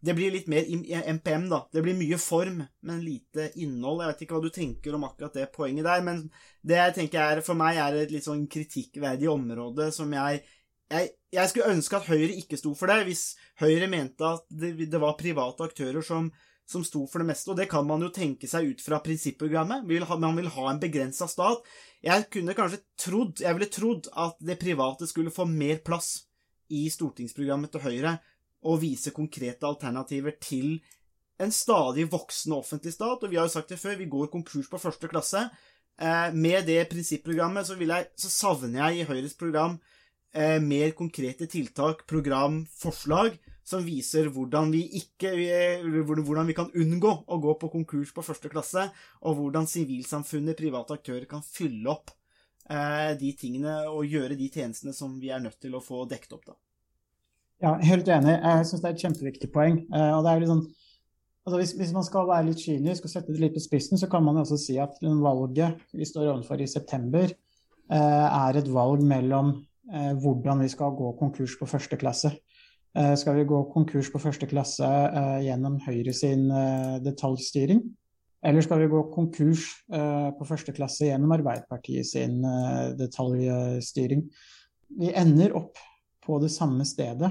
det 0.05 0.13
blir 0.17 0.35
litt 0.35 0.49
mer 0.53 0.67
MPM, 0.69 1.47
da. 1.49 1.63
Det 1.73 1.81
blir 1.85 1.97
mye 1.97 2.19
form, 2.21 2.59
men 2.85 3.01
lite 3.01 3.49
innhold. 3.63 4.03
Jeg 4.03 4.11
vet 4.11 4.25
ikke 4.27 4.37
hva 4.37 4.45
du 4.45 4.53
tenker 4.53 4.97
om 4.99 5.07
akkurat 5.09 5.39
det 5.39 5.47
poenget 5.55 5.87
der, 5.87 6.03
men 6.05 6.27
det 6.61 6.77
jeg 6.77 6.97
tenker 6.99 7.23
er, 7.23 7.41
for 7.47 7.57
meg 7.57 7.81
er 7.81 8.03
et 8.03 8.13
litt 8.13 8.27
sånn 8.27 8.45
kritikkverdig 8.51 9.31
område 9.33 9.89
som 9.95 10.13
jeg 10.13 10.45
jeg, 10.93 11.09
jeg, 11.33 11.51
skulle 11.51 11.73
ønske 11.73 11.97
at 11.99 12.09
Høyre 12.11 12.35
ikke 12.37 12.59
sto 12.61 12.75
for 12.77 12.93
det, 12.93 13.07
hvis 13.09 13.23
Høyre 13.63 13.89
mente 13.91 14.27
at 14.37 14.45
det, 14.53 14.75
det 14.91 15.01
var 15.01 15.17
private 15.19 15.67
aktører 15.67 16.05
som, 16.05 16.29
som, 16.67 16.85
sto 16.85 17.05
for 17.11 17.21
det 17.21 17.29
meste, 17.29 17.51
og 17.53 17.59
det 17.61 17.69
kan 17.71 17.87
man 17.87 18.03
jo 18.05 18.11
tenke 18.15 18.49
seg 18.49 18.71
ut 18.73 18.85
fra 18.85 19.01
prinsipprogrammet. 19.05 19.85
Man 20.17 20.39
vil 20.39 20.51
ha 20.55 20.69
en 20.71 20.81
begrensa 20.81 21.29
stat. 21.29 21.65
Jeg 22.05 22.29
kunne 22.33 22.57
kanskje 22.57 22.83
trodd, 23.01 23.43
jeg 23.45 23.57
ville 23.57 23.73
trodd 23.73 24.09
at 24.21 24.41
det 24.41 24.61
private 24.61 25.09
skulle 25.11 25.35
få 25.35 25.47
mer 25.51 25.83
plass 25.85 26.25
i 26.73 26.87
stortingsprogrammet 26.93 27.75
til 27.75 27.85
Høyre, 27.85 28.17
og 28.65 28.81
vise 28.81 29.13
konkrete 29.13 29.69
alternativer 29.69 30.39
til 30.41 30.79
en 31.43 31.53
stadig 31.53 32.07
voksende 32.09 32.57
offentlig 32.57 32.95
stat. 32.95 33.21
Og 33.21 33.29
vi 33.29 33.37
har 33.37 33.45
jo 33.45 33.53
sagt 33.53 33.75
det 33.75 33.81
før, 33.81 33.99
vi 34.01 34.09
går 34.09 34.31
konkurs 34.33 34.71
på 34.73 34.81
første 34.81 35.11
klasse. 35.11 35.43
Eh, 36.01 36.31
med 36.33 36.65
det 36.67 36.87
prinsipprogrammet 36.89 37.69
så, 37.69 37.77
jeg, 37.77 38.09
så 38.17 38.31
savner 38.33 38.89
jeg 38.89 39.03
i 39.03 39.09
Høyres 39.11 39.37
program 39.39 39.77
eh, 40.33 40.57
mer 40.65 40.95
konkrete 40.97 41.47
tiltak, 41.51 42.07
program, 42.11 42.65
forslag 42.81 43.37
som 43.65 43.85
viser 43.85 44.29
hvordan 44.33 44.71
vi, 44.75 44.83
ikke, 45.01 45.31
eh, 45.41 45.87
hvordan 46.05 46.49
vi 46.49 46.57
kan 46.57 46.69
unngå 46.69 47.15
å 47.27 47.39
gå 47.41 47.55
på 47.61 47.71
konkurs 47.73 48.13
på 48.15 48.25
første 48.25 48.51
klasse, 48.53 48.87
og 49.25 49.39
hvordan 49.39 49.69
sivilsamfunnet, 49.71 50.59
private 50.59 50.99
aktører, 50.99 51.25
kan 51.31 51.43
fylle 51.45 51.91
opp 51.95 52.13
eh, 52.69 53.15
de 53.21 53.33
tingene 53.41 53.81
og 53.89 54.05
gjøre 54.11 54.39
de 54.39 54.51
tjenestene 54.53 54.95
som 54.97 55.19
vi 55.21 55.33
er 55.33 55.43
nødt 55.45 55.61
til 55.65 55.77
å 55.77 55.83
få 55.85 56.05
dekket 56.11 56.37
opp. 56.37 56.47
da. 56.53 56.59
Ja, 57.65 57.77
helt 57.81 58.09
enig. 58.11 58.37
Jeg 58.37 58.69
syns 58.69 58.83
det 58.83 58.91
er 58.91 58.97
et 58.97 59.05
kjempeviktig 59.07 59.53
poeng. 59.55 59.85
Eh, 59.93 60.49
sånn 60.49 60.67
Altså 61.45 61.59
hvis, 61.61 61.75
hvis, 61.77 61.91
man 61.93 62.05
skal 62.07 62.25
være 62.25 62.47
litt 62.47 62.63
kynisk 62.65 63.05
og 63.05 63.11
sette 63.13 63.35
det 63.35 63.43
litt 63.43 63.53
på 63.53 63.61
spissen, 63.61 63.99
så 64.01 64.07
kan 64.09 64.23
man 64.25 64.39
også 64.41 64.57
si 64.57 64.79
at 64.81 64.95
valget 65.05 65.83
vi 65.93 66.07
står 66.09 66.31
overfor 66.31 66.63
i 66.65 66.69
september, 66.73 67.29
eh, 67.93 68.29
er 68.49 68.57
et 68.57 68.71
valg 68.73 69.03
mellom 69.05 69.51
Eh, 69.93 70.13
hvordan 70.17 70.63
vi 70.65 70.69
skal 70.73 70.95
gå 70.97 71.11
konkurs 71.19 71.59
på 71.61 71.69
første 71.69 71.97
klasse. 72.01 72.31
Eh, 72.95 73.15
skal 73.19 73.39
vi 73.41 73.47
gå 73.49 73.61
konkurs 73.73 74.11
på 74.13 74.21
første 74.23 74.47
klasse 74.51 74.87
eh, 74.87 75.39
gjennom 75.49 75.81
Høyre 75.83 76.15
sin 76.15 76.47
detaljstyring? 77.05 77.83
Eller 78.45 78.65
skal 78.65 78.83
vi 78.83 78.91
gå 78.93 78.99
konkurs 79.09 79.71
på 79.89 80.45
første 80.45 80.75
klasse 80.77 81.07
gjennom 81.07 81.31
Arbeiderpartiet 81.33 82.05
sin 82.05 82.43
detaljstyring? 82.99 84.21
Vi 85.01 85.15
ender 85.17 85.55
opp 85.57 85.81
på 86.27 86.37
det 86.43 86.51
samme 86.53 86.85
stedet 86.85 87.31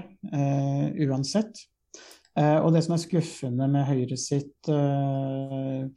uansett. 1.05 1.61
Og 2.33 2.71
det 2.73 2.81
som 2.87 2.95
er 2.97 3.03
skuffende 3.03 3.67
med 3.69 3.85
Høyre 3.91 4.17
sitt 4.17 4.71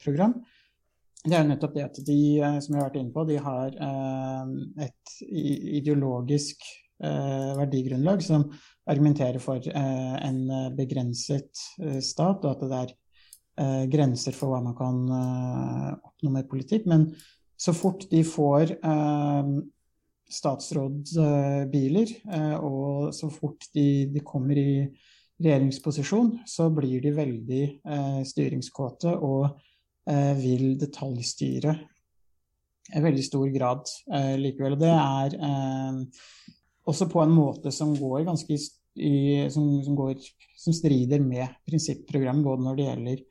program, 0.05 0.37
det 1.27 1.35
er 1.35 1.43
jo 1.43 1.51
nettopp 1.51 1.75
det 1.75 1.85
at 1.85 2.01
de, 2.07 2.19
eh, 2.39 2.59
som 2.63 2.75
jeg 2.75 2.81
har 2.81 2.89
vært 2.89 2.99
inne 3.01 3.15
på, 3.15 3.25
de 3.27 3.39
har 3.43 3.79
eh, 3.87 4.51
et 4.87 5.15
ideologisk 5.81 6.63
eh, 6.63 6.86
verdigrunnlag 6.99 8.23
som 8.25 8.47
argumenterer 8.89 9.37
for 9.43 9.61
en 9.69 10.39
begrenset 10.77 11.51
stat, 12.01 12.45
og 12.45 12.51
at 12.55 12.63
det 12.63 12.79
er 12.81 13.91
grenser 13.93 14.33
for 14.37 14.53
hva 14.53 14.63
man 14.65 14.77
kan 14.79 15.03
oppnå 16.01 16.33
med 16.33 16.49
politikk. 16.49 16.87
Men 16.89 17.11
så 17.57 17.75
fort 17.77 18.07
de 18.09 18.23
får 18.25 18.73
statsrådsbiler, 20.39 22.17
og 22.65 23.13
så 23.17 23.29
fort 23.35 23.69
de, 23.77 24.09
de, 24.15 24.25
kommer 24.25 24.57
i 24.57 24.87
regjeringsposisjon, 25.37 26.39
så 26.49 26.71
blir 26.73 27.05
de 27.05 27.17
veldig 27.21 27.65
styringskåte 28.33 29.13
og 29.21 29.61
Eh, 30.07 30.35
vil 30.39 30.77
detaljstyre 30.79 31.73
i 32.95 33.01
veldig 33.03 33.23
stor 33.27 33.49
grad 33.51 33.89
eh, 34.15 34.37
likevel. 34.39 34.77
Det 34.79 34.93
er, 34.93 35.35
eh, 35.49 35.97
også 36.87 37.09
på 37.11 37.23
en 37.23 37.35
måte 37.35 37.73
som 37.75 37.95
går 37.99 38.27
ganske 38.29 38.59
i, 38.97 39.47
som, 39.51 39.83
som, 39.85 39.97
går, 39.97 40.15
som 40.57 40.75
strider 40.75 41.21
med 41.21 41.47
prinsipprogrammet, 41.69 42.45
både 42.45 42.65
når 42.65 42.77
det 42.77 42.87
gjelder 42.87 43.23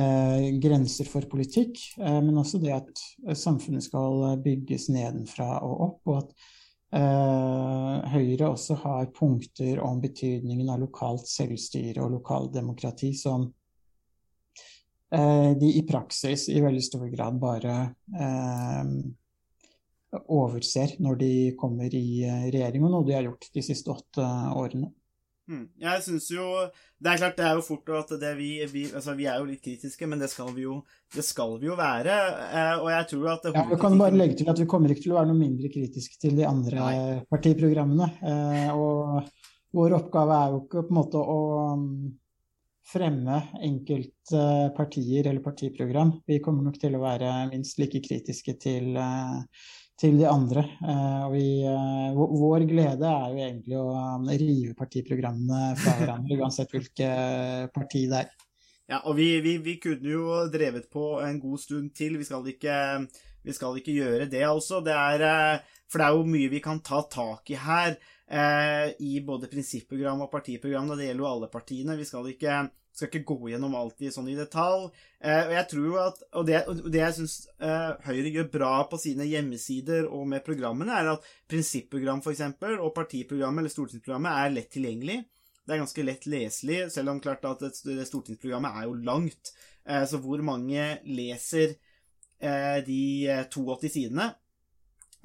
eh, 0.00 0.46
grenser 0.62 1.08
for 1.10 1.28
politikk, 1.30 1.78
eh, 2.00 2.20
men 2.24 2.40
også 2.40 2.60
det 2.62 2.74
at 2.74 3.04
samfunnet 3.38 3.86
skal 3.86 4.40
bygges 4.44 4.88
nedenfra 4.94 5.60
og 5.66 5.84
opp, 5.88 6.00
og 6.10 6.18
at 6.22 6.48
eh, 6.98 8.10
Høyre 8.14 8.50
også 8.50 8.80
har 8.82 9.12
punkter 9.14 9.84
om 9.84 10.02
betydningen 10.02 10.72
av 10.72 10.82
lokalt 10.82 11.28
selvstyre 11.30 12.02
og 12.04 12.18
lokaldemokrati 12.18 13.12
som 13.18 13.46
eh, 15.14 15.54
de 15.60 15.72
i 15.78 15.86
praksis 15.86 16.48
i 16.50 16.60
veldig 16.64 16.84
stor 16.84 17.06
grad 17.12 17.38
bare 17.42 17.78
eh, 18.18 18.84
overser 20.28 20.94
når 21.04 21.18
de 21.20 21.32
kommer 21.60 21.92
i 21.94 22.22
eh, 22.24 22.46
regjering, 22.52 22.86
og 22.86 22.94
noe 22.94 23.08
de 23.08 23.16
har 23.16 23.26
gjort 23.26 23.50
de 23.54 23.64
siste 23.64 23.92
åtte 23.92 24.24
årene. 24.56 24.92
Mm. 25.48 25.64
Jeg 25.80 26.02
syns 26.04 26.26
jo 26.28 26.44
Det 27.00 27.08
er 27.08 27.20
klart, 27.22 27.36
det 27.38 27.44
er 27.48 27.54
jo 27.56 27.62
fort 27.64 27.88
at 27.96 28.10
det 28.20 28.34
vi, 28.36 28.50
vi 28.68 28.82
Altså, 28.92 29.14
vi 29.16 29.24
er 29.24 29.38
jo 29.40 29.46
litt 29.48 29.62
kritiske, 29.64 30.04
men 30.04 30.20
det 30.20 30.28
skal 30.28 30.50
vi 30.52 30.66
jo, 30.66 30.82
det 31.14 31.24
skal 31.24 31.54
vi 31.60 31.70
jo 31.70 31.76
være. 31.78 32.16
Eh, 32.52 32.74
og 32.82 32.90
jeg 32.92 33.08
tror 33.14 33.28
at 33.32 33.48
Ja, 33.54 33.64
Vi 33.70 33.80
kan 33.80 33.96
bare 34.00 34.16
legge 34.16 34.36
til 34.40 34.50
at 34.52 34.60
vi 34.60 34.68
kommer 34.68 34.92
ikke 34.92 35.06
til 35.06 35.16
å 35.16 35.20
være 35.20 35.30
noe 35.32 35.40
mindre 35.40 35.72
kritiske 35.72 36.20
til 36.20 36.36
de 36.36 36.44
andre 36.48 36.82
Nei. 36.82 37.20
partiprogrammene. 37.32 38.10
Eh, 38.20 38.70
og 38.76 39.24
vår 39.76 39.96
oppgave 40.02 40.36
er 40.36 40.52
jo 40.52 40.62
ikke 40.64 40.84
på 40.84 40.94
en 40.94 40.98
måte 40.98 41.20
å 41.20 41.40
um, 41.76 41.88
fremme 42.88 43.40
enkelte 43.64 44.44
partier 44.76 45.28
eller 45.28 45.44
partiprogram. 45.44 46.14
Vi 46.28 46.40
kommer 46.44 46.64
nok 46.64 46.78
til 46.80 46.96
å 46.96 47.02
være 47.02 47.32
minst 47.52 47.80
like 47.80 48.00
kritiske 48.04 48.54
til, 48.62 48.96
eh, 48.96 49.42
til 49.98 50.18
de 50.20 50.26
andre. 50.30 50.62
Eh, 50.78 51.22
og 51.26 51.32
vi, 51.34 51.46
eh, 51.66 52.18
vår 52.18 52.66
glede 52.70 53.08
er 53.08 53.32
jo 53.32 53.46
egentlig 53.46 53.78
å 53.80 53.86
um, 53.92 54.28
rive 54.30 54.74
partiprogrammene 54.78 55.72
fra 55.78 55.96
hverandre, 55.98 56.38
uansett 56.42 56.74
hvilke 56.74 57.08
parti 57.74 58.04
det 58.10 58.22
er. 58.22 58.36
Ja, 58.88 59.02
og 59.04 59.18
vi, 59.18 59.34
vi, 59.44 59.58
vi 59.60 59.74
kunne 59.82 60.08
jo 60.08 60.36
drevet 60.48 60.86
på 60.88 61.18
en 61.20 61.36
god 61.42 61.60
stund 61.60 61.90
til. 61.96 62.16
Vi 62.16 62.24
skal 62.24 62.46
ikke, 62.48 62.76
vi 63.44 63.56
skal 63.56 63.76
ikke 63.76 63.96
gjøre 63.98 64.28
det, 64.32 64.40
altså. 64.48 64.80
Det 64.84 64.94
er, 64.96 65.24
eh, 65.28 65.82
for 65.90 66.00
det 66.00 66.06
er 66.06 66.16
jo 66.16 66.30
mye 66.30 66.52
vi 66.54 66.62
kan 66.64 66.80
ta 66.84 67.02
tak 67.12 67.52
i 67.52 67.58
her. 67.60 67.98
Eh, 68.28 68.94
I 69.04 69.20
både 69.26 69.50
prinsipprogram 69.52 70.24
og 70.24 70.32
partiprogram. 70.32 70.88
og 70.88 70.96
Det 70.96 71.10
gjelder 71.10 71.24
jo 71.24 71.32
alle 71.34 71.50
partiene. 71.52 71.98
Vi 71.98 72.08
skal 72.08 72.30
ikke, 72.32 72.62
skal 72.98 73.08
ikke 73.12 73.24
gå 73.30 73.52
gjennom 73.52 73.76
alt 73.78 74.02
i 74.02 74.10
sånn 74.12 74.28
i 74.32 74.36
detalj. 74.38 74.88
Eh, 75.22 75.44
og 75.46 75.54
jeg 75.54 75.68
tror 75.72 75.96
at, 76.02 76.20
og 76.40 76.46
det, 76.48 76.58
og 76.70 76.90
det 76.90 77.00
jeg 77.00 77.16
syns 77.20 77.36
eh, 77.62 77.90
Høyre 78.08 78.34
gjør 78.34 78.50
bra 78.58 78.72
på 78.90 78.98
sine 79.00 79.26
hjemmesider 79.28 80.08
og 80.10 80.26
med 80.32 80.44
programmene, 80.46 80.94
er 80.98 81.12
at 81.14 81.28
prinsipprogram 81.50 82.22
eksempel, 82.34 82.78
og 82.82 82.94
partiprogrammet 82.96 83.62
eller 83.62 83.74
stortingsprogrammet 83.74 84.42
er 84.42 84.54
lett 84.56 84.72
tilgjengelig. 84.74 85.20
Det 85.68 85.76
er 85.76 85.82
ganske 85.82 86.04
lett 86.04 86.26
leselig, 86.32 86.78
selv 86.94 87.12
om 87.12 87.22
klart 87.22 87.44
at 87.44 87.64
stortingsprogrammet 88.08 88.78
er 88.80 88.88
jo 88.88 88.98
langt. 89.04 89.52
Eh, 89.86 90.04
Så 90.08 90.20
hvor 90.24 90.42
mange 90.44 90.98
leser 91.04 91.76
eh, 92.40 92.78
de 92.86 93.00
eh, 93.28 93.44
82 93.48 93.92
sidene 93.92 94.32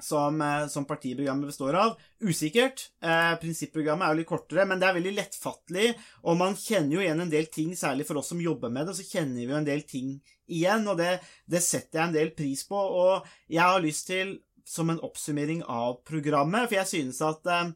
som, 0.04 0.40
eh, 0.44 0.66
som 0.68 0.84
partiprogrammet 0.88 1.48
består 1.48 1.78
av? 1.80 1.94
Usikkert. 2.20 2.90
Eh, 3.02 3.32
Prinsipprogrammet 3.40 4.06
er 4.06 4.14
jo 4.14 4.20
litt 4.20 4.30
kortere, 4.30 4.66
men 4.68 4.80
det 4.80 4.88
er 4.88 4.98
veldig 4.98 5.14
lettfattelig, 5.16 5.94
og 6.22 6.38
man 6.40 6.58
kjenner 6.60 6.98
jo 6.98 7.04
igjen 7.04 7.24
en 7.24 7.32
del 7.32 7.48
ting, 7.52 7.72
særlig 7.78 8.06
for 8.08 8.20
oss 8.20 8.32
som 8.34 8.42
jobber 8.42 8.72
med 8.72 8.90
det, 8.90 8.98
så 8.98 9.08
kjenner 9.08 9.40
vi 9.40 9.48
jo 9.48 9.60
en 9.60 9.70
del 9.70 9.86
ting 9.88 10.18
igjen, 10.44 10.84
og 10.92 11.00
det, 11.00 11.16
det 11.48 11.64
setter 11.64 12.00
jeg 12.00 12.08
en 12.08 12.18
del 12.18 12.34
pris 12.36 12.66
på. 12.68 12.76
Og 12.76 13.32
jeg 13.48 13.64
har 13.64 13.82
lyst 13.84 14.10
til, 14.12 14.36
som 14.64 14.92
en 14.92 15.02
oppsummering 15.04 15.64
av 15.68 15.98
programmet, 16.08 16.68
for 16.68 16.78
jeg 16.80 16.92
synes 16.92 17.20
at 17.24 17.52
eh, 17.52 17.74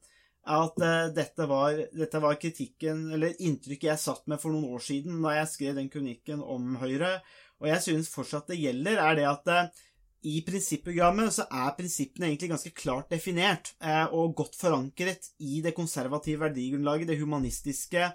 at 0.48 0.80
eh, 0.80 1.10
dette, 1.12 1.46
var, 1.46 1.76
dette 1.92 2.20
var 2.24 2.38
kritikken, 2.40 3.10
eller 3.12 3.36
inntrykket 3.36 3.90
jeg 3.90 4.00
satt 4.00 4.24
med 4.30 4.40
for 4.40 4.54
noen 4.54 4.72
år 4.72 4.84
siden 4.84 5.20
da 5.24 5.34
jeg 5.36 5.50
skrev 5.52 5.76
den 5.76 5.90
kronikken 5.92 6.40
om 6.40 6.78
Høyre, 6.80 7.18
og 7.58 7.68
jeg 7.68 7.84
synes 7.84 8.10
fortsatt 8.12 8.48
det 8.52 8.60
gjelder, 8.60 9.00
er 9.02 9.18
det 9.18 9.26
at 9.28 9.52
eh, 9.52 9.84
i 10.26 10.40
prinsipprogrammet 10.42 11.30
så 11.36 11.44
er 11.46 11.76
prinsippene 11.78 12.26
egentlig 12.30 12.50
ganske 12.50 12.72
klart 12.74 13.12
definert 13.12 13.70
eh, 13.78 14.06
og 14.10 14.34
godt 14.38 14.58
forankret 14.58 15.30
i 15.38 15.60
det 15.62 15.76
konservative 15.76 16.42
verdigrunnlaget, 16.48 17.12
det 17.12 17.20
humanistiske. 17.20 18.10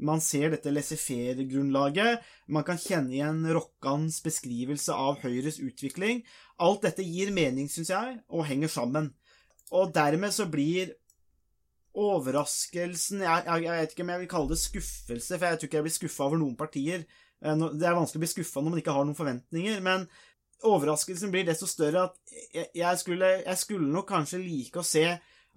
Man 0.00 0.22
ser 0.24 0.54
dette 0.54 0.70
laissez-faire-grunnlaget. 0.72 2.22
Man 2.48 2.64
kan 2.64 2.78
kjenne 2.80 3.12
igjen 3.12 3.42
Rokkans 3.52 4.22
beskrivelse 4.24 4.94
av 4.94 5.18
Høyres 5.24 5.58
utvikling. 5.60 6.22
Alt 6.62 6.86
dette 6.86 7.04
gir 7.04 7.34
mening, 7.34 7.68
syns 7.68 7.90
jeg, 7.92 8.20
og 8.30 8.46
henger 8.48 8.72
sammen. 8.72 9.10
Og 9.74 9.92
dermed 9.94 10.32
så 10.32 10.46
blir 10.50 10.94
overraskelsen 12.00 13.24
jeg, 13.24 13.44
jeg, 13.46 13.62
jeg 13.64 13.82
vet 13.82 13.94
ikke 13.94 14.04
om 14.06 14.12
jeg 14.14 14.22
vil 14.22 14.30
kalle 14.30 14.52
det 14.52 14.60
skuffelse, 14.62 15.36
for 15.36 15.46
jeg 15.46 15.58
tror 15.58 15.68
ikke 15.68 15.80
jeg 15.80 15.86
blir 15.88 15.98
skuffa 15.98 16.26
over 16.28 16.40
noen 16.40 16.56
partier. 16.58 17.04
Eh, 17.42 17.56
Det 17.74 17.86
er 17.86 17.96
vanskelig 17.98 18.20
å 18.20 18.24
bli 18.24 18.34
skuffa 18.36 18.62
når 18.62 18.76
man 18.76 18.82
ikke 18.82 18.94
har 18.96 19.08
noen 19.08 19.18
forventninger, 19.18 19.80
men 19.84 20.06
overraskelsen 20.66 21.32
blir 21.32 21.46
desto 21.48 21.68
større 21.68 22.08
at 22.08 22.34
jeg, 22.76 22.98
skulle, 23.00 23.28
jeg 23.44 23.58
skulle 23.60 23.90
nok 23.90 24.08
kanskje 24.10 24.42
like 24.42 24.80
å 24.80 24.86
se 24.86 25.04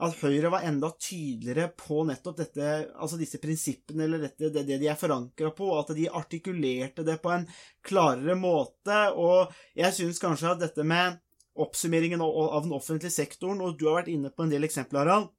at 0.03 0.15
Høyre 0.23 0.49
var 0.49 0.65
enda 0.65 0.89
tydeligere 0.97 1.67
på 1.77 2.01
nettopp 2.07 2.39
dette, 2.39 2.69
altså 2.97 3.19
disse 3.19 3.37
prinsippene, 3.41 4.07
eller 4.07 4.23
dette, 4.25 4.49
det, 4.49 4.63
det 4.65 4.79
de 4.81 4.89
er 4.89 4.97
forankra 4.97 5.51
på, 5.53 5.67
at 5.77 5.93
de 5.95 6.07
artikulerte 6.09 7.05
det 7.05 7.19
på 7.21 7.31
en 7.31 7.45
klarere 7.85 8.35
måte. 8.39 8.97
Og 9.13 9.53
jeg 9.77 9.93
syns 9.95 10.21
kanskje 10.23 10.55
at 10.55 10.63
dette 10.65 10.87
med 10.87 11.21
oppsummeringen 11.53 12.23
av 12.25 12.39
av 12.57 12.65
den 12.65 12.73
offentlige 12.73 13.13
sektoren, 13.13 13.61
og 13.61 13.77
du 13.77 13.85
har 13.85 14.01
vært 14.01 14.15
inne 14.15 14.33
på 14.33 14.47
en 14.47 14.55
del 14.55 14.65
eksempler, 14.65 15.05
Harald, 15.05 15.29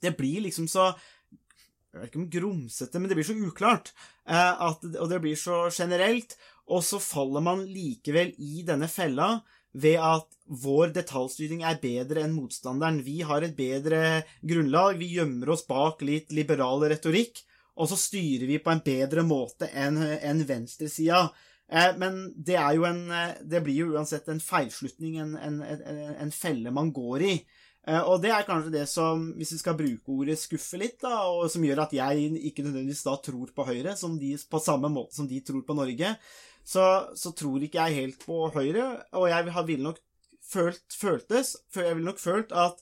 det 0.00 0.12
blir 0.16 0.44
liksom 0.44 0.68
så 0.68 0.92
jeg 1.90 1.98
vet 1.98 2.12
ikke 2.12 2.20
om 2.20 2.30
grumsete, 2.30 3.00
men 3.00 3.10
det 3.10 3.16
blir 3.18 3.26
så 3.26 3.34
uklart. 3.34 3.88
Eh, 4.22 4.60
at, 4.62 4.84
og 4.92 5.08
det 5.10 5.18
blir 5.24 5.34
så 5.34 5.64
generelt. 5.74 6.36
Og 6.70 6.84
så 6.86 7.00
faller 7.02 7.42
man 7.44 7.64
likevel 7.66 8.32
i 8.38 8.62
denne 8.66 8.88
fella 8.90 9.40
ved 9.72 10.00
at 10.02 10.26
vår 10.62 10.90
detaljstyring 10.96 11.62
er 11.66 11.78
bedre 11.82 12.24
enn 12.24 12.34
motstanderen. 12.34 13.02
Vi 13.06 13.20
har 13.26 13.44
et 13.46 13.54
bedre 13.58 14.22
grunnlag, 14.42 14.98
vi 14.98 15.12
gjemmer 15.16 15.52
oss 15.54 15.66
bak 15.68 16.02
litt 16.06 16.34
liberal 16.34 16.82
retorikk, 16.90 17.42
og 17.78 17.90
så 17.90 17.98
styrer 17.98 18.48
vi 18.50 18.58
på 18.62 18.72
en 18.72 18.82
bedre 18.84 19.22
måte 19.26 19.70
enn 19.78 19.98
en 20.02 20.42
venstresida. 20.46 21.28
Eh, 21.70 21.96
men 22.02 22.32
det 22.36 22.56
en 22.58 23.10
eh, 23.14 23.34
Det 23.46 23.62
blir 23.62 23.84
jo 23.84 23.92
uansett 23.94 24.28
en 24.28 24.40
feilslutning, 24.42 25.18
en, 25.22 25.36
en, 25.38 25.62
en 25.62 26.32
felle 26.34 26.70
man 26.70 26.90
går 26.92 27.22
i. 27.22 27.34
Eh, 27.86 28.02
Og 28.02 28.20
det 28.22 28.32
er 28.34 28.46
kanskje 28.46 28.74
det 28.74 28.86
som, 28.90 29.32
hvis 29.38 29.54
vi 29.54 29.58
skal 29.62 29.78
bruke 29.78 30.10
ordet 30.10 30.38
skuffe 30.38 30.80
litt, 30.82 30.98
da, 31.00 31.22
og 31.30 31.46
som 31.50 31.64
gjør 31.64 31.84
at 31.86 31.94
jeg 31.94 32.42
ikke 32.50 32.66
nødvendigvis 32.66 33.06
da 33.06 33.16
tror 33.22 33.54
på 33.54 33.64
Høyre, 33.70 33.96
som 33.96 34.18
de, 34.18 34.34
på 34.50 34.58
samme 34.58 34.90
måte 34.90 35.14
som 35.16 35.30
de 35.30 35.40
tror 35.46 35.62
på 35.62 35.78
Norge, 35.78 36.16
så, 36.64 36.86
så 37.16 37.32
tror 37.36 37.62
ikke 37.64 37.82
jeg 37.86 37.98
helt 38.02 38.24
på 38.24 38.46
Høyre, 38.54 39.02
og 39.16 39.28
jeg 39.30 39.66
ville 39.66 39.88
nok 39.88 40.00
følt, 40.44 40.84
føltes, 40.94 41.56
jeg 41.74 41.94
ville 41.96 42.10
nok 42.10 42.22
følt 42.22 42.52
at 42.52 42.80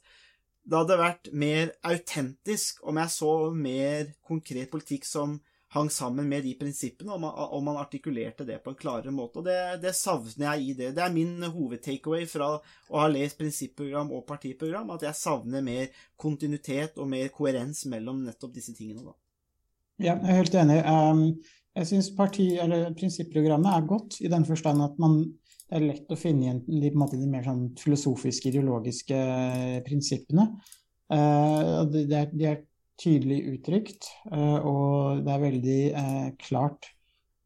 det 0.69 0.77
hadde 0.77 0.99
vært 1.01 1.29
mer 1.33 1.71
autentisk 1.89 2.83
om 2.85 2.99
jeg 3.01 3.13
så 3.15 3.35
mer 3.57 4.11
konkret 4.29 4.69
politikk 4.73 5.07
som 5.09 5.39
hang 5.73 5.91
sammen 5.93 6.29
med 6.29 6.45
de 6.45 6.55
prinsippene, 6.57 7.13
og 7.13 7.21
man, 7.21 7.33
og 7.37 7.63
man 7.65 7.77
artikulerte 7.81 8.47
det 8.49 8.61
på 8.65 8.73
en 8.73 8.79
klarere 8.79 9.13
måte. 9.13 9.41
Og 9.41 9.49
det, 9.49 9.59
det 9.83 9.93
savner 9.97 10.47
jeg 10.55 10.65
i 10.65 10.77
det. 10.79 10.91
Det 10.97 11.05
er 11.05 11.13
min 11.13 11.45
hovedtakeaway 11.45 12.25
fra 12.29 12.55
å 12.57 13.03
ha 13.03 13.09
lest 13.13 13.37
prinsipprogram 13.41 14.13
og 14.17 14.25
partiprogram, 14.29 14.95
at 14.97 15.05
jeg 15.09 15.21
savner 15.21 15.65
mer 15.65 15.91
kontinuitet 16.21 16.97
og 16.97 17.11
mer 17.13 17.29
koherens 17.35 17.85
mellom 17.91 18.25
nettopp 18.25 18.57
disse 18.57 18.77
tingene. 18.77 19.11
Da. 19.11 19.17
Ja, 19.99 20.15
jeg 20.15 20.31
er 20.31 20.41
helt 20.41 20.57
enig. 20.57 20.81
Um, 20.89 21.25
jeg 21.79 21.89
syns 21.93 22.09
prinsipprogrammet 22.17 23.71
er 23.71 23.87
godt 23.87 24.19
i 24.25 24.31
den 24.31 24.47
forstand 24.49 24.83
at 24.83 24.99
man, 25.03 25.21
det 25.69 25.79
er 25.79 25.87
lett 25.87 26.13
å 26.13 26.19
finne 26.19 26.47
igjen 26.47 26.61
de, 26.67 26.91
måte, 26.99 27.19
de 27.21 27.29
mer 27.31 27.47
sånn 27.47 27.69
filosofiske, 27.79 28.51
ideologiske 28.51 29.19
prinsippene. 29.87 30.49
Uh, 31.09 31.87
de, 31.89 32.05
de, 32.09 32.19
er, 32.19 32.33
de 32.35 32.51
tydelig 33.01 33.39
uttrykt, 33.55 34.11
uh, 34.33 34.59
og 34.59 35.23
det 35.25 35.33
er 35.35 35.45
veldig 35.45 35.81
uh, 35.95 36.29
klart 36.43 36.91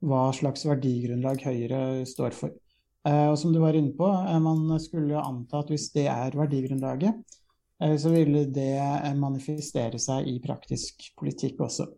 hva 0.02 0.24
slags 0.34 0.64
verdigrunnlag 0.66 1.44
Høyre 1.46 1.82
står 2.08 2.34
for. 2.34 2.56
Og 3.06 3.34
som 3.38 3.50
du 3.50 3.58
var 3.58 3.74
inne 3.74 3.90
på, 3.98 4.06
man 4.42 4.76
skulle 4.78 5.18
anta 5.18 5.58
at 5.58 5.70
hvis 5.70 5.88
det 5.94 6.04
er 6.10 6.36
verdigrunnlaget, 6.38 7.38
så 7.98 8.12
ville 8.12 8.44
det 8.54 8.76
manifestere 9.18 9.98
seg 10.02 10.28
i 10.30 10.36
praktisk 10.42 11.08
politikk 11.18 11.64
også. 11.66 11.88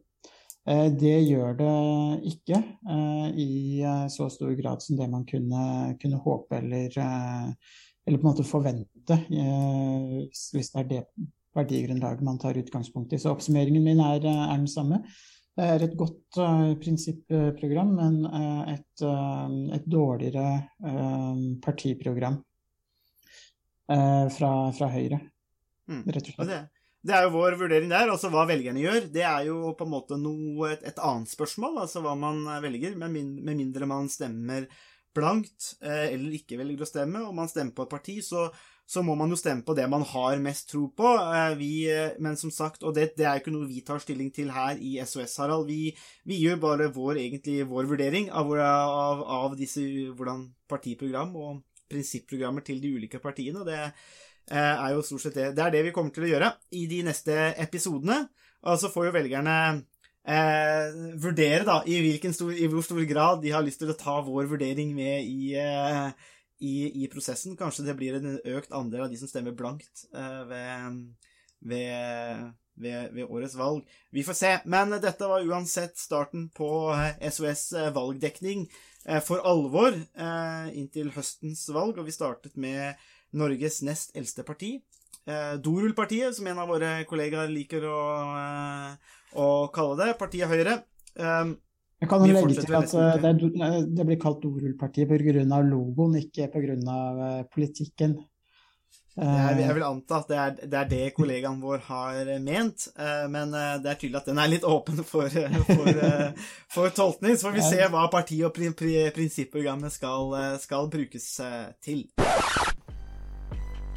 Eh, 0.67 0.89
Det 0.97 1.17
gjør 1.29 1.57
det 1.59 1.73
ikke 2.33 2.57
eh, 2.59 3.27
i 3.37 3.83
eh, 3.85 4.07
så 4.13 4.31
stor 4.33 4.55
grad 4.57 4.83
som 4.83 4.97
det 4.97 5.09
man 5.13 5.27
kunne, 5.29 5.95
kunne 6.01 6.21
håpe 6.25 6.57
eller, 6.61 6.89
eller 8.07 8.19
på 8.19 8.25
en 8.25 8.31
måte 8.31 8.47
forvente, 8.49 9.19
hvis 9.29 10.71
det 10.73 10.81
er 10.83 10.89
det 10.91 11.03
verdigrunnlaget 11.55 12.25
man 12.27 12.39
tar 12.43 12.57
utgangspunkt 12.59 13.13
i. 13.15 13.19
Så 13.21 13.31
oppsummeringen 13.35 13.85
min 13.85 14.01
er, 14.03 14.25
er 14.25 14.57
den 14.57 14.67
samme. 14.69 15.03
Det 15.55 15.65
er 15.71 15.85
et 15.87 15.95
godt 15.97 16.39
prinsipprogram, 16.83 17.93
men 17.95 18.17
et, 18.73 19.05
et 19.77 19.85
dårligere 19.87 20.49
partiprogram 21.63 22.41
fra, 23.87 24.51
fra 24.75 24.91
Høyre, 24.97 25.21
Mm. 25.85 25.99
rett 26.09 26.29
og 26.31 26.39
Og 26.41 26.47
slett. 26.47 26.49
det, 26.49 26.74
Det 27.05 27.13
er 27.13 27.27
jo 27.27 27.35
vår 27.35 27.59
vurdering 27.61 27.91
der. 27.93 28.09
Altså 28.09 28.31
hva 28.33 28.47
velgerne 28.49 28.81
gjør, 28.81 29.11
det 29.13 29.25
er 29.29 29.51
jo 29.51 29.75
på 29.77 29.85
en 29.85 29.93
måte 29.93 30.17
noe, 30.21 30.73
et, 30.73 30.85
et 30.89 31.01
annet 31.05 31.29
spørsmål. 31.29 31.83
Altså 31.85 32.01
hva 32.05 32.15
man 32.17 32.43
velger, 32.65 32.97
med, 32.97 33.13
min, 33.13 33.35
med 33.45 33.61
mindre 33.61 33.89
man 33.91 34.09
stemmer 34.13 34.69
blankt 35.15 35.75
eh, 35.85 36.13
eller 36.15 36.39
ikke 36.39 36.59
velger 36.61 36.85
å 36.85 36.89
stemme. 36.89 37.27
Om 37.29 37.37
man 37.43 37.51
stemmer 37.51 37.77
på 37.77 37.87
et 37.87 37.93
parti, 37.93 38.17
så, 38.25 38.49
så 38.87 39.03
må 39.07 39.17
man 39.19 39.33
jo 39.33 39.39
stemme 39.39 39.65
på 39.67 39.77
det 39.77 39.87
man 39.91 40.05
har 40.11 40.41
mest 40.43 40.69
tro 40.73 40.89
på. 40.97 41.13
Eh, 41.23 41.53
vi, 41.61 41.71
eh, 41.91 42.17
men 42.25 42.39
som 42.41 42.53
sagt, 42.55 42.83
og 42.83 42.97
det, 42.97 43.11
det 43.19 43.29
er 43.29 43.39
jo 43.39 43.45
ikke 43.45 43.55
noe 43.55 43.71
vi 43.71 43.85
tar 43.87 44.03
stilling 44.03 44.33
til 44.35 44.51
her 44.55 44.81
i 44.81 44.97
SOS, 45.05 45.39
Harald. 45.43 45.69
Vi, 45.71 45.95
vi 46.29 46.41
gjør 46.43 46.61
bare 46.65 46.91
vår, 46.95 47.21
egentlig, 47.23 47.63
vår 47.71 47.89
vurdering 47.93 48.33
av, 48.33 48.51
av, 48.65 49.25
av 49.45 49.57
disse, 49.61 49.85
hvordan 50.17 50.49
partiprogram 50.71 51.35
og 51.39 51.63
prinsipprogrammer 51.91 52.65
til 52.67 52.81
de 52.83 52.95
ulike 52.97 53.23
partiene. 53.23 53.63
og 53.63 53.69
det 53.71 53.81
eh, 53.81 54.07
er 54.53 54.93
jo 54.93 55.03
stort 55.07 55.23
sett 55.25 55.37
det. 55.39 55.51
Det 55.57 55.63
er 55.65 55.73
det 55.73 55.83
vi 55.87 55.93
kommer 55.95 56.13
til 56.13 56.27
å 56.27 56.31
gjøre 56.35 56.51
i 56.77 56.85
de 56.91 57.01
neste 57.07 57.37
episodene. 57.63 58.27
Og 58.65 58.81
så 58.81 58.91
får 58.93 59.09
jo 59.09 59.15
velgerne 59.17 59.57
eh, 60.25 60.95
vurdere 61.21 61.65
da, 61.69 61.81
i, 61.87 62.17
stor, 62.33 62.53
i 62.53 62.69
hvor 62.71 62.85
stor 62.85 63.03
grad 63.09 63.43
de 63.45 63.53
har 63.55 63.65
lyst 63.65 63.83
til 63.83 63.93
å 63.93 63.99
ta 63.99 64.19
vår 64.25 64.49
vurdering 64.55 64.95
med 64.97 65.29
i, 65.29 65.55
eh, 65.61 66.09
i, 66.65 67.05
i 67.05 67.11
prosessen. 67.13 67.59
Kanskje 67.61 67.87
det 67.89 67.97
blir 67.99 68.19
en 68.19 68.39
økt 68.39 68.73
andel 68.73 69.07
av 69.07 69.13
de 69.13 69.21
som 69.21 69.31
stemmer 69.31 69.57
blankt 69.57 70.07
eh, 70.15 70.41
ved, 70.49 71.01
ved, 71.61 72.47
ved, 72.81 73.13
ved 73.17 73.29
årets 73.29 73.59
valg. 73.61 73.85
Vi 74.15 74.25
får 74.27 74.41
se. 74.41 74.55
Men 74.65 74.97
dette 74.97 75.29
var 75.31 75.45
uansett 75.45 76.01
starten 76.01 76.49
på 76.57 76.71
eh, 76.97 77.29
SOS 77.29 77.67
eh, 77.77 77.93
valgdekning 77.95 78.65
eh, 79.05 79.21
for 79.25 79.45
alvor 79.45 79.93
eh, 79.93 80.71
inntil 80.73 81.13
høstens 81.17 81.67
valg, 81.75 81.99
og 81.99 82.09
vi 82.09 82.17
startet 82.17 82.57
med 82.57 82.97
Norges 83.35 83.83
nest 83.87 84.15
eldste 84.17 84.45
parti. 84.47 84.77
Eh, 85.27 85.55
Dorulpartiet, 85.65 86.35
som 86.37 86.47
en 86.51 86.59
av 86.61 86.69
våre 86.69 86.99
kollegaer 87.09 87.49
liker 87.49 87.87
å, 87.89 88.01
eh, 88.37 89.15
å 89.41 89.47
kalle 89.73 89.97
det. 90.03 90.19
Partiet 90.21 90.51
Høyre. 90.51 90.83
Eh, 91.17 91.55
Jeg 92.03 92.11
kan 92.11 92.27
jo 92.27 92.35
legge 92.35 92.61
til 92.67 92.77
at 92.77 92.93
eh, 92.93 93.17
det, 93.23 93.33
det 93.97 94.05
blir 94.11 94.21
kalt 94.21 94.43
Dorullpartiet 94.43 95.09
pga. 95.09 95.63
logoen, 95.65 96.19
ikke 96.21 96.51
pga. 96.53 97.45
politikken. 97.55 98.19
jeg, 99.17 99.57
jeg 99.61 99.69
Eh, 99.71 99.75
vil 99.75 99.85
anta 99.87 100.17
at 100.19 100.29
det 100.29 100.37
er, 100.43 100.55
det 100.67 100.79
er 100.83 100.89
det 100.91 101.15
kollegaen 101.15 101.61
vår 101.63 101.79
har 101.87 102.31
ment, 102.43 102.89
eh, 102.99 103.27
men 103.31 103.55
eh, 103.55 103.79
det 103.79 103.93
er 103.93 104.01
tydelig 104.01 104.21
at 104.21 104.27
den 104.27 104.39
er 104.43 104.49
litt 104.51 104.65
åpen 104.67 105.05
for, 105.07 105.25
eh, 105.25 105.59
for, 105.71 105.89
eh, 105.89 106.33
for 106.69 106.91
tolkning. 106.91 107.37
Så 107.39 107.47
får 107.49 107.55
vi 107.55 107.63
se 107.63 107.89
hva 107.95 108.11
parti- 108.11 108.45
og 108.45 108.53
pri, 108.53 108.73
pri, 108.75 108.97
prinsipprogrammet 109.15 109.93
skal, 109.95 110.35
eh, 110.35 110.59
skal 110.59 110.91
brukes 110.91 111.31
eh, 111.41 111.69
til. 111.81 112.09